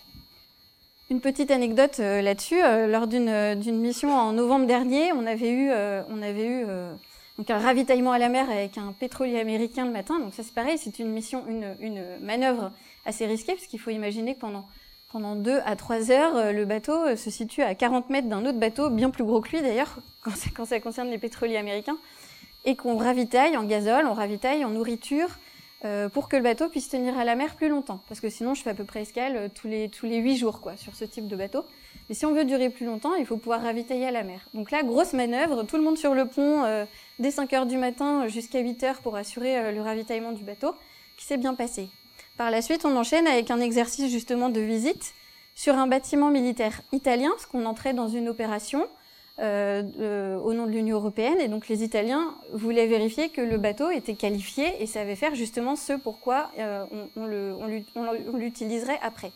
Une 1.10 1.20
petite 1.20 1.52
anecdote 1.52 2.00
euh, 2.00 2.22
là-dessus. 2.22 2.64
Euh, 2.64 2.88
lors 2.88 3.06
d'une 3.06 3.78
mission 3.82 4.16
en 4.16 4.32
novembre 4.32 4.66
dernier, 4.66 5.12
on 5.12 5.28
avait 5.28 5.52
eu, 5.52 5.70
euh, 5.70 6.02
un 7.50 7.58
ravitaillement 7.60 8.14
à 8.14 8.18
la 8.18 8.30
mer 8.30 8.50
avec 8.50 8.78
un 8.78 8.94
pétrolier 8.98 9.40
américain 9.42 9.86
le 9.86 9.92
matin. 9.92 10.20
Donc 10.20 10.34
ça 10.34 10.42
c'est 10.42 10.54
pareil, 10.54 10.78
c'est 10.78 11.00
une 11.00 11.10
mission, 11.10 11.44
une, 11.50 12.02
manœuvre 12.22 12.72
assez 13.06 13.26
risquée 13.26 13.54
parce 13.54 13.68
qu'il 13.68 13.80
faut 13.80 13.90
imaginer 13.90 14.36
que 14.36 14.40
pendant 14.40 14.66
pendant 15.12 15.36
deux 15.36 15.60
à 15.66 15.76
trois 15.76 16.10
heures, 16.10 16.54
le 16.54 16.64
bateau 16.64 17.18
se 17.18 17.30
situe 17.30 17.62
à 17.62 17.76
40 17.76 18.10
mètres 18.10 18.30
d'un 18.30 18.46
autre 18.46 18.60
bateau, 18.60 18.90
bien 18.90 19.10
plus 19.10 19.26
gros 19.26 19.42
que 19.42 19.50
lui 19.50 19.62
d'ailleurs, 19.62 19.98
quand, 20.24 20.32
quand, 20.56 20.64
ça 20.64 20.80
concerne 20.80 21.10
les 21.10 21.18
pétroliers 21.18 21.58
américains, 21.58 21.98
et 22.64 22.78
qu'on 22.78 22.96
ravitaille 22.96 23.58
en 23.58 23.66
gazole, 23.66 24.06
on 24.08 24.14
ravitaille 24.14 24.64
en 24.64 24.70
nourriture, 24.70 25.28
pour 26.14 26.30
que 26.30 26.36
le 26.36 26.44
bateau 26.44 26.70
puisse 26.70 26.90
tenir 26.90 27.18
à 27.18 27.24
la 27.24 27.36
mer 27.36 27.56
plus 27.56 27.70
longtemps. 27.70 28.02
Parce 28.08 28.20
que 28.20 28.30
sinon, 28.30 28.54
je 28.54 28.62
fais 28.62 28.70
à 28.70 28.74
peu 28.74 28.86
près 28.86 29.02
escale 29.02 29.50
tous 29.54 29.68
les 29.68 29.90
tous 29.90 30.06
les 30.06 30.18
huit 30.18 30.38
jours 30.38 30.62
quoi 30.62 30.78
sur 30.78 30.96
ce 30.96 31.06
type 31.06 31.28
de 31.28 31.36
bateau. 31.36 31.64
Mais 32.10 32.16
si 32.16 32.26
on 32.26 32.34
veut 32.34 32.46
durer 32.46 32.70
plus 32.70 32.86
longtemps, 32.86 33.16
il 33.16 33.26
faut 33.26 33.38
pouvoir 33.38 33.62
ravitailler 33.62 34.08
à 34.08 34.12
la 34.12 34.24
mer. 34.24 34.42
Donc 34.54 34.72
là, 34.72 34.84
grosse 34.84 35.14
manœuvre, 35.14 35.64
tout 35.64 35.78
le 35.78 35.84
monde 35.84 35.98
sur 35.98 36.14
le 36.14 36.26
pont 36.26 36.64
dès 37.20 37.32
5 37.32 37.54
heures 37.54 37.66
du 37.66 37.78
matin 37.78 38.28
jusqu'à 38.28 38.60
8 38.60 38.84
heures 38.84 39.00
pour 39.00 39.16
assurer 39.16 39.72
le 39.72 39.82
ravitaillement 39.82 40.34
du 40.34 40.44
bateau, 40.44 40.74
qui 41.18 41.26
s'est 41.26 41.38
bien 41.38 41.54
passé. 41.54 41.90
Par 42.38 42.52
la 42.52 42.62
suite, 42.62 42.86
on 42.86 42.96
enchaîne 42.98 43.28
avec 43.28 43.52
un 43.52 43.60
exercice 43.60 44.12
justement 44.12 44.50
de 44.50 44.62
visite 44.62 45.14
sur 45.54 45.76
un 45.76 45.88
bâtiment 45.88 46.30
militaire 46.30 46.82
italien, 46.92 47.30
parce 47.32 47.46
qu'on 47.46 47.66
entrait 47.66 47.94
dans 47.94 48.08
une 48.08 48.30
opération 48.30 48.88
euh, 49.42 50.38
au 50.38 50.54
nom 50.54 50.68
de 50.68 50.72
l'Union 50.72 50.98
européenne, 50.98 51.40
et 51.40 51.48
donc 51.48 51.68
les 51.68 51.84
Italiens 51.84 52.36
voulaient 52.54 52.86
vérifier 52.86 53.30
que 53.30 53.42
le 53.42 53.58
bateau 53.58 53.90
était 53.90 54.14
qualifié 54.14 54.66
et 54.80 54.86
savait 54.86 55.16
faire 55.16 55.34
justement 55.34 55.76
ce 55.76 55.94
pourquoi 55.94 56.52
euh, 56.60 56.86
on, 57.16 58.38
l'utiliserait 58.38 59.00
après. 59.02 59.32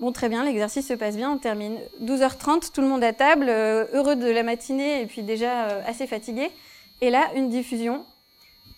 Bon, 0.00 0.10
très 0.10 0.28
bien, 0.28 0.44
l'exercice 0.44 0.88
se 0.88 0.94
passe 0.94 1.16
bien, 1.16 1.30
on 1.30 1.38
termine 1.38 1.78
12h30, 2.02 2.72
tout 2.72 2.80
le 2.80 2.88
monde 2.88 3.04
à 3.04 3.12
table, 3.12 3.46
euh, 3.48 3.84
heureux 3.92 4.16
de 4.16 4.28
la 4.28 4.42
matinée 4.42 5.02
et 5.02 5.06
puis 5.06 5.22
déjà 5.22 5.66
assez 5.86 6.08
fatigué. 6.08 6.50
Et 7.00 7.10
là, 7.10 7.28
une 7.36 7.50
diffusion, 7.50 8.04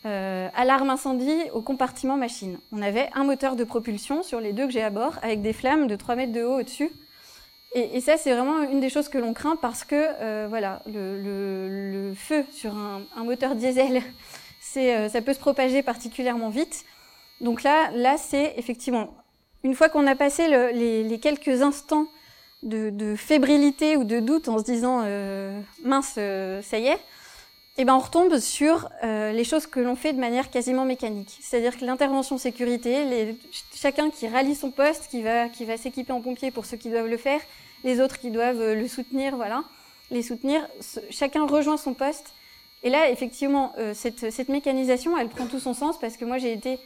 alarme 0.05 0.91
incendie 0.91 1.41
au 1.55 1.63
compartiment 1.63 2.19
machine. 2.19 2.59
On 2.73 2.83
avait 2.83 3.09
un 3.15 3.25
moteur 3.25 3.57
de 3.57 3.65
propulsion 3.65 4.23
sur 4.23 4.39
les 4.41 4.53
deux 4.53 4.67
que 4.67 4.73
j'ai 4.73 4.83
à 4.83 4.91
bord, 4.91 5.15
avec 5.23 5.41
des 5.41 5.55
flammes 5.55 5.87
de 5.87 5.97
3 5.97 6.17
mètres 6.17 6.33
de 6.33 6.43
haut 6.43 6.61
au-dessus. 6.61 6.91
Et, 7.75 7.97
et, 7.97 8.01
ça, 8.01 8.17
c'est 8.17 8.33
vraiment 8.33 8.63
une 8.63 8.81
des 8.81 8.89
choses 8.89 9.09
que 9.09 9.19
l'on 9.19 9.33
craint 9.33 9.57
parce 9.57 9.85
que 9.85 9.95
euh, 9.95 10.47
voilà, 10.49 10.83
le, 10.87 11.23
le, 11.23 12.09
le, 12.09 12.15
feu 12.15 12.45
sur 12.53 12.77
un, 12.77 13.03
un 13.17 13.25
moteur 13.25 13.55
diesel, 13.55 14.03
euh, 14.77 15.09
ça 15.09 15.23
peut 15.23 15.33
se 15.33 15.39
propager 15.39 15.83
particulièrement 15.83 16.51
vite. 16.51 16.85
Donc 17.41 17.63
là, 17.63 17.91
là, 17.93 18.17
c'est 18.19 18.55
effectivement 18.57 19.15
une 19.63 19.75
fois 19.75 19.89
qu'on 19.89 20.07
a 20.07 20.15
passé 20.15 20.49
le, 20.49 20.71
les, 20.71 21.05
les, 21.05 21.19
quelques 21.19 21.63
instants 21.63 22.07
de, 22.63 22.91
de, 22.91 23.17
fébrilité 23.17 23.97
ou 23.97 24.05
de 24.05 24.21
doute 24.21 24.49
en 24.49 24.59
se 24.59 24.65
disant 24.65 25.03
euh, 25.05 25.61
mince, 25.85 26.15
euh, 26.19 26.63
ça 26.63 26.79
y 26.79 26.87
est, 26.87 26.99
eh 27.77 27.85
ben 27.85 27.95
on 27.95 28.01
retombe 28.01 28.39
sur 28.39 28.89
euh, 29.05 29.33
les 29.33 29.45
choses 29.45 29.67
que 29.67 29.81
l'on 29.81 29.95
fait 29.95 30.13
de 30.13 30.19
manière 30.19 30.51
quasiment 30.51 30.85
mécanique. 30.85 31.39
C'est-à-dire 31.41 31.79
que 31.79 31.85
l'intervention 31.85 32.37
sécurité, 32.37 33.37
chacun 33.75 34.11
qui 34.11 34.29
rallie 34.29 34.57
son 34.57 34.71
poste, 34.71 35.09
qui 35.09 35.23
va, 35.23 35.49
qui 35.49 35.65
va 35.65 35.77
s'équiper 35.77 36.13
en 36.13 36.21
pompier 36.21 36.51
pour 36.51 36.67
ceux 36.67 36.77
qui 36.77 36.91
doivent 36.91 37.09
le 37.09 37.17
faire, 37.17 37.41
les 37.85 38.01
autres 38.01 38.19
qui 38.19 38.31
doivent 38.31 38.61
euh, 38.61 38.75
le 38.75 38.89
soutenir, 38.89 39.37
voilà, 39.37 39.63
les 40.11 40.23
soutenir, 40.23 40.67
chacun 41.11 41.47
rejoint 41.47 41.77
son 41.77 41.95
poste. 41.95 42.35
Et 42.83 42.91
là, 42.91 43.09
effectivement, 43.11 43.73
euh, 43.79 43.95
cette, 43.95 44.49
mécanisation, 44.49 45.17
elle 45.17 45.29
prend 45.29 45.47
tout 45.47 45.61
son 45.61 45.75
sens 45.75 45.99
parce 45.99 46.17
que 46.17 46.25
moi 46.25 46.39
j'ai 46.39 46.53
été 46.53 46.79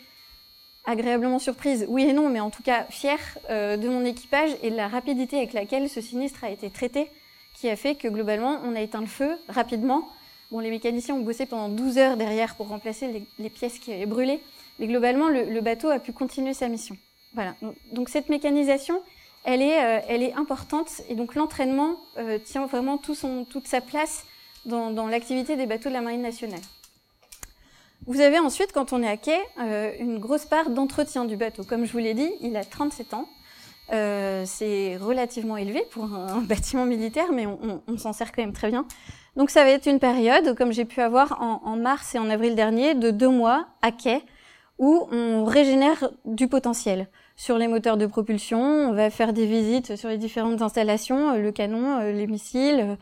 agréablement 0.85 1.38
surprise, 1.38 1.87
oui 1.88 2.03
et 2.03 2.12
non, 2.12 2.29
mais 2.29 2.40
en 2.40 2.51
tout 2.51 2.62
cas 2.62 2.85
fière 2.90 3.38
de 3.49 3.88
mon 3.88 4.05
équipage 4.05 4.51
et 4.62 4.70
de 4.70 4.77
la 4.77 4.87
rapidité 4.87 5.38
avec 5.38 5.55
laquelle 5.55 5.88
ce 5.88 6.03
sinistre 6.03 6.44
a 6.44 6.51
été 6.51 6.68
traité, 6.68 7.11
qui 7.55 7.70
a 7.70 7.77
fait 7.77 7.94
que 7.94 8.07
globalement 8.07 8.61
on 8.64 8.77
a 8.77 8.83
éteint 8.83 9.01
le 9.01 9.07
feu 9.07 9.38
rapidement 9.49 10.07
Les 10.53 10.71
mécaniciens 10.71 11.15
ont 11.15 11.21
bossé 11.21 11.47
pendant 11.47 11.69
12 11.69 11.99
heures 11.99 12.17
derrière 12.17 12.55
pour 12.55 12.69
remplacer 12.69 13.27
les, 13.39 13.51
pièces 13.51 13.79
qui 13.79 13.93
avaient 13.93 14.07
brûlé, 14.07 14.41
mais 14.79 14.87
globalement, 14.87 15.29
le, 15.29 15.61
bateau 15.61 15.91
a 15.91 15.99
pu 15.99 16.13
continuer 16.13 16.55
sa 16.55 16.69
mission. 16.69 16.97
Voilà. 17.35 17.55
Donc, 17.93 18.09
cette 18.09 18.29
mécanisation, 18.29 19.01
elle 19.45 19.63
est, 19.63 19.85
euh, 19.85 20.01
elle 20.09 20.23
est 20.23 20.33
importante, 20.35 21.03
et 21.09 21.15
donc 21.15 21.35
l'entraînement 21.35 21.97
euh, 22.19 22.39
tient 22.39 22.67
vraiment 22.67 22.99
toute 22.99 23.67
sa 23.67 23.81
place 23.81 24.25
dans, 24.65 25.07
l'activité 25.07 25.57
des 25.57 25.67
bateaux 25.67 25.89
de 25.89 25.95
la 25.95 26.01
Marine 26.01 26.23
nationale. 26.23 26.61
Vous 28.07 28.21
avez 28.21 28.39
ensuite, 28.39 28.73
quand 28.73 28.93
on 28.93 29.03
est 29.03 29.09
à 29.09 29.17
quai, 29.17 29.39
euh, 29.61 29.93
une 29.99 30.19
grosse 30.19 30.45
part 30.45 30.71
d'entretien 30.71 31.25
du 31.25 31.37
bateau. 31.37 31.65
Comme 31.65 31.85
je 31.85 31.93
vous 31.93 31.99
l'ai 31.99 32.15
dit, 32.15 32.31
il 32.41 32.57
a 32.57 32.65
37 32.65 33.15
ans. 33.15 33.29
C'est 33.91 34.97
relativement 34.97 35.57
élevé 35.57 35.85
pour 35.91 36.05
un, 36.05 36.41
bâtiment 36.43 36.87
militaire, 36.87 37.33
mais 37.33 37.47
on 37.47 37.99
s'en 37.99 38.13
sert 38.13 38.33
quand 38.33 38.43
même 38.43 38.55
très 38.55 38.71
bien. 38.71 38.87
Donc 39.37 39.51
ça 39.51 39.64
va 39.64 39.70
être 39.70 39.87
une 39.87 39.99
période, 39.99 40.55
comme 40.57 40.73
j'ai 40.73 40.85
pu 40.85 41.01
avoir 41.01 41.40
en, 41.42 41.77
mars 41.77 42.14
et 42.14 42.18
en 42.18 42.31
avril 42.31 42.55
dernier, 42.55 42.94
de 42.94 43.11
deux 43.11 43.29
mois 43.29 43.66
à 43.83 43.90
quai, 43.90 44.23
où 44.79 45.09
on 45.11 45.44
régénère 45.44 46.09
du 46.25 46.47
potentiel 46.47 47.09
sur 47.37 47.59
les 47.59 47.66
moteurs 47.66 47.97
de 47.97 48.07
propulsion. 48.07 48.61
On 48.61 48.92
va 48.92 49.11
faire 49.11 49.33
des 49.33 49.47
visites 49.47 49.97
sur 49.97 50.09
les 50.09 50.18
différentes 50.18 50.62
installations, 50.62 51.33
euh, 51.33 51.38
le 51.38 51.51
canon, 51.51 52.01
euh, 52.01 52.12
les 52.12 52.29
missiles, 52.29 52.81
euh, 52.81 52.97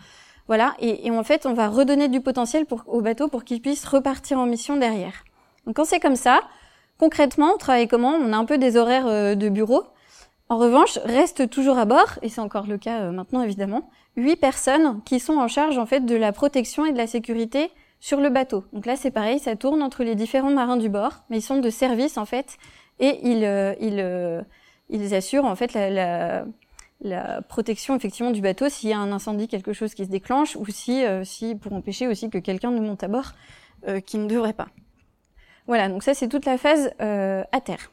voilà. 0.49 0.75
Et, 0.81 1.07
et, 1.07 1.11
en 1.11 1.23
fait, 1.23 1.45
on 1.45 1.53
va 1.53 1.69
redonner 1.69 2.09
du 2.09 2.21
potentiel 2.21 2.65
pour, 2.65 2.83
au 2.87 3.03
bateau 3.03 3.29
pour 3.29 3.45
qu'il 3.45 3.61
puisse 3.61 3.85
repartir 3.85 4.39
en 4.39 4.47
mission 4.47 4.77
derrière. 4.77 5.25
Donc 5.67 5.77
quand 5.77 5.85
c'est 5.85 6.01
comme 6.01 6.17
ça, 6.17 6.41
concrètement, 6.99 7.53
on 7.55 7.59
travaille 7.59 7.89
comment? 7.89 8.15
On 8.15 8.33
a 8.33 8.37
un 8.37 8.45
peu 8.45 8.59
des 8.59 8.77
horaires 8.77 9.37
de 9.37 9.49
bureau. 9.49 9.85
En 10.53 10.59
revanche, 10.59 10.99
reste 11.07 11.49
toujours 11.49 11.79
à 11.79 11.87
bord, 11.87 12.19
et 12.21 12.29
c'est 12.29 12.43
encore 12.43 12.67
le 12.67 12.77
cas 12.77 13.11
maintenant 13.11 13.41
évidemment, 13.41 13.89
huit 14.17 14.37
personnes 14.37 15.01
qui 15.07 15.19
sont 15.19 15.39
en 15.39 15.49
charge 15.49 15.79
en 15.79 15.87
fait 15.87 16.05
de 16.05 16.15
la 16.15 16.31
protection 16.31 16.85
et 16.85 16.93
de 16.93 16.99
la 16.99 17.07
sécurité 17.07 17.71
sur 18.01 18.21
le 18.21 18.29
bateau. 18.29 18.63
Donc 18.75 18.85
là, 18.85 18.97
c'est 18.97 19.11
pareil, 19.11 19.39
ça 19.39 19.57
tourne 19.57 19.83
entre 19.83 20.05
les 20.05 20.15
différents 20.15 20.51
marins 20.51 20.77
du 20.77 20.91
bord, 20.91 21.25
mais 21.31 21.39
ils 21.39 21.43
sont 21.43 21.59
de 21.59 21.71
service 21.71 22.19
en 22.19 22.27
fait, 22.27 22.59
et 23.01 23.19
ils, 23.23 23.47
euh, 23.47 23.73
euh, 23.81 24.43
assurent 25.17 25.47
en 25.47 25.57
fait 25.57 25.73
la, 25.73 26.45
protection 27.49 27.97
effectivement 27.97 28.31
du 28.31 28.43
bateau 28.43 28.69
s'il 28.69 28.91
y 28.91 28.93
a 28.93 28.99
un 28.99 29.11
incendie, 29.11 29.49
quelque 29.49 29.73
chose 29.73 29.95
qui 29.95 30.05
se 30.05 30.11
déclenche, 30.11 30.55
ou 30.57 30.67
si, 30.67 31.03
euh, 31.03 31.25
si 31.25 31.55
pour 31.55 31.73
empêcher 31.73 32.09
aussi 32.09 32.29
que 32.29 32.37
quelqu'un 32.37 32.73
ne 32.73 32.81
monte 32.81 33.03
à 33.03 33.09
bord 33.09 33.33
euh, 33.89 34.01
qui 34.01 34.19
ne 34.19 34.29
devrait 34.29 34.53
pas. 34.53 34.69
Voilà, 35.67 35.89
donc 35.89 36.03
ça 36.03 36.13
c'est 36.13 36.29
toute 36.29 36.45
la 36.45 36.59
phase 36.59 36.93
à 36.99 37.61
terre. 37.63 37.92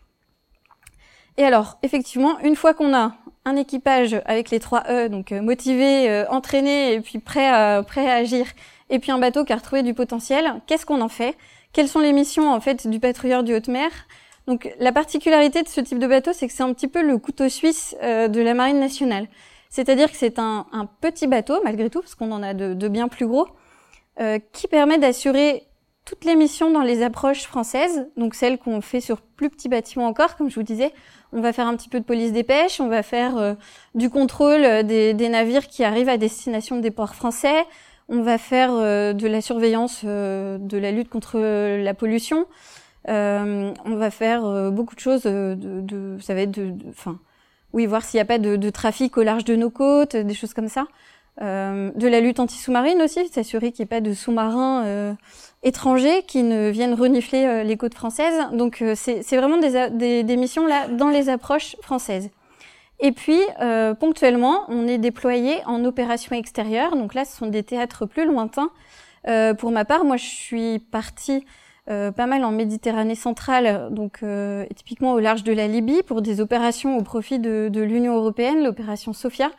Et 1.40 1.46
alors, 1.46 1.78
effectivement, 1.84 2.38
une 2.42 2.58
fois 2.58 2.74
qu'on 2.74 2.94
a 2.94 3.14
un 3.46 3.56
équipage 3.56 4.22
avec 4.26 4.50
les 4.50 4.60
trois 4.60 4.84
E, 4.90 5.08
donc 5.08 5.32
euh, 5.32 5.42
motivé, 5.42 6.10
euh, 6.10 6.26
entraîné 6.30 6.92
et 6.92 7.00
puis 7.00 7.20
prêt 7.20 7.48
à, 7.48 7.82
prêt 7.82 8.10
à 8.10 8.16
agir, 8.16 8.46
et 8.90 9.00
puis 9.00 9.10
un 9.12 9.20
bateau 9.20 9.46
qui 9.46 9.54
a 9.54 9.56
retrouvé 9.56 9.82
du 9.82 9.94
potentiel, 9.94 10.62
qu'est-ce 10.68 10.86
qu'on 10.86 11.00
en 11.00 11.08
fait? 11.08 11.38
Quelles 11.72 11.88
sont 11.88 12.02
les 12.02 12.12
missions 12.12 12.52
en 12.52 12.60
fait 12.60 12.88
du 12.88 13.00
patrouilleur 13.00 13.44
du 13.44 13.56
haute 13.56 13.70
mer? 13.70 13.90
Donc 14.48 14.70
la 14.80 14.92
particularité 14.92 15.64
de 15.64 15.70
ce 15.70 15.80
type 15.80 15.98
de 15.98 16.08
bateau, 16.08 16.34
c'est 16.34 16.46
que 16.46 16.52
c'est 16.52 16.64
un 16.64 16.74
petit 16.74 16.90
peu 16.90 17.02
le 17.02 17.18
couteau 17.18 17.48
suisse 17.48 17.96
euh, 18.04 18.28
de 18.28 18.42
la 18.42 18.54
marine 18.54 18.82
nationale. 18.82 19.30
C'est-à-dire 19.70 20.12
que 20.12 20.18
c'est 20.18 20.40
un, 20.40 20.66
un, 20.74 20.88
petit 20.88 21.28
bateau, 21.28 21.62
malgré 21.64 21.90
tout, 21.90 22.02
parce 22.02 22.16
qu'on 22.16 22.34
en 22.34 22.44
a 22.44 22.54
de, 22.54 22.74
de, 22.74 22.88
bien 22.90 23.08
plus 23.08 23.28
gros, 23.28 23.48
qui 24.52 24.68
permet 24.68 24.98
d'assurer 24.98 25.64
toutes 26.04 26.26
les 26.26 26.36
missions 26.36 26.72
dans 26.72 26.82
les 26.82 27.04
approches 27.04 27.44
françaises, 27.44 28.10
donc 28.18 28.34
celles 28.34 28.58
qu'on 28.58 28.82
fait 28.82 29.00
sur 29.00 29.22
plus 29.22 29.50
petits 29.50 29.70
bâtiments 29.70 30.08
encore, 30.08 30.36
comme 30.36 30.50
je 30.50 30.56
vous 30.56 30.64
disais, 30.64 30.92
on 31.34 31.42
va 31.42 31.54
faire 31.54 31.68
un 31.68 31.76
petit 31.76 31.90
peu 31.90 32.00
de 32.00 32.06
police 32.06 32.32
des 32.32 32.44
pêches, 32.44 32.80
on 32.80 32.88
va 32.88 33.04
faire 33.04 33.38
euh, 33.38 33.54
du 33.96 34.10
contrôle 34.10 34.64
euh, 34.64 34.84
des, 34.84 35.30
navires 35.30 35.68
qui 35.68 35.84
arrivent 35.84 36.10
à 36.10 36.18
destination 36.18 36.78
des 36.78 36.92
ports 36.92 37.16
français, 37.16 37.66
on 38.08 38.22
va 38.22 38.38
faire 38.38 38.72
euh, 38.74 39.14
de 39.14 39.28
la 39.28 39.42
surveillance 39.42 40.04
de 40.04 40.78
la 40.78 40.92
lutte 40.92 41.10
contre 41.10 41.40
la 41.40 41.94
pollution, 41.94 42.46
on 43.08 43.74
va 43.86 44.12
faire 44.12 44.72
beaucoup 44.72 44.96
de 44.96 45.00
choses, 45.00 45.24
de, 45.24 45.56
de, 45.58 46.18
ça 46.22 46.34
va 46.34 46.42
être 46.42 46.52
de, 46.52 46.74
enfin, 46.90 47.20
oui, 47.74 47.86
voir 47.86 48.04
s'il 48.04 48.18
n'y 48.18 48.22
a 48.22 48.26
pas 48.26 48.40
de, 48.40 48.56
de, 48.56 48.70
trafic 48.70 49.18
au 49.18 49.24
large 49.24 49.46
de 49.46 49.56
nos 49.56 49.70
côtes, 49.70 50.16
des 50.16 50.34
choses 50.34 50.54
comme 50.54 50.68
ça. 50.68 50.86
de 51.40 52.08
la 52.08 52.20
lutte 52.20 52.40
anti-sous-marine 52.40 53.02
aussi, 53.02 53.28
s'assurer 53.30 53.72
qu'il 53.72 53.84
n'y 53.84 53.88
ait 53.88 53.98
pas 53.98 54.02
de 54.02 54.14
sous-marins 54.14 55.16
étrangers 55.64 56.24
qui 56.24 56.44
ne 56.44 56.70
viennent 56.70 56.94
renifler 56.94 57.46
euh, 57.46 57.64
les 57.64 57.78
côtes 57.78 57.94
françaises. 57.94 58.40
Donc 58.54 58.82
euh, 58.82 58.94
c'est 58.96 59.38
vraiment 59.38 59.58
des, 59.58 60.24
des, 60.24 60.38
missions 60.38 60.66
là 60.66 60.88
dans 60.88 61.10
les 61.10 61.30
approches 61.30 61.76
françaises. 61.82 62.30
Et 63.00 63.12
puis 63.12 63.40
euh, 63.62 63.94
ponctuellement, 63.94 64.64
on 64.68 64.88
est 64.88 64.98
déployé 64.98 65.58
en 65.66 65.84
opération 65.86 66.36
extérieure. 66.36 66.96
Donc 66.96 67.14
là, 67.14 67.26
ce 67.26 67.36
sont 67.38 67.48
des 67.48 67.64
théâtres 67.64 68.06
plus 68.06 68.26
lointains. 68.26 68.72
Pour 69.60 69.72
ma 69.72 69.86
part, 69.86 70.06
moi, 70.06 70.18
je 70.18 70.26
suis 70.26 70.80
partie 70.80 71.46
pas 71.86 72.26
mal 72.26 72.44
en 72.46 72.52
Méditerranée 72.52 73.16
centrale, 73.16 73.90
donc 73.92 74.24
typiquement 74.76 75.14
au 75.14 75.20
large 75.20 75.44
de 75.44 75.52
la 75.52 75.68
Libye, 75.68 76.02
pour 76.04 76.22
des 76.22 76.42
opérations 76.42 76.98
au 76.98 77.04
profit 77.04 77.38
de, 77.38 77.70
de 77.70 77.82
l'Union 77.82 78.16
européenne, 78.16 78.64
l'opération 78.64 79.14
Sophia, 79.14 79.52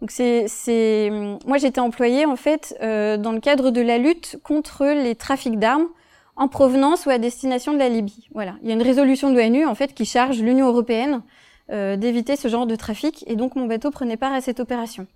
donc 0.00 0.10
c'est, 0.10 1.10
moi 1.46 1.58
j'étais 1.58 1.80
employée 1.80 2.24
en 2.24 2.36
fait 2.36 2.76
euh, 2.82 3.16
dans 3.16 3.32
le 3.32 3.40
cadre 3.40 3.70
de 3.70 3.80
la 3.80 3.98
lutte 3.98 4.38
contre 4.44 4.86
les 4.86 5.14
trafics 5.14 5.58
d'armes 5.58 5.88
en 6.36 6.46
provenance 6.46 7.06
ou 7.06 7.10
à 7.10 7.18
destination 7.18 7.72
de 7.72 7.78
la 7.78 7.88
Libye. 7.88 8.28
Voilà, 8.32 8.54
il 8.62 8.68
y 8.68 8.70
a 8.70 8.74
une 8.74 8.82
résolution 8.82 9.30
de 9.30 9.36
l'ONU 9.36 9.66
en 9.66 9.74
fait 9.74 9.92
qui 9.94 10.04
charge 10.04 10.40
l'Union 10.40 10.68
européenne 10.68 11.22
euh, 11.70 11.96
d'éviter 11.96 12.36
ce 12.36 12.46
genre 12.48 12.66
de 12.66 12.76
trafic 12.76 13.24
et 13.26 13.34
donc 13.34 13.56
mon 13.56 13.66
bateau 13.66 13.90
prenait 13.90 14.16
part 14.16 14.32
à 14.32 14.40
cette 14.40 14.60
opération. 14.60 15.06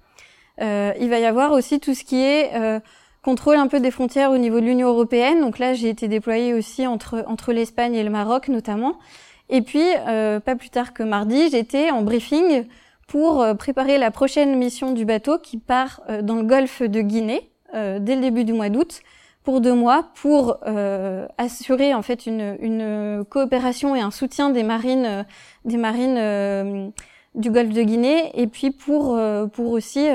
Euh, 0.61 0.92
il 1.01 1.09
va 1.09 1.18
y 1.18 1.25
avoir 1.25 1.53
aussi 1.53 1.81
tout 1.81 1.95
ce 1.95 2.05
qui 2.05 2.21
est 2.21 2.55
euh, 2.55 2.81
contrôle 3.23 3.57
un 3.57 3.68
peu 3.68 3.81
des 3.81 3.90
frontières 3.90 4.31
au 4.31 4.38
niveau 4.38 4.61
de 4.61 4.66
l'Union 4.66 4.88
européenne. 4.88 5.40
Donc 5.40 5.59
là 5.59 5.75
j'ai 5.75 5.88
été 5.88 6.09
déployée 6.09 6.55
aussi 6.55 6.87
entre 6.87 7.25
entre 7.29 7.53
l'Espagne 7.53 7.95
et 7.95 8.03
le 8.03 8.11
Maroc 8.11 8.49
notamment. 8.49 8.99
Et 9.49 9.62
puis 9.62 9.85
euh, 10.09 10.40
pas 10.40 10.57
plus 10.57 10.71
tard 10.71 10.92
que 10.92 11.03
mardi 11.03 11.51
j'étais 11.51 11.90
en 11.90 12.03
briefing 12.03 12.64
pour 13.07 13.43
euh, 13.43 13.55
préparer 13.55 13.99
la 13.99 14.11
prochaine 14.11 14.57
mission 14.57 14.93
du 14.93 15.05
bateau 15.05 15.38
qui 15.38 15.59
part 15.59 16.01
euh, 16.09 16.23
dans 16.23 16.37
le 16.37 16.45
golfe 16.45 16.83
de 16.83 17.01
Guinée 17.01 17.51
euh, 17.75 17.99
dès 17.99 18.15
le 18.15 18.23
début 18.23 18.45
du 18.45 18.53
mois 18.53 18.69
d'août 18.69 19.01
pour 19.45 19.61
deux 19.61 19.75
mois 19.75 20.11
pour 20.15 20.59
assurer 21.37 21.95
en 21.95 22.03
fait 22.03 22.27
une, 22.27 23.25
coopération 23.29 23.97
et 23.97 24.01
un 24.01 24.12
soutien 24.12 24.51
des 24.51 24.62
marines 24.62 25.27
des 25.65 25.79
marines 25.79 26.93
du 27.35 27.51
Golfe 27.51 27.73
de 27.73 27.83
Guinée 27.83 28.31
et 28.41 28.47
puis 28.47 28.71
pour 28.71 29.19
pour 29.53 29.73
aussi 29.73 30.07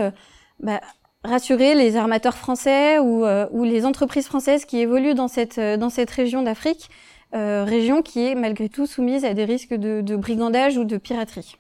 bah, 0.62 0.80
rassurer 1.26 1.76
les 1.76 1.97
armateurs 1.97 2.38
français 2.38 3.00
ou, 3.00 3.26
les 3.65 3.86
entreprises 3.86 4.28
françaises 4.28 4.63
qui 4.63 4.80
évoluent 4.80 5.13
dans 5.13 5.28
cette 5.28 5.60
dans 5.60 5.89
cette 5.89 6.12
région 6.12 6.41
d'Afrique 6.41 6.89
région 7.34 8.02
qui 8.02 8.28
est 8.28 8.34
malgré 8.34 8.69
tout 8.69 8.86
soumise 8.86 9.26
à 9.26 9.34
des 9.34 9.43
risques 9.43 9.73
de 9.73 10.15
brigandage 10.15 10.78
ou 10.78 10.86
de 10.86 10.95
piraterie. 10.95 11.58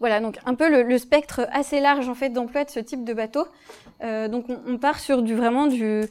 Voilà, 0.00 0.20
donc 0.20 0.38
un 0.46 0.54
peu 0.54 0.82
le, 0.82 0.98
spectre 0.98 1.46
assez 1.52 1.80
large 1.80 2.08
en 2.08 2.14
fait 2.14 2.30
d'emploi 2.30 2.64
de 2.64 2.70
ce 2.70 2.80
type 2.80 3.04
de 3.04 3.12
bateau. 3.12 3.46
Euh, 4.02 4.28
donc 4.28 4.46
on, 4.48 4.58
on, 4.66 4.78
part 4.78 5.00
sur 5.00 5.22
du 5.22 5.34
vraiment 5.34 5.66
du 5.66 6.04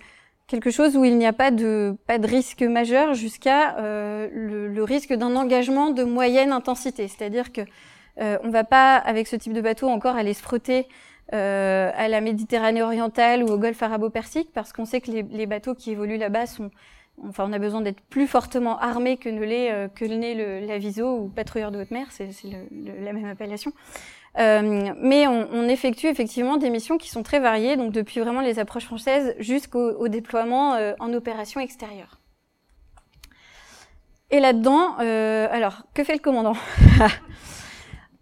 quelque 0.48 0.72
chose 0.72 0.96
où 0.96 1.04
il 1.04 1.18
n'y 1.18 1.26
a 1.26 1.34
pas 1.34 1.52
de 1.52 1.96
pas 2.08 2.18
de 2.18 2.28
risque 2.28 2.62
majeur 2.64 3.14
jusqu'à 3.14 3.78
euh, 3.78 4.30
le, 4.34 4.84
risque 4.84 5.14
d'un 5.14 5.36
engagement 5.36 5.92
de 5.92 6.04
moyenne 6.04 6.52
intensité, 6.52 7.08
c'est-à-dire 7.08 7.52
que 7.52 7.62
euh, 8.20 8.38
on 8.44 8.50
va 8.50 8.64
pas 8.64 8.96
avec 8.96 9.28
ce 9.28 9.36
type 9.36 9.54
de 9.54 9.62
bateau 9.62 9.88
encore 9.90 10.16
aller 10.16 10.34
se 10.34 10.42
frotter 10.42 10.88
euh, 11.34 11.92
à 11.96 12.08
la 12.08 12.22
Méditerranée 12.22 12.82
orientale 12.82 13.44
ou 13.44 13.48
au 13.48 13.58
Golfe 13.58 13.84
arabo-persique 13.84 14.50
parce 14.54 14.72
qu'on 14.72 14.86
sait 14.86 15.02
que 15.02 15.12
les 15.12 15.46
bateaux 15.46 15.76
qui 15.76 15.92
évoluent 15.92 16.18
là-bas 16.18 16.46
sont 16.46 16.72
Enfin, 17.24 17.46
on 17.50 17.54
a 17.54 17.60
besoin 17.60 17.82
d'être 17.82 18.02
plus 18.02 18.28
fortement 18.28 18.78
armé 18.80 19.18
que 19.18 19.30
ne 19.30 19.44
l'est 19.44 19.72
euh, 19.72 19.88
que 19.88 20.06
l'est 20.06 20.36
le, 20.36 20.66
l'aviso 20.66 21.18
ou 21.18 21.30
patrouilleur 21.30 21.72
de 21.72 21.82
haute 21.82 21.92
mer, 21.92 22.08
c'est, 22.12 22.30
la 22.72 23.14
même 23.14 23.26
appellation. 23.26 23.74
Euh, 24.40 24.94
mais 25.02 25.26
on, 25.26 25.68
effectue 25.68 26.08
effectivement 26.08 26.58
des 26.58 26.70
missions 26.70 26.98
qui 26.98 27.10
sont 27.10 27.24
très 27.24 27.40
variées, 27.40 27.76
donc 27.76 27.92
depuis 27.92 28.20
vraiment 28.20 28.42
les 28.42 28.60
approches 28.60 28.86
françaises 28.86 29.36
jusqu'au 29.40 30.08
déploiement 30.08 30.76
euh, 30.76 30.94
en 31.00 31.12
opération 31.14 31.60
extérieure. 31.60 32.20
Et 34.30 34.40
là-dedans, 34.40 34.98
euh, 35.00 35.48
alors 35.52 35.84
que 35.94 36.04
fait 36.04 36.14
le 36.14 36.20
commandant? 36.20 36.56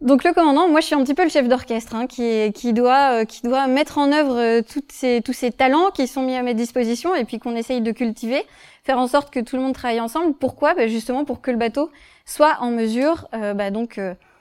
Donc 0.01 0.25
le 0.25 0.33
commandant, 0.33 0.67
moi 0.67 0.81
je 0.81 0.87
suis 0.87 0.95
un 0.95 1.03
petit 1.03 1.13
peu 1.13 1.23
le 1.23 1.29
chef 1.29 1.47
d'orchestre 1.47 1.95
hein, 1.95 2.05
qui, 2.05 2.51
qui, 2.53 2.73
doit, 2.73 3.21
euh, 3.21 3.25
qui 3.25 3.41
doit 3.43 3.67
mettre 3.67 3.97
en 3.97 4.11
œuvre 4.11 4.37
euh, 4.37 4.61
toutes 4.61 4.91
ces, 4.91 5.21
tous 5.21 5.31
ces 5.31 5.51
talents 5.51 5.89
qui 5.89 6.05
sont 6.05 6.21
mis 6.21 6.35
à 6.35 6.43
mes 6.43 6.53
dispositions 6.53 7.15
et 7.15 7.23
puis 7.23 7.39
qu'on 7.39 7.55
essaye 7.55 7.79
de 7.79 7.91
cultiver, 7.91 8.43
faire 8.83 8.99
en 8.99 9.07
sorte 9.07 9.33
que 9.33 9.39
tout 9.39 9.55
le 9.55 9.61
monde 9.61 9.73
travaille 9.73 10.01
ensemble. 10.01 10.33
Pourquoi? 10.33 10.73
Bah, 10.73 10.87
Justement 10.87 11.23
pour 11.23 11.39
que 11.39 11.49
le 11.49 11.57
bateau 11.57 11.91
soit 12.25 12.57
en 12.59 12.71
mesure 12.71 13.29
euh, 13.33 13.53
bah, 13.53 13.71
donc 13.71 13.99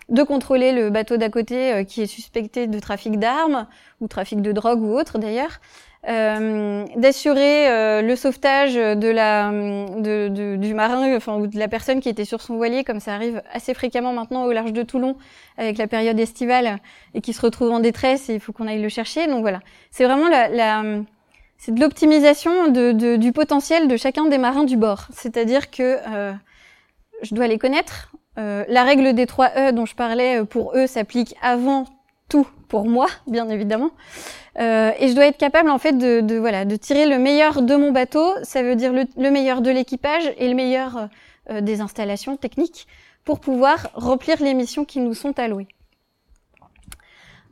de 0.09 0.23
contrôler 0.25 0.73
le 0.73 0.91
bateau 0.91 1.17
d'à 1.17 1.31
côté 1.31 1.85
qui 1.89 2.03
est 2.03 2.07
suspecté 2.07 2.67
de 2.67 2.79
trafic 2.79 3.19
d'armes 3.19 3.67
ou 4.01 4.09
trafic 4.09 4.43
de 4.43 4.53
drogue 4.53 4.83
ou 4.83 4.99
autre 4.99 5.19
d'ailleurs, 5.19 5.61
euh, 6.09 6.85
d'assurer 6.97 7.69
euh, 7.69 8.03
le 8.03 8.15
sauvetage 8.15 8.75
de 8.75 9.09
la 9.09 9.51
de, 9.51 10.57
du 10.57 10.75
marin, 10.75 11.17
enfin 11.17 11.37
ou 11.37 11.47
de 11.47 11.59
la 11.59 11.69
personne 11.69 12.01
qui 12.01 12.09
était 12.09 12.25
sur 12.27 12.43
son 12.43 12.57
voilier, 12.57 12.85
comme 12.85 13.01
ça 13.01 13.15
arrive 13.15 13.43
assez 13.53 13.73
fréquemment 13.73 14.13
maintenant 14.13 14.45
au 14.45 14.53
large 14.53 14.73
de 14.73 14.83
Toulon 14.83 15.17
avec 15.57 15.79
la 15.79 15.87
période 15.87 16.19
estivale 16.21 16.79
et 17.15 17.21
qui 17.21 17.33
se 17.33 17.41
retrouve 17.41 17.71
en 17.71 17.81
détresse 17.81 18.29
et 18.29 18.35
il 18.35 18.41
faut 18.41 18.53
qu'on 18.53 18.67
aille 18.67 18.83
le 18.83 18.89
chercher. 18.89 19.27
Donc 19.27 19.41
voilà, 19.41 19.61
c'est 19.91 20.05
vraiment 20.05 20.29
la, 20.29 20.49
la 20.49 20.83
c'est 21.57 21.73
de 21.73 21.81
l'optimisation 21.81 22.69
de, 22.69 22.93
de, 22.93 23.17
du 23.17 23.33
potentiel 23.33 23.89
de 23.89 23.97
chacun 23.97 24.27
des 24.27 24.39
marins 24.39 24.65
du 24.65 24.77
bord. 24.77 25.07
C'est-à-dire 25.11 25.71
que 25.71 25.99
euh, 26.07 26.33
je 27.23 27.35
dois 27.35 27.47
les 27.47 27.59
connaître. 27.59 28.13
Euh, 28.37 28.65
la 28.69 28.83
règle 28.83 29.15
des 29.15 29.27
trois 29.27 29.51
E 29.57 29.73
dont 29.73 29.87
je 29.87 29.95
parlais 29.95 30.45
pour 30.45 30.77
eux 30.77 30.87
s'applique 30.87 31.37
avant 31.41 31.87
tout 32.29 32.47
pour 32.69 32.87
moi, 32.87 33.07
bien 33.27 33.49
évidemment. 33.49 33.91
Euh, 34.59 34.93
et 34.99 35.09
je 35.09 35.15
dois 35.15 35.27
être 35.27 35.39
capable 35.39 35.71
en 35.71 35.79
fait 35.79 35.95
de, 35.95 36.21
de, 36.21 36.37
voilà 36.37 36.65
de 36.65 36.77
tirer 36.77 37.07
le 37.07 37.19
meilleur 37.19 37.63
de 37.63 37.75
mon 37.75 37.93
bateau. 37.93 38.33
Ça 38.43 38.63
veut 38.63 38.77
dire 38.77 38.93
le, 38.93 39.05
le 39.17 39.31
meilleur 39.31 39.61
de 39.63 39.71
l'équipage 39.71 40.33
et 40.39 40.49
le 40.49 40.55
meilleur 40.55 41.09
euh, 41.51 41.61
des 41.61 41.81
installations 41.81 42.37
techniques 42.37 42.87
pour 43.25 43.41
pouvoir 43.41 43.89
remplir 43.95 44.43
les 44.43 44.55
missions 44.55 44.85
qui 44.85 45.01
nous 45.01 45.15
sont 45.15 45.39
allouées. 45.39 45.69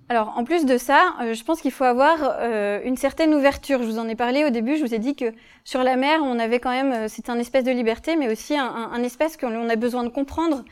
Alors 0.08 0.34
en 0.36 0.44
plus 0.44 0.66
de 0.66 0.76
ça, 0.76 1.14
euh, 1.22 1.32
je 1.32 1.42
pense 1.42 1.62
qu'il 1.62 1.70
faut 1.70 1.84
avoir 1.84 2.18
euh, 2.22 2.80
une 2.84 2.96
certaine 2.96 3.32
ouverture. 3.34 3.78
Je 3.82 3.86
vous 3.86 3.98
en 3.98 4.08
ai 4.08 4.14
parlé 4.14 4.44
au 4.44 4.50
début. 4.50 4.76
Je 4.76 4.84
vous 4.84 4.94
ai 4.94 4.98
dit 4.98 5.16
que 5.16 5.32
sur 5.64 5.82
la 5.82 5.96
mer, 5.96 6.20
on 6.22 6.38
avait 6.38 6.58
quand 6.58 6.70
même 6.70 6.92
euh, 6.92 7.06
c'est 7.08 7.30
un 7.30 7.38
espace 7.38 7.64
de 7.64 7.70
liberté, 7.70 8.16
mais 8.16 8.30
aussi 8.30 8.56
un, 8.56 8.66
un, 8.66 8.92
un 8.92 9.02
espace 9.02 9.36
qu'on 9.36 9.68
a 9.68 9.76
besoin 9.76 10.04
de 10.04 10.10
comprendre. 10.10 10.64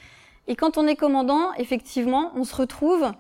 Et 0.47 0.57
quand 0.57 0.77
on 0.77 0.87
est 0.87 0.97
commandant, 0.97 1.55
effectivement, 1.55 2.33
on 2.35 2.45
se 2.45 2.55
retrouve 2.55 3.13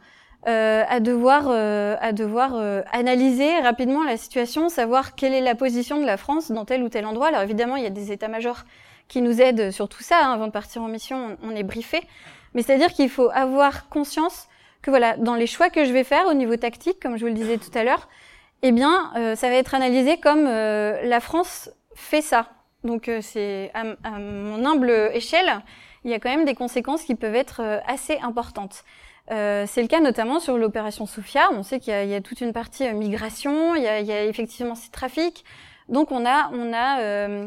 euh, 0.48 0.85
à 0.88 1.00
devoir, 1.00 1.48
euh, 1.48 1.96
à 2.00 2.12
devoir 2.12 2.53
euh, 2.55 2.81
analyser 2.92 3.59
rapidement 3.59 4.05
la 4.05 4.16
situation, 4.16 4.70
savoir 4.70 5.14
quelle 5.14 5.35
est 5.35 5.42
la 5.42 5.55
position 5.55 6.00
de 6.00 6.07
la 6.07 6.16
France 6.16 6.50
dans 6.50 6.64
tel 6.64 6.83
ou 6.83 6.88
tel 6.88 7.05
endroit. 7.05 7.29
Alors 7.29 7.42
évidemment, 7.42 7.76
il 7.76 7.83
y 7.83 7.87
a 7.87 7.90
des 7.90 8.11
états-majors 8.11 8.64
qui 9.07 9.20
nous 9.20 9.42
aident 9.42 9.70
sur 9.70 9.87
tout 9.87 10.03
ça. 10.03 10.24
Hein. 10.24 10.33
Avant 10.33 10.46
de 10.46 10.53
partir 10.53 10.81
en 10.81 10.88
mission, 10.88 11.37
on, 11.42 11.55
est 11.55 11.62
briefé. 11.62 12.00
Mais 12.55 12.62
c'est-à-dire 12.62 12.94
qu'il 12.94 13.11
faut 13.11 13.29
avoir 13.35 13.90
conscience 13.90 14.48
que 14.81 14.90
voilà, 14.90 15.18
dans 15.18 15.35
les 15.35 15.46
choix 15.46 15.68
que 15.68 15.85
je 15.85 15.92
vais 15.92 16.05
faire 16.05 16.26
au 16.26 16.33
niveau 16.33 16.57
tactique, 16.57 16.98
comme 17.03 17.18
je 17.18 17.20
vous 17.20 17.29
le 17.29 17.35
disais 17.35 17.59
tout 17.59 17.76
à 17.76 17.85
l'heure, 17.85 18.09
eh 18.62 18.72
bien, 18.72 19.12
ça 19.37 19.48
va 19.48 19.55
être 19.57 19.74
analysé 19.74 20.18
comme 20.18 20.44
la 20.44 21.20
France 21.20 21.70
fait 21.94 22.22
ça. 22.22 22.48
Donc 22.83 23.11
c'est 23.20 23.70
à, 23.74 23.83
à, 24.05 24.18
mon 24.18 24.64
humble 24.64 25.11
échelle, 25.12 25.61
il 26.05 26.11
y 26.11 26.14
a 26.14 26.18
quand 26.18 26.31
même 26.31 26.46
des 26.46 26.55
conséquences 26.55 27.03
qui 27.03 27.14
peuvent 27.14 27.35
être 27.35 27.61
assez 27.87 28.18
importantes. 28.22 28.85
Euh, 29.30 29.64
c'est 29.68 29.82
le 29.82 29.88
cas 29.88 30.00
notamment 30.00 30.40
sur 30.40 30.58
l'opération 30.58 31.06
Sophia. 31.06 31.50
On 31.52 31.62
sait 31.62 31.78
qu'il 31.78 31.94
y, 31.94 32.08
y, 32.08 32.14
a 32.14 32.20
toute 32.20 32.40
une 32.40 32.52
partie 32.52 32.86
euh, 32.86 32.92
migration, 32.92 33.76
il 33.76 33.82
y, 33.82 33.86
a, 33.86 34.00
il 34.00 34.06
y, 34.06 34.12
a, 34.12 34.24
effectivement 34.24 34.74
ces 34.74 34.90
trafics. 34.90 35.44
Donc 35.88 36.10
on 36.12 36.24
a, 36.26 36.50
on 36.52 36.72
a 36.72 37.00
euh, 37.00 37.46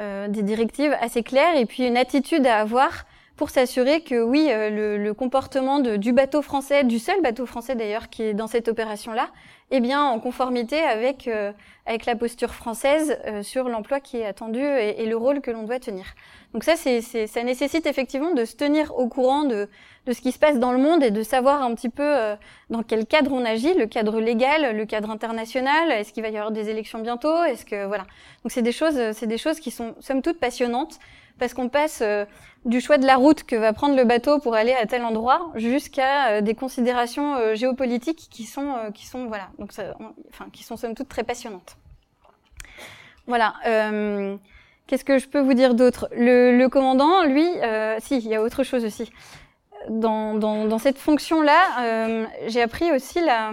euh, 0.00 0.28
des 0.28 0.42
directives 0.42 0.94
assez 1.00 1.22
claires 1.22 1.56
et 1.56 1.66
puis 1.66 1.86
une 1.86 1.96
attitude 1.96 2.46
à 2.46 2.58
avoir 2.58 3.06
pour 3.36 3.50
s'assurer 3.50 4.00
que 4.00 4.22
oui, 4.22 4.48
euh, 4.50 4.70
le, 4.70 4.96
le, 4.96 5.14
comportement 5.14 5.78
de, 5.80 5.96
du 5.96 6.12
bateau 6.12 6.42
français, 6.42 6.84
du 6.84 6.98
seul 6.98 7.20
bateau 7.22 7.46
français 7.46 7.74
d'ailleurs 7.74 8.08
qui 8.08 8.22
est 8.22 8.34
dans 8.34 8.46
cette 8.46 8.68
opération-là, 8.68 9.28
est 9.70 9.80
bien 9.80 10.02
en 10.02 10.18
conformité 10.20 10.78
avec 10.78 11.28
euh, 11.28 11.52
avec 11.86 12.06
la 12.06 12.16
posture 12.16 12.52
française 12.52 13.16
sur 13.42 13.68
l'emploi 13.68 14.00
qui 14.00 14.16
est 14.16 14.26
attendu 14.26 14.60
et, 14.60 15.02
et 15.02 15.06
le 15.06 15.16
rôle 15.16 15.40
que 15.40 15.52
l'on 15.52 15.62
doit 15.62 15.78
tenir. 15.78 16.04
Donc 16.52 16.64
ça, 16.64 16.74
c'est, 16.74 17.00
ça 17.00 17.42
nécessite 17.42 17.86
effectivement 17.86 18.32
de 18.32 18.44
se 18.44 18.56
tenir 18.56 18.96
au 18.98 19.08
courant 19.08 19.44
de, 19.44 19.68
de 20.06 20.12
ce 20.12 20.20
qui 20.20 20.32
se 20.32 20.38
passe 20.38 20.58
dans 20.58 20.72
le 20.72 20.78
monde 20.78 21.02
et 21.02 21.10
de 21.10 21.22
savoir 21.22 21.62
un 21.62 21.74
petit 21.74 21.88
peu 21.88 22.02
euh, 22.02 22.34
dans 22.70 22.82
quel 22.82 23.06
cadre 23.06 23.32
on 23.32 23.44
agit, 23.44 23.74
le 23.74 23.86
cadre 23.86 24.20
légal, 24.20 24.76
le 24.76 24.86
cadre 24.86 25.10
international. 25.10 25.92
Est-ce 25.92 26.12
qu'il 26.12 26.22
va 26.22 26.30
y 26.30 26.36
avoir 26.36 26.50
des 26.50 26.70
élections 26.70 27.00
bientôt 27.00 27.44
Est-ce 27.44 27.66
que 27.66 27.84
voilà 27.86 28.04
Donc 28.42 28.52
c'est 28.52 28.62
des 28.62 28.72
choses, 28.72 28.98
c'est 29.12 29.26
des 29.26 29.38
choses 29.38 29.60
qui 29.60 29.70
sont 29.70 29.94
somme 30.00 30.22
toute 30.22 30.40
passionnantes 30.40 30.98
parce 31.38 31.54
qu'on 31.54 31.68
passe 31.68 32.00
euh, 32.02 32.24
du 32.64 32.80
choix 32.80 32.98
de 32.98 33.06
la 33.06 33.16
route 33.16 33.44
que 33.44 33.56
va 33.56 33.72
prendre 33.72 33.96
le 33.96 34.04
bateau 34.04 34.38
pour 34.38 34.54
aller 34.54 34.72
à 34.72 34.86
tel 34.86 35.04
endroit 35.04 35.52
jusqu'à 35.54 36.28
euh, 36.28 36.40
des 36.40 36.54
considérations 36.54 37.54
géopolitiques 37.54 38.28
qui 38.30 38.44
sont 38.44 38.90
qui 38.94 39.06
sont 39.06 39.26
voilà 39.26 39.48
donc 39.58 39.72
ça, 39.72 39.94
enfin 40.30 40.46
qui 40.52 40.62
sont 40.64 40.76
somme 40.76 40.94
toute 40.94 41.08
très 41.08 41.24
passionnantes. 41.24 41.76
Voilà. 43.26 43.54
Qu'est-ce 44.86 45.04
que 45.04 45.18
je 45.18 45.26
peux 45.26 45.40
vous 45.40 45.54
dire 45.54 45.74
d'autre? 45.74 46.08
Le, 46.12 46.56
le, 46.56 46.68
commandant, 46.68 47.24
lui, 47.24 47.44
euh, 47.60 47.96
si, 47.98 48.18
il 48.18 48.28
y 48.28 48.36
a 48.36 48.42
autre 48.42 48.62
chose 48.62 48.84
aussi 48.84 49.10
dans, 49.90 50.34
dans, 50.34 50.64
dans 50.66 50.78
cette 50.78 50.98
fonction-là, 50.98 51.60
euh, 51.80 52.26
j'ai 52.46 52.62
appris 52.62 52.92
aussi 52.92 53.20
la, 53.20 53.52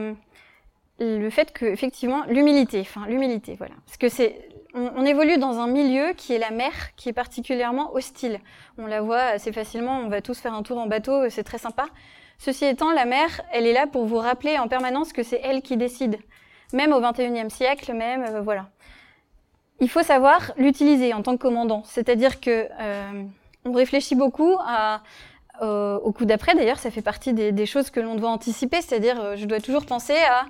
le 1.00 1.30
fait 1.30 1.52
que 1.52 1.66
effectivement 1.66 2.24
l'humilité, 2.28 2.82
enfin 2.82 3.08
l'humilité, 3.08 3.56
voilà, 3.58 3.74
parce 3.86 3.98
que 3.98 4.10
c'est 4.10 4.48
on, 4.74 4.92
on, 4.96 5.06
évolue 5.06 5.38
dans 5.38 5.60
un 5.60 5.68
milieu 5.68 6.14
qui 6.14 6.34
est 6.34 6.40
la 6.40 6.52
mer, 6.52 6.72
qui 6.96 7.10
est 7.10 7.14
particulièrement 7.14 7.94
hostile. 7.94 8.40
On 8.78 8.88
la 8.88 9.02
voit 9.02 9.22
assez 9.22 9.52
facilement. 9.52 10.00
On 10.00 10.08
va 10.08 10.22
tous 10.22 10.40
faire 10.40 10.54
un 10.54 10.64
tour 10.64 10.78
en 10.78 10.88
bateau, 10.88 11.30
c'est 11.30 11.44
très 11.44 11.58
sympa. 11.58 11.86
Ceci 12.38 12.66
étant, 12.66 12.92
la 12.92 13.06
mer, 13.06 13.42
elle 13.52 13.66
est 13.66 13.74
là 13.74 13.88
pour 13.88 14.06
vous 14.06 14.18
rappeler 14.18 14.58
en 14.58 14.68
permanence 14.68 15.14
que 15.14 15.24
c'est 15.24 15.40
elle 15.44 15.62
qui 15.62 15.78
décide, 15.78 16.18
même 16.74 16.92
au 16.92 17.00
21e 17.00 17.50
siècle, 17.50 17.94
même 17.94 18.24
euh, 18.24 18.42
voilà. 18.42 18.70
Il 19.80 19.90
faut 19.90 20.04
savoir 20.04 20.52
l'utiliser 20.58 21.14
en 21.14 21.22
tant 21.22 21.38
que 21.38 21.42
commandant, 21.42 21.84
c'est-à-dire 21.86 22.40
que 22.40 22.68
euh, 22.80 23.24
on 23.66 23.72
réfléchit 23.72 24.16
beaucoup 24.16 24.58
à 24.66 25.02
euh, 25.62 26.00
au 26.00 26.12
coup 26.12 26.26
d'après, 26.26 26.56
d'ailleurs, 26.56 26.80
ça 26.80 26.90
fait 26.90 27.02
partie 27.02 27.34
des, 27.34 27.52
des 27.52 27.66
choses 27.66 27.90
que 27.90 28.00
l'on 28.00 28.16
doit 28.16 28.30
anticiper, 28.30 28.82
c'est-à-dire 28.82 29.22
euh, 29.22 29.36
je 29.36 29.46
dois 29.46 29.60
toujours 29.60 29.86
penser 29.86 30.16
à 30.16 30.46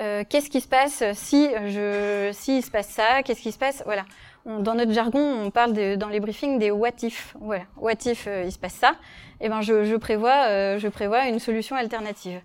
euh, 0.00 0.24
qu'est-ce 0.28 0.50
qui 0.50 0.60
se 0.60 0.68
passe 0.68 1.02
si 1.14 1.48
je, 1.66 2.30
si 2.32 2.62
se 2.62 2.70
passe 2.70 2.88
ça, 2.88 3.22
qu'est-ce 3.22 3.40
qui 3.40 3.52
se 3.52 3.58
passe, 3.58 3.82
voilà. 3.86 4.04
Dans 4.44 4.74
notre 4.74 4.92
jargon, 4.92 5.20
on 5.20 5.50
parle 5.50 5.72
de, 5.72 5.96
dans 5.96 6.08
les 6.08 6.20
briefings 6.20 6.58
des 6.58 6.70
what 6.70 6.90
if, 7.02 7.34
voilà. 7.40 7.64
What 7.76 8.04
if 8.04 8.28
il 8.44 8.52
se 8.52 8.58
passe 8.58 8.74
ça, 8.74 8.92
et 9.40 9.46
eh 9.46 9.48
ben 9.48 9.60
je, 9.60 9.84
je 9.84 9.96
prévois, 9.96 10.78
je 10.78 10.88
prévois 10.88 11.26
une 11.26 11.40
solution 11.40 11.74
alternative. 11.74 12.40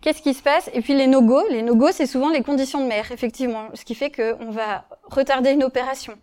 Qu'est-ce 0.00 0.22
qui 0.22 0.32
se 0.32 0.42
passe? 0.42 0.70
Et 0.72 0.80
puis 0.80 0.94
les 0.94 1.06
no-go, 1.06 1.42
les 1.50 1.62
no-go, 1.62 1.88
c'est 1.92 2.06
souvent 2.06 2.30
les 2.30 2.42
conditions 2.42 2.80
de 2.80 2.86
mer, 2.86 3.10
effectivement, 3.12 3.68
ce 3.74 3.84
qui 3.84 3.94
fait 3.94 4.10
qu'on 4.10 4.50
va 4.50 4.84
retarder 5.04 5.50
une 5.50 5.64
opération. 5.64 6.16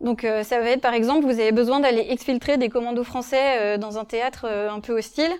Donc 0.00 0.24
euh, 0.24 0.42
ça 0.42 0.58
va 0.60 0.70
être 0.70 0.80
par 0.80 0.94
exemple, 0.94 1.26
vous 1.26 1.38
avez 1.38 1.52
besoin 1.52 1.80
d'aller 1.80 2.06
exfiltrer 2.08 2.56
des 2.56 2.70
commandos 2.70 3.04
français 3.04 3.58
euh, 3.58 3.78
dans 3.78 3.98
un 3.98 4.04
théâtre 4.04 4.46
euh, 4.48 4.70
un 4.70 4.80
peu 4.80 4.96
hostile. 4.96 5.30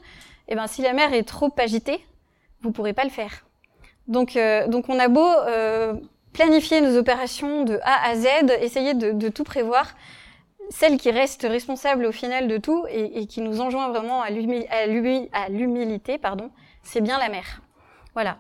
Et 0.49 0.53
eh 0.53 0.55
ben 0.57 0.67
si 0.67 0.83
la 0.83 0.93
mer 0.93 1.15
est 1.15 1.23
trop 1.23 1.51
agitée, 1.57 2.05
vous 2.61 2.73
pourrez 2.73 2.93
pas 2.93 3.05
le 3.05 3.11
faire. 3.11 3.45
Donc 4.11 4.39
donc 4.69 4.89
on 4.89 4.99
a 4.99 5.09
beau 5.09 5.29
planifier 6.33 6.81
nos 6.81 6.97
opérations 6.97 7.65
de 7.65 7.79
A 7.83 8.09
à 8.09 8.15
Z, 8.15 8.27
essayer 8.61 8.95
de, 8.95 9.29
tout 9.29 9.45
prévoir. 9.45 9.95
Celle 10.71 10.99
qui 10.99 11.11
reste 11.11 11.43
responsable 11.43 12.07
au 12.07 12.13
final 12.13 12.47
de 12.47 12.57
tout 12.57 12.85
et, 12.89 13.27
qui 13.27 13.41
nous 13.41 13.61
enjoint 13.61 13.89
vraiment 13.89 14.23
à 14.23 14.31
l'humilité, 14.31 16.19
pardon, 16.19 16.51
c'est 16.83 17.01
bien 17.01 17.19
la 17.19 17.29
mère. 17.29 17.63
Voilà. 18.15 18.39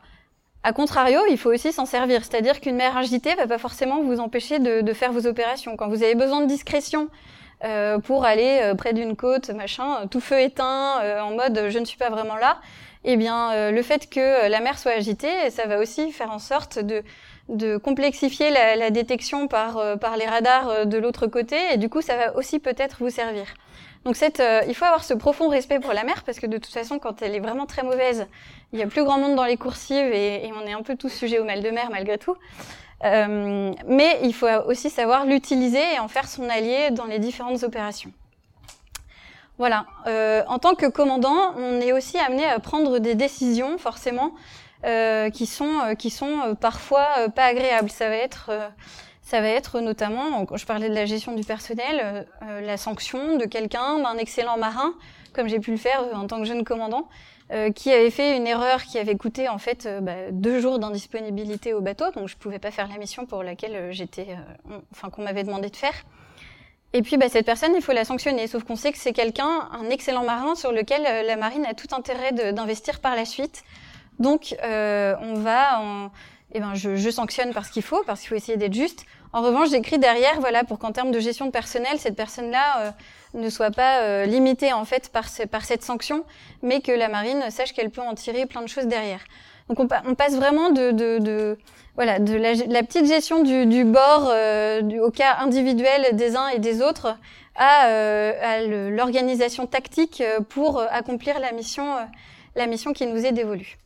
A 0.62 0.72
contrario, 0.72 1.20
il 1.30 1.38
faut 1.38 1.52
aussi 1.52 1.72
s'en 1.72 1.87
servir, 1.87 2.24
c'est-à-dire 2.24 2.61
qu'une 2.61 2.76
mère 2.76 2.96
agitée 2.96 3.35
va 3.35 3.46
pas 3.46 3.59
forcément 3.59 4.02
vous 4.02 4.20
empêcher 4.20 4.59
de, 4.59 4.92
faire 4.92 5.11
vos 5.11 5.26
opérations. 5.26 5.76
Quand 5.76 5.88
vous 5.88 6.02
avez 6.02 6.14
besoin 6.14 6.42
de 6.42 6.46
discrétion 6.46 7.09
euh, 7.64 7.98
pour 7.98 8.24
aller 8.24 8.61
euh, 8.62 8.74
près 8.74 8.92
d'une 8.92 9.16
côte, 9.16 9.48
machin, 9.50 10.06
tout 10.11 10.20
feu 10.20 10.40
éteint, 10.40 11.00
euh, 11.00 11.20
en 11.20 11.30
mode 11.30 11.66
je 11.68 11.78
ne 11.78 11.85
suis 11.85 11.98
pas 11.98 12.11
vraiment 12.11 12.37
là, 12.37 12.61
eh 13.05 13.17
bien 13.17 13.71
le 13.71 13.83
fait 13.83 14.09
que 14.11 14.49
la 14.49 14.61
mère 14.61 14.79
soit 14.79 14.93
agitée, 14.93 15.51
ça 15.51 15.67
va 15.67 15.79
aussi 15.79 16.13
faire 16.13 16.31
en 16.31 16.39
sorte 16.39 16.79
de, 16.79 17.03
de 17.49 17.77
complexifier 17.77 18.51
la, 18.51 18.77
la 18.77 18.91
détection 18.91 19.49
par, 19.49 19.99
par 19.99 20.17
les 20.17 20.27
radars 20.27 20.87
de 20.87 20.99
l'autre 20.99 21.27
côté, 21.27 21.57
et 21.73 21.77
du 21.77 21.89
coup 21.89 22.03
ça 22.03 22.17
va 22.17 22.37
aussi 22.37 22.59
peut-être 22.59 22.99
vous 23.01 23.11
servir. 23.11 23.47
Donc 24.05 24.17
cette, 24.17 24.41
euh, 24.41 24.63
il 24.67 24.75
faut 24.75 24.87
avoir 24.87 25.05
ce 25.05 25.13
profond 25.13 25.49
respect 25.49 25.79
pour 25.79 25.93
la 25.93 26.05
mère 26.05 26.23
parce 26.25 26.41
que 26.41 26.47
de 26.47 26.57
toute 26.57 26.73
façon, 26.73 26.99
quand 26.99 27.21
elle 27.21 27.35
est 27.35 27.41
vraiment 27.41 27.67
très 27.67 27.83
mauvaise, 27.83 28.27
il 28.73 28.79
y 28.79 28.83
a 28.83 28.87
plus 28.87 29.05
grand 29.05 29.19
monde 29.19 29.37
dans 29.37 29.45
les 29.45 29.57
coursives 29.57 30.13
et, 30.13 30.51
on 30.55 30.67
est 30.67 30.73
un 30.73 30.83
peu 30.83 30.97
tous 30.97 31.11
sujets 31.11 31.39
au 31.39 31.45
mal 31.45 31.63
de 31.63 31.71
mer 31.71 31.89
malgré 31.91 32.17
tout. 32.17 32.35
Euh, 33.05 33.73
mais 33.87 34.19
il 34.23 34.35
faut 34.35 34.47
aussi 34.67 34.91
savoir 34.91 35.27
l'utiliser 35.27 35.83
et 35.95 35.99
en 35.99 36.09
faire 36.09 36.29
son 36.29 36.49
allié 36.49 36.91
dans 36.91 37.07
les 37.07 37.19
différentes 37.19 37.63
opérations. 37.63 38.13
Voilà. 39.61 39.87
Euh, 40.09 40.42
en 40.49 40.59
tant 40.59 40.75
que 40.75 40.87
commandant, 40.87 41.55
on 41.57 41.81
est 41.81 41.92
aussi 41.92 42.18
amené 42.18 42.44
à 42.44 42.59
prendre 42.59 42.99
des 42.99 43.14
décisions, 43.14 43.79
forcément, 43.79 44.33
euh, 44.85 45.31
qui 45.31 45.46
sont 45.46 45.94
qui 45.96 46.11
sont 46.11 46.57
parfois 46.61 47.07
pas 47.37 47.44
agréables. 47.44 47.90
Ça 47.90 48.09
va 48.09 48.16
être 48.16 48.51
ça 49.31 49.40
va 49.40 49.46
être 49.46 49.81
notamment, 49.81 50.44
quand 50.44 50.57
je 50.57 50.66
parlais 50.66 50.88
de 50.88 50.94
la 50.94 51.07
gestion 51.07 51.33
du 51.37 51.44
personnel, 51.44 52.01
euh, 52.03 52.25
euh, 52.42 52.61
la 52.62 52.77
sanction 52.77 53.37
de 53.37 53.44
quelqu'un, 53.44 54.01
d'un 54.01 54.16
excellent 54.16 54.59
marin, 54.59 54.92
comme 55.33 55.46
j'ai 55.46 55.61
pu 55.61 55.70
le 55.70 55.77
faire 55.77 56.03
euh, 56.03 56.16
en 56.16 56.27
tant 56.27 56.38
que 56.40 56.46
jeune 56.46 56.64
commandant, 56.64 57.09
qui 57.75 57.90
avait 57.90 58.12
fait 58.12 58.37
une 58.37 58.46
erreur 58.46 58.85
qui 58.85 58.96
avait 58.96 59.16
coûté 59.16 59.49
en 59.49 59.59
fait 59.59 59.88
bah, 60.03 60.31
deux 60.31 60.61
jours 60.61 60.79
d'indisponibilité 60.79 61.75
au 61.75 61.81
bateau, 61.81 62.05
donc 62.12 62.29
je 62.29 62.37
pouvais 62.37 62.61
pas 62.61 62.70
faire 62.70 62.87
la 62.87 62.96
mission 62.96 63.27
pour 63.27 63.42
laquelle 63.42 63.90
j'étais, 63.90 64.37
enfin 64.92 65.11
qu'on 65.11 65.23
m'avait 65.23 65.42
demandé 65.42 65.68
de 65.68 65.75
faire. 65.75 65.94
Et 66.92 67.03
puis 67.03 67.16
bah, 67.16 67.29
cette 67.29 67.46
personne, 67.46 67.72
il 67.76 67.83
faut 67.83 67.92
la 67.92 68.05
sanctionner, 68.05 68.46
sauf 68.46 68.64
qu'on 68.64 68.76
sait 68.76 68.92
que 68.92 68.98
c'est 68.98 69.12
quelqu'un, 69.12 69.68
un 69.72 69.88
excellent 69.90 70.24
marin 70.24 70.55
sur 70.55 70.72
lequel 70.72 71.03
la 71.26 71.37
marine 71.37 71.64
a 71.66 71.74
tout 71.74 71.94
intérêt 71.94 72.33
d'investir 72.53 73.00
par 73.00 73.14
la 73.14 73.24
suite. 73.24 73.62
Donc 74.18 74.57
on 74.62 75.35
va, 75.35 75.81
en, 75.81 76.11
eh 76.53 76.61
ben 76.61 76.74
je, 76.74 76.96
je 76.96 77.11
sanctionne 77.11 77.53
parce 77.55 77.70
qu'il 77.70 77.83
faut, 77.83 78.03
parce 78.07 78.20
qu'il 78.20 78.31
faut 78.31 78.35
essayer 78.35 78.59
d'être 78.59 78.74
juste. 78.74 79.05
En 79.33 79.42
revanche, 79.42 79.70
j'écris 79.70 79.98
derrière, 79.98 80.40
voilà, 80.40 80.64
pour 80.64 80.79
qu'en 80.79 80.90
termes 80.90 81.12
de 81.12 81.20
gestion 81.20 81.46
de 81.46 81.53
personnel, 81.53 81.98
cette 81.98 82.16
personne-là 82.16 82.81
euh, 82.81 82.90
ne 83.35 83.48
soit 83.48 83.70
pas 83.70 84.00
euh, 84.00 84.24
limitée 84.24 84.72
en 84.72 84.85
fait 84.85 85.11
par, 85.11 85.26
par 85.50 85.64
cette 85.64 85.85
sanction, 85.85 86.24
mais 86.62 86.81
que 86.81 86.90
la 86.90 87.09
marine 87.09 87.48
sache 87.50 87.72
qu'elle 87.72 87.90
peut 87.90 88.00
en 88.00 88.14
tirer 88.14 88.46
plein 88.46 88.62
de 88.62 88.68
choses 88.68 88.87
derrière. 88.87 89.20
Donc 89.70 89.78
on, 89.78 90.14
passe 90.16 90.35
vraiment 90.35 90.70
de, 90.70 91.56
la, 91.96 92.18
petite 92.83 93.06
gestion 93.06 93.44
du, 93.44 93.85
bord 93.85 94.28
euh, 94.28 94.83
au 95.00 95.12
cas 95.12 95.37
individuel 95.38 96.16
des 96.16 96.35
uns 96.35 96.48
et 96.48 96.59
des 96.59 96.83
autres 96.83 97.16
à, 97.54 97.85
à 97.85 98.62
l'organisation 98.62 99.66
tactique 99.66 100.24
pour 100.48 100.80
accomplir 100.80 101.38
la 101.38 101.52
mission, 101.52 101.85
la 102.56 102.66
mission 102.66 102.92
qui 102.92 103.06
nous 103.06 103.24
est 103.24 103.33
dévolue. 103.33 103.78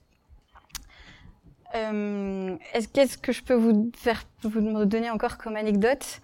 Euh, 1.74 2.56
Qu'est-ce 2.94 3.18
que 3.18 3.32
je 3.32 3.42
peux 3.42 3.54
vous 3.54 3.90
donner 4.86 5.10
encore 5.10 5.36
comme 5.36 5.56
anecdote? 5.56 6.20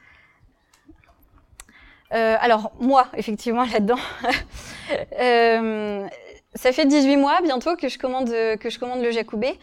Euh, 2.13 2.37
Alors 2.41 2.73
moi, 2.81 3.09
effectivement, 3.15 3.65
là-dedans, 3.65 3.99
euh, 5.21 6.09
ça 6.55 6.73
fait 6.73 6.87
18 6.87 7.17
mois 7.17 7.41
bientôt 7.43 7.77
que 7.77 7.89
je 7.89 7.99
commande 7.99 8.29
que 8.29 8.71
je 8.71 8.79
commande 8.79 9.03
le 9.03 9.11
Jacoubé. 9.11 9.59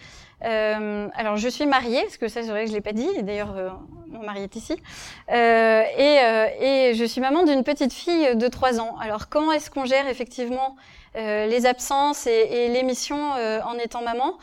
Euh, 0.46 1.08
alors 1.16 1.38
je 1.38 1.50
suis 1.50 1.66
mariée, 1.66 2.02
parce 2.04 2.18
que 2.18 2.28
ça 2.28 2.44
c'est 2.44 2.50
vrai 2.50 2.66
que 2.66 2.70
je 2.70 2.76
l'ai 2.76 2.82
pas 2.82 2.94
dit, 2.94 3.08
d'ailleurs 3.24 3.56
euh, 3.58 3.70
mon 4.08 4.24
mari 4.24 4.44
est 4.44 4.56
ici, 4.56 4.76
euh, 5.32 5.82
et, 5.98 6.20
euh, 6.22 6.48
et, 6.62 6.94
je 6.94 7.04
suis 7.06 7.22
maman 7.22 7.44
d'une 7.44 7.64
petite 7.64 7.92
fille 7.92 8.36
de 8.36 8.48
3 8.48 8.80
ans. 8.80 8.96
Alors 9.02 9.30
comment 9.30 9.52
est-ce 9.52 9.72
qu'on 9.72 9.86
gère 9.86 10.08
effectivement 10.08 10.76
les 11.16 11.66
absences 11.66 12.28
et, 12.28 12.48
et 12.52 12.68
les 12.70 12.84
missions 12.84 13.32
en 13.32 13.74
étant 13.80 14.04
maman? 14.04 14.38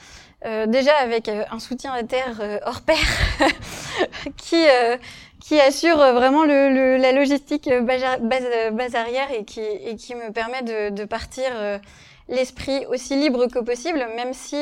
Euh, 0.46 0.66
déjà 0.66 0.94
avec 0.96 1.28
euh, 1.30 1.42
un 1.50 1.58
soutien 1.58 1.94
à 1.94 2.02
terre 2.02 2.38
euh, 2.40 2.58
hors 2.66 2.82
pair 2.82 2.98
qui 4.36 4.62
qui 5.40 5.60
assure 5.60 5.96
vraiment 5.96 6.44
le, 6.44 6.96
la 6.96 7.12
logistique 7.12 7.68
base, 7.68 8.02
base, 8.72 8.94
arrière 8.94 9.30
et 9.30 9.44
qui, 9.44 9.60
et 9.60 9.94
qui 9.96 10.14
me 10.14 10.32
permet 10.32 10.62
de, 10.62 10.88
de 10.88 11.04
partir 11.04 11.44
l'esprit 12.28 12.86
aussi 12.86 13.16
libre 13.16 13.46
que 13.46 13.58
possible, 13.58 13.98
même 14.16 14.32
si 14.32 14.56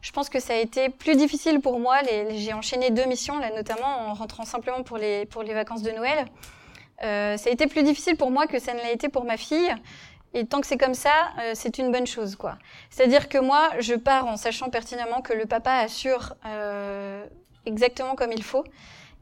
je 0.00 0.12
pense 0.12 0.28
que 0.30 0.40
ça 0.40 0.54
a 0.54 0.56
été 0.56 0.88
plus 0.88 1.16
difficile 1.16 1.60
pour 1.60 1.78
moi. 1.78 1.96
J'ai 2.30 2.52
enchaîné 2.54 2.90
deux 2.90 3.04
missions, 3.04 3.38
là 3.38 3.50
notamment 3.54 4.08
en 4.08 4.14
rentrant 4.14 4.44
simplement 4.44 4.82
pour 4.82 4.96
les, 4.96 5.26
pour 5.26 5.42
les 5.42 5.52
vacances 5.52 5.82
de 5.82 5.90
Noël. 5.90 6.26
Euh, 7.02 7.36
ça 7.36 7.50
a 7.50 7.52
été 7.52 7.66
plus 7.66 7.82
difficile 7.82 8.16
pour 8.16 8.30
moi 8.30 8.46
que 8.46 8.58
ça 8.58 8.72
ne 8.72 8.78
l'a 8.78 8.92
été 8.92 9.08
pour 9.08 9.24
ma 9.24 9.36
fille. 9.36 9.74
Et 10.32 10.46
tant 10.46 10.60
que 10.60 10.66
c'est 10.66 10.78
comme 10.78 10.94
ça, 10.94 11.12
euh, 11.40 11.52
c'est 11.54 11.78
une 11.78 11.92
bonne 11.92 12.06
chose, 12.06 12.34
quoi. 12.34 12.58
C'est-à-dire 12.90 13.28
que 13.28 13.38
moi, 13.38 13.70
je 13.78 13.94
pars 13.94 14.26
en 14.26 14.36
sachant 14.36 14.68
pertinemment 14.68 15.20
que 15.22 15.32
le 15.32 15.46
papa 15.46 15.72
assure 15.74 16.34
euh, 16.44 17.24
exactement 17.66 18.14
comme 18.16 18.32
il 18.32 18.42
faut. 18.42 18.64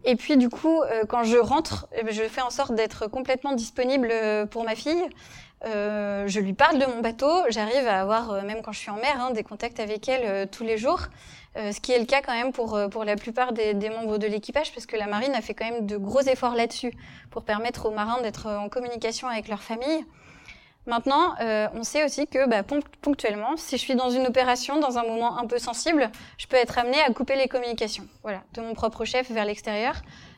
Et 0.05 0.17
puis 0.17 0.37
du 0.37 0.49
coup, 0.49 0.83
euh, 0.83 1.05
quand 1.07 1.23
je 1.23 1.37
rentre, 1.37 1.87
eh 1.97 2.03
ben, 2.03 2.13
je 2.13 2.23
fais 2.25 2.41
en 2.41 2.51
sorte 2.51 2.75
d'être 2.75 3.07
complètement 3.09 3.53
disponible 3.53 4.13
pour 4.51 4.65
ma 4.65 4.75
fille. 4.75 5.05
Je 5.65 6.41
lui 6.41 6.53
parle 6.53 6.79
de 6.79 6.87
mon 6.87 7.01
bateau. 7.01 7.31
J'arrive 7.49 7.87
à 7.87 8.01
avoir, 8.01 8.43
même 8.45 8.63
quand 8.63 8.73
je 8.73 8.79
suis 8.79 8.91
en 8.91 8.97
mer, 8.97 9.21
hein, 9.21 9.31
des 9.31 9.43
contacts 9.43 9.81
avec 9.81 10.09
elle 10.09 10.49
tous 10.51 10.65
les 10.65 10.79
jours. 10.79 11.01
ce 11.57 11.81
qui 11.81 11.93
est 11.93 11.99
le 11.99 12.07
cas 12.07 12.21
quand 12.23 12.33
même 12.33 12.53
pour, 12.53 12.79
pour 12.91 13.05
la 13.05 13.17
plupart 13.17 13.53
des, 13.53 13.75
membres 13.91 14.19
de 14.19 14.27
l'équipage, 14.27 14.73
parce 14.73 14.87
que 14.87 14.97
la 14.97 15.07
marine 15.07 15.35
a 15.35 15.41
fait 15.41 15.55
quand 15.55 15.69
même 15.69 15.87
de 15.87 15.97
gros 15.97 16.23
efforts 16.23 16.55
là-dessus 16.55 16.93
pour 17.31 17.45
permettre 17.45 17.87
aux 17.87 17.93
marins 17.93 18.21
d'être 18.23 18.49
en 18.49 18.69
communication 18.69 19.29
avec 19.29 19.49
leur 19.49 19.63
famille. 19.63 20.05
Maintenant, 20.87 21.35
euh, 21.41 21.69
on 21.75 21.85
sait 21.85 22.05
aussi 22.05 22.27
que 22.27 22.49
bah, 22.49 22.65
ponctuellement, 23.03 23.57
si 23.57 23.77
je 23.77 23.83
suis 23.83 23.95
dans 23.95 24.11
une 24.11 24.27
opération, 24.27 24.81
dans 24.81 24.99
un 24.99 25.05
moment 25.05 25.39
un 25.39 25.47
peu 25.47 25.59
sensible, 25.59 26.11
je 26.39 26.47
peux 26.49 26.57
être 26.57 26.77
amenée 26.77 27.01
à 27.03 27.13
couper 27.13 27.37
les 27.37 27.47
communications, 27.47 28.07
voilà, 28.23 28.43
de 28.55 28.63
mon 28.63 28.75
propre 28.75 29.05
chef 29.05 29.31
vers 29.31 29.45
l'extérieur. 29.45 29.95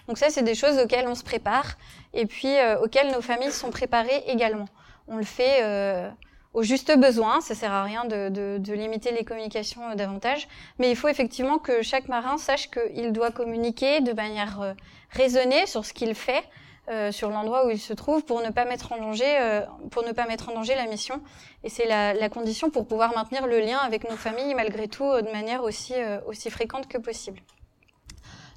Donc 0.06 0.18
ça, 0.18 0.28
c'est 0.28 0.42
des 0.42 0.54
choses 0.54 0.78
auxquelles 0.78 1.08
on 1.08 1.14
se 1.14 1.24
prépare 1.24 1.76
et 2.12 2.26
puis 2.26 2.54
euh, 2.58 2.78
auxquelles 2.80 3.10
nos 3.10 3.22
familles 3.22 3.52
sont 3.52 3.70
préparées 3.70 4.22
également. 4.26 4.66
On 5.08 5.16
le 5.16 5.24
fait 5.24 5.62
euh, 5.62 6.10
au 6.52 6.62
juste 6.62 6.96
besoin, 6.98 7.40
ça 7.40 7.54
sert 7.54 7.72
à 7.72 7.82
rien 7.84 8.04
de, 8.04 8.28
de, 8.28 8.58
de 8.58 8.72
limiter 8.72 9.12
les 9.12 9.24
communications 9.24 9.94
davantage, 9.94 10.48
mais 10.78 10.90
il 10.90 10.96
faut 10.96 11.08
effectivement 11.08 11.58
que 11.58 11.82
chaque 11.82 12.08
marin 12.08 12.38
sache 12.38 12.70
qu'il 12.70 13.12
doit 13.12 13.30
communiquer 13.30 14.00
de 14.00 14.12
manière 14.12 14.74
raisonnée 15.10 15.66
sur 15.66 15.84
ce 15.84 15.92
qu'il 15.92 16.14
fait, 16.14 16.44
euh, 16.90 17.10
sur 17.12 17.30
l'endroit 17.30 17.66
où 17.66 17.70
il 17.70 17.80
se 17.80 17.94
trouve 17.94 18.24
pour 18.24 18.42
ne 18.42 18.50
pas 18.50 18.66
mettre 18.66 18.92
en 18.92 18.98
danger, 18.98 19.38
euh, 19.40 19.62
pour 19.90 20.02
ne 20.02 20.12
pas 20.12 20.26
mettre 20.26 20.50
en 20.50 20.54
danger 20.54 20.74
la 20.74 20.86
mission. 20.86 21.22
Et 21.62 21.70
c'est 21.70 21.86
la, 21.86 22.12
la, 22.12 22.28
condition 22.28 22.68
pour 22.68 22.86
pouvoir 22.86 23.14
maintenir 23.14 23.46
le 23.46 23.58
lien 23.58 23.78
avec 23.78 24.08
nos 24.08 24.16
familles 24.16 24.54
malgré 24.54 24.86
tout 24.86 25.10
de 25.22 25.30
manière 25.30 25.62
aussi, 25.62 25.94
euh, 25.94 26.20
aussi 26.26 26.50
fréquente 26.50 26.86
que 26.86 26.98
possible. 26.98 27.40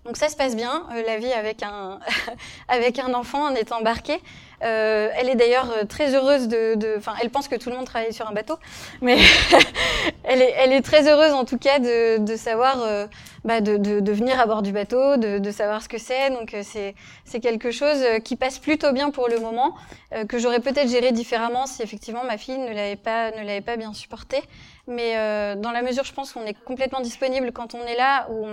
Donc 0.08 0.16
ça 0.16 0.30
se 0.30 0.38
passe 0.38 0.56
bien, 0.56 0.88
euh, 0.94 1.04
la 1.06 1.18
vie 1.18 1.34
avec 1.34 1.64
un, 1.64 2.00
avec 2.70 2.98
un 2.98 3.14
enfant 3.14 3.44
en 3.46 3.56
étant 3.56 3.80
embarqué. 3.80 4.18
Euh, 4.64 5.10
elle 5.16 5.30
est 5.30 5.36
d'ailleurs 5.36 5.70
euh, 5.72 5.86
très 5.86 6.16
heureuse 6.16 6.48
de, 6.48 6.96
enfin, 6.98 7.14
elle 7.22 7.30
pense 7.30 7.48
que 7.48 7.56
tout 7.56 7.70
le 7.70 7.76
monde 7.76 7.86
travaille 7.86 8.12
sur 8.12 8.28
un 8.28 8.34
bateau, 8.34 8.58
mais 9.02 9.18
elle, 10.24 10.42
est, 10.42 10.54
elle 10.58 10.74
est 10.74 10.82
très 10.82 11.08
heureuse 11.08 11.34
en 11.34 11.46
tout 11.46 11.60
cas 11.60 11.78
de, 11.78 12.18
de 12.18 12.36
savoir, 12.36 12.78
bah, 13.46 13.62
de, 13.62 13.78
de, 13.78 14.00
de, 14.00 14.12
venir 14.12 14.40
à 14.40 14.48
bord 14.48 14.64
du 14.64 14.72
bateau, 14.72 15.18
de, 15.18 15.38
de 15.38 15.52
savoir 15.52 15.84
ce 15.84 15.90
que 15.90 16.00
c'est. 16.00 16.32
Donc 16.32 16.56
c'est, 16.64 16.96
c'est 17.24 17.40
quelque 17.40 17.70
chose 17.70 18.04
qui 18.24 18.36
passe 18.36 18.58
plutôt 18.58 18.92
bien 18.94 19.12
pour 19.12 19.28
le 19.28 19.40
moment, 19.40 19.76
que 20.28 20.40
j'aurais 20.40 20.60
peut-être 20.60 20.90
géré 20.90 21.12
différemment 21.12 21.68
si 21.68 21.84
effectivement 21.84 22.24
ma 22.24 22.38
fille 22.38 22.58
ne 22.58 22.74
l'avait 22.74 22.96
pas, 22.96 23.32
ne 23.32 23.46
l'avait 23.46 23.62
pas 23.62 23.78
bien 23.78 23.94
supporté. 23.94 24.42
Mais 24.88 25.14
dans 25.56 25.72
la 25.72 25.84
mesure, 25.84 26.04
je 26.04 26.14
pense 26.14 26.34
qu'on 26.34 26.46
est 26.46 26.58
complètement 26.66 27.02
disponible 27.02 27.52
quand 27.52 27.76
on 27.76 27.86
est 27.86 27.98
là, 27.98 28.28
où 28.32 28.48
on 28.48 28.52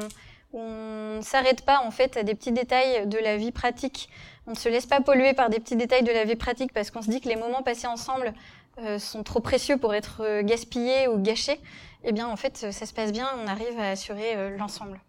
on 0.54 1.16
ne 1.16 1.20
s'arrête 1.20 1.62
pas 1.62 1.80
en 1.84 1.90
fait 1.90 2.16
à 2.16 2.22
des 2.22 2.34
petits 2.34 2.52
détails 2.52 3.06
de 3.06 3.18
la 3.18 3.36
vie 3.36 3.50
pratique. 3.50 4.08
On 4.46 4.50
ne 4.50 4.56
se 4.56 4.68
laisse 4.68 4.86
pas 4.86 5.00
polluer 5.00 5.32
par 5.32 5.48
des 5.48 5.58
petits 5.58 5.76
détails 5.76 6.02
de 6.02 6.12
la 6.12 6.24
vie 6.24 6.36
pratique 6.36 6.72
parce 6.72 6.90
qu'on 6.90 7.02
se 7.02 7.10
dit 7.10 7.20
que 7.20 7.28
les 7.28 7.36
moments 7.36 7.62
passés 7.62 7.86
ensemble 7.86 8.34
euh, 8.78 8.98
sont 8.98 9.22
trop 9.22 9.40
précieux 9.40 9.76
pour 9.76 9.94
être 9.94 10.22
euh, 10.22 10.42
gaspillés 10.42 11.06
ou 11.06 11.18
gâchés. 11.18 11.60
Eh 12.02 12.12
bien, 12.12 12.26
en 12.26 12.36
fait, 12.36 12.72
ça 12.72 12.86
se 12.86 12.92
passe 12.92 13.12
bien. 13.12 13.28
On 13.42 13.46
arrive 13.46 13.78
à 13.78 13.90
assurer 13.90 14.34
euh, 14.34 14.56
l'ensemble. 14.58 15.00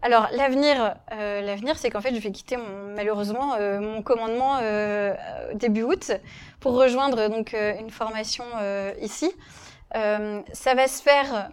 Alors, 0.00 0.28
l'avenir, 0.32 0.96
l'avenir, 1.10 1.78
c'est 1.78 1.88
qu'en 1.88 2.02
fait, 2.02 2.14
je 2.14 2.20
vais 2.20 2.30
quitter 2.30 2.58
malheureusement 2.94 3.56
mon 3.80 4.02
commandement 4.02 4.60
début 5.54 5.82
août 5.82 6.12
pour 6.60 6.74
rejoindre 6.74 7.30
donc 7.30 7.54
une 7.54 7.88
formation 7.88 8.44
ici. 9.00 9.32
ça 9.94 10.74
va 10.74 10.88
se 10.88 11.00
faire 11.02 11.48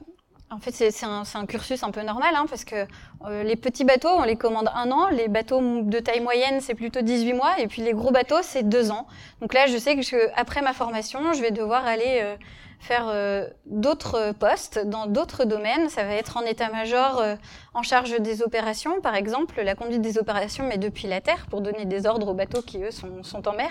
en 0.52 0.60
fait, 0.60 0.72
c'est 0.72 1.06
un, 1.06 1.24
un, 1.34 1.46
cursus 1.46 1.82
un 1.84 1.92
peu 1.92 2.02
normal, 2.02 2.34
hein, 2.36 2.46
parce 2.50 2.66
que 2.66 2.86
euh, 3.26 3.44
les 3.44 3.56
petits 3.56 3.86
bateaux, 3.86 4.10
on 4.10 4.24
les 4.24 4.36
commande 4.36 4.70
un 4.76 4.92
an, 4.92 5.08
les 5.08 5.30
bateaux 5.30 5.62
de 5.62 6.00
taille 6.00 6.20
moyenne, 6.20 6.60
c'est 6.60 6.76
plutôt 6.76 7.02
18 7.02 7.34
mois, 7.34 7.58
et 7.60 7.68
puis 7.68 7.82
les 7.82 7.94
gros 7.94 8.12
bateaux, 8.12 8.42
c'est 8.42 8.64
deux 8.68 8.92
ans. 8.92 9.08
Donc 9.40 9.54
là, 9.54 9.68
je 9.68 9.78
sais 9.78 9.96
que 9.96 10.02
je, 10.02 10.18
après 10.36 10.62
ma 10.62 10.74
formation, 10.74 11.32
je 11.32 11.42
vais 11.42 11.52
devoir 11.52 11.86
aller 11.86 12.20
euh, 12.22 12.36
faire 12.82 13.08
euh, 13.08 13.48
d'autres 13.68 14.34
postes 14.34 14.80
dans 14.80 15.06
d'autres 15.06 15.46
domaines. 15.46 15.88
Ça 15.90 16.04
va 16.04 16.14
être 16.16 16.36
en 16.36 16.42
état-major 16.42 17.20
euh, 17.20 17.36
en 17.76 17.84
charge 17.84 18.20
des 18.20 18.42
opérations, 18.42 19.00
par 19.02 19.16
exemple, 19.16 19.62
la 19.62 19.76
conduite 19.76 20.02
des 20.02 20.18
opérations, 20.18 20.66
mais 20.68 20.80
depuis 20.80 21.08
la 21.08 21.22
terre, 21.22 21.46
pour 21.50 21.62
donner 21.62 21.86
des 21.86 22.08
ordres 22.08 22.30
aux 22.30 22.34
bateaux 22.34 22.64
qui, 22.64 22.84
eux, 22.84 22.90
sont, 22.90 23.24
sont 23.24 23.48
en 23.48 23.54
mer. 23.54 23.70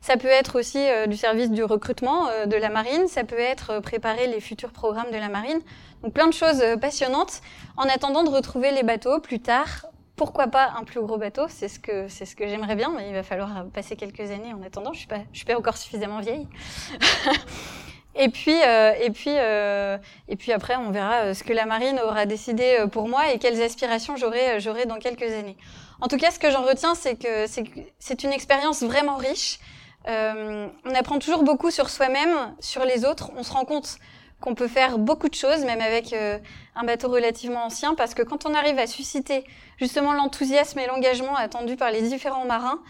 Ça 0.00 0.16
peut 0.16 0.26
être 0.26 0.58
aussi 0.58 0.78
euh, 0.78 1.06
du 1.06 1.16
service 1.16 1.50
du 1.50 1.62
recrutement 1.62 2.28
de 2.46 2.56
la 2.56 2.70
marine. 2.70 3.06
Ça 3.08 3.24
peut 3.24 3.38
être 3.38 3.80
préparer 3.80 4.26
les 4.26 4.40
futurs 4.40 4.72
programmes 4.72 5.10
de 5.10 5.18
la 5.18 5.28
marine. 5.28 5.60
Donc 6.02 6.14
plein 6.14 6.26
de 6.26 6.32
choses 6.32 6.62
passionnantes. 6.80 7.42
En 7.76 7.84
attendant 7.84 8.24
de 8.24 8.30
retrouver 8.30 8.70
les 8.72 8.82
bateaux 8.82 9.20
plus 9.20 9.40
tard 9.40 9.86
pourquoi 10.16 10.46
pas 10.46 10.72
un 10.78 10.84
plus 10.84 11.02
gros 11.02 11.18
bateau? 11.18 11.42
C'est 11.48 11.68
ce 11.68 11.78
que 11.78 12.08
c'est 12.08 12.24
ce 12.24 12.34
que 12.34 12.48
j'aimerais 12.48 12.74
bien, 12.74 12.90
mais 12.96 13.08
il 13.08 13.12
va 13.12 13.22
falloir 13.22 13.66
passer 13.66 13.96
quelques 13.96 14.30
années 14.30 14.54
en 14.54 14.62
attendant. 14.62 14.94
Je 14.94 15.00
suis 15.00 15.06
pas 15.06 15.20
je 15.30 15.36
suis 15.36 15.44
pas 15.44 15.58
encore 15.58 15.76
suffisamment 15.76 16.20
vieille. 16.20 16.48
Et 18.18 18.30
puis, 18.30 18.56
euh, 18.66 18.94
et 19.00 19.10
puis, 19.10 19.34
euh, 19.36 19.98
et 20.28 20.36
puis 20.36 20.52
après, 20.52 20.76
on 20.76 20.90
verra 20.90 21.16
euh, 21.16 21.34
ce 21.34 21.44
que 21.44 21.52
la 21.52 21.66
marine 21.66 22.00
aura 22.00 22.24
décidé 22.24 22.78
pour 22.90 23.08
moi 23.08 23.30
et 23.32 23.38
quelles 23.38 23.60
aspirations 23.62 24.16
j'aurai, 24.16 24.58
j'aurai 24.58 24.86
dans 24.86 24.98
quelques 24.98 25.30
années. 25.32 25.56
En 26.00 26.08
tout 26.08 26.16
cas, 26.16 26.30
ce 26.30 26.38
que 26.38 26.50
j'en 26.50 26.62
retiens, 26.62 26.94
c'est 26.94 27.16
que 27.16 27.46
c'est 27.98 28.22
une 28.22 28.32
expérience 28.32 28.82
vraiment 28.82 29.16
riche. 29.16 29.58
on 30.06 30.94
apprend 30.94 31.18
toujours 31.18 31.42
beaucoup 31.42 31.70
sur 31.70 31.90
soi-même, 31.90 32.54
sur 32.60 32.84
les 32.84 33.04
autres. 33.04 33.30
On 33.36 33.42
se 33.42 33.52
rend 33.52 33.64
compte 33.64 33.96
qu'on 34.40 34.54
peut 34.54 34.68
faire 34.68 34.98
beaucoup 34.98 35.28
de 35.30 35.34
choses, 35.34 35.64
même 35.64 35.80
avec 35.80 36.14
un 36.14 36.84
bateau 36.84 37.08
relativement 37.08 37.64
ancien, 37.64 37.94
parce 37.94 38.12
que 38.12 38.22
quand 38.22 38.44
on 38.44 38.54
arrive 38.54 38.78
à 38.78 38.86
susciter 38.86 39.44
justement 39.78 40.12
l'enthousiasme 40.12 40.78
et 40.78 40.86
l'engagement 40.86 41.34
attendu 41.34 41.76
par 41.76 41.90
les 41.90 42.02
différents 42.02 42.44
marins, 42.44 42.80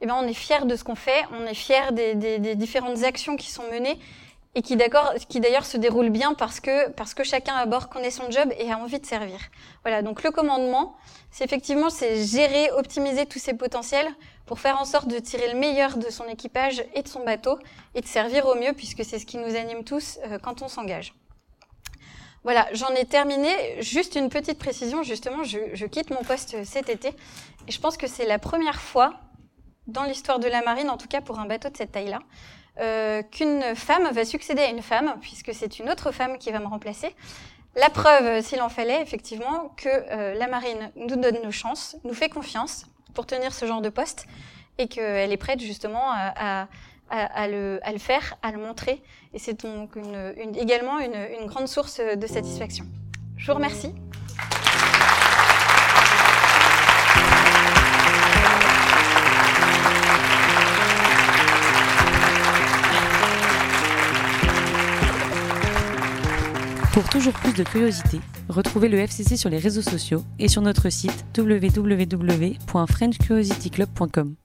eh 0.00 0.06
ben 0.06 0.16
on 0.20 0.26
est 0.26 0.34
fier 0.34 0.66
de 0.66 0.74
ce 0.74 0.82
qu'on 0.82 0.96
fait, 0.96 1.24
on 1.32 1.46
est 1.46 1.54
fier 1.54 1.92
des, 1.92 2.14
des, 2.14 2.38
des 2.38 2.56
différentes 2.56 3.04
actions 3.04 3.36
qui 3.36 3.50
sont 3.50 3.64
menées 3.72 3.98
et 4.56 4.62
qui 4.62 4.74
d'accord, 4.74 5.12
qui 5.28 5.38
d'ailleurs 5.38 5.66
se 5.66 5.76
déroule 5.76 6.08
bien 6.08 6.32
parce 6.32 6.60
que 6.60 6.88
parce 6.92 7.12
que 7.12 7.22
chacun 7.22 7.54
à 7.54 7.66
bord 7.66 7.90
connaît 7.90 8.10
son 8.10 8.30
job 8.30 8.50
et 8.58 8.72
a 8.72 8.78
envie 8.78 8.98
de 8.98 9.04
servir. 9.04 9.38
Voilà, 9.82 10.00
donc 10.00 10.22
le 10.22 10.30
commandement, 10.30 10.96
c'est 11.30 11.44
effectivement 11.44 11.90
c'est 11.90 12.24
gérer, 12.24 12.70
optimiser 12.72 13.26
tous 13.26 13.38
ses 13.38 13.52
potentiels 13.52 14.08
pour 14.46 14.58
faire 14.58 14.80
en 14.80 14.86
sorte 14.86 15.08
de 15.08 15.18
tirer 15.18 15.52
le 15.52 15.58
meilleur 15.58 15.98
de 15.98 16.08
son 16.08 16.24
équipage 16.24 16.82
et 16.94 17.02
de 17.02 17.08
son 17.08 17.22
bateau 17.22 17.58
et 17.94 18.00
de 18.00 18.06
servir 18.06 18.46
au 18.46 18.54
mieux 18.54 18.72
puisque 18.72 19.04
c'est 19.04 19.18
ce 19.18 19.26
qui 19.26 19.36
nous 19.36 19.54
anime 19.56 19.84
tous 19.84 20.18
euh, 20.24 20.38
quand 20.38 20.62
on 20.62 20.68
s'engage. 20.68 21.12
Voilà, 22.42 22.66
j'en 22.72 22.94
ai 22.94 23.04
terminé. 23.04 23.50
Juste 23.82 24.14
une 24.14 24.30
petite 24.30 24.58
précision, 24.58 25.02
justement, 25.02 25.44
je, 25.44 25.58
je 25.74 25.84
quitte 25.84 26.08
mon 26.08 26.22
poste 26.22 26.64
cet 26.64 26.88
été 26.88 27.08
et 27.68 27.72
je 27.72 27.78
pense 27.78 27.98
que 27.98 28.06
c'est 28.06 28.24
la 28.24 28.38
première 28.38 28.80
fois 28.80 29.20
dans 29.86 30.04
l'histoire 30.04 30.38
de 30.38 30.48
la 30.48 30.62
marine, 30.62 30.88
en 30.88 30.96
tout 30.96 31.08
cas 31.08 31.20
pour 31.20 31.38
un 31.38 31.46
bateau 31.46 31.68
de 31.68 31.76
cette 31.76 31.92
taille-là, 31.92 32.20
euh, 32.80 33.22
qu'une 33.22 33.74
femme 33.74 34.10
va 34.12 34.24
succéder 34.24 34.62
à 34.62 34.68
une 34.68 34.82
femme, 34.82 35.14
puisque 35.20 35.54
c'est 35.54 35.78
une 35.78 35.88
autre 35.88 36.12
femme 36.12 36.38
qui 36.38 36.50
va 36.50 36.58
me 36.58 36.66
remplacer. 36.66 37.14
La 37.74 37.90
preuve, 37.90 38.42
s'il 38.42 38.60
en 38.62 38.68
fallait, 38.68 39.02
effectivement, 39.02 39.72
que 39.76 39.88
euh, 39.88 40.34
la 40.34 40.46
marine 40.46 40.90
nous 40.96 41.16
donne 41.16 41.38
nos 41.42 41.50
chances, 41.50 41.96
nous 42.04 42.14
fait 42.14 42.28
confiance 42.28 42.86
pour 43.14 43.26
tenir 43.26 43.52
ce 43.52 43.66
genre 43.66 43.80
de 43.80 43.88
poste, 43.88 44.26
et 44.78 44.88
qu'elle 44.88 45.32
est 45.32 45.36
prête 45.38 45.60
justement 45.60 46.10
à, 46.10 46.68
le, 47.48 47.80
faire, 47.98 48.36
à 48.42 48.52
le 48.52 48.58
montrer. 48.58 49.02
Et 49.32 49.38
c'est 49.38 49.64
donc 49.64 49.96
également 50.54 50.98
une 50.98 51.46
grande 51.46 51.66
source 51.66 51.98
de 51.98 52.26
satisfaction. 52.26 52.84
Je 53.38 53.46
vous 53.46 53.54
remercie. 53.54 53.94
Pour 66.96 67.08
toujours 67.10 67.34
plus 67.34 67.52
de 67.52 67.62
curiosité, 67.62 68.20
retrouvez 68.48 68.88
le 68.88 68.96
FCC 68.96 69.36
sur 69.36 69.50
les 69.50 69.58
réseaux 69.58 69.82
sociaux 69.82 70.24
et 70.38 70.48
sur 70.48 70.62
notre 70.62 70.88
site 70.88 71.26
www.frenchcuriosityclub.com. 71.36 74.36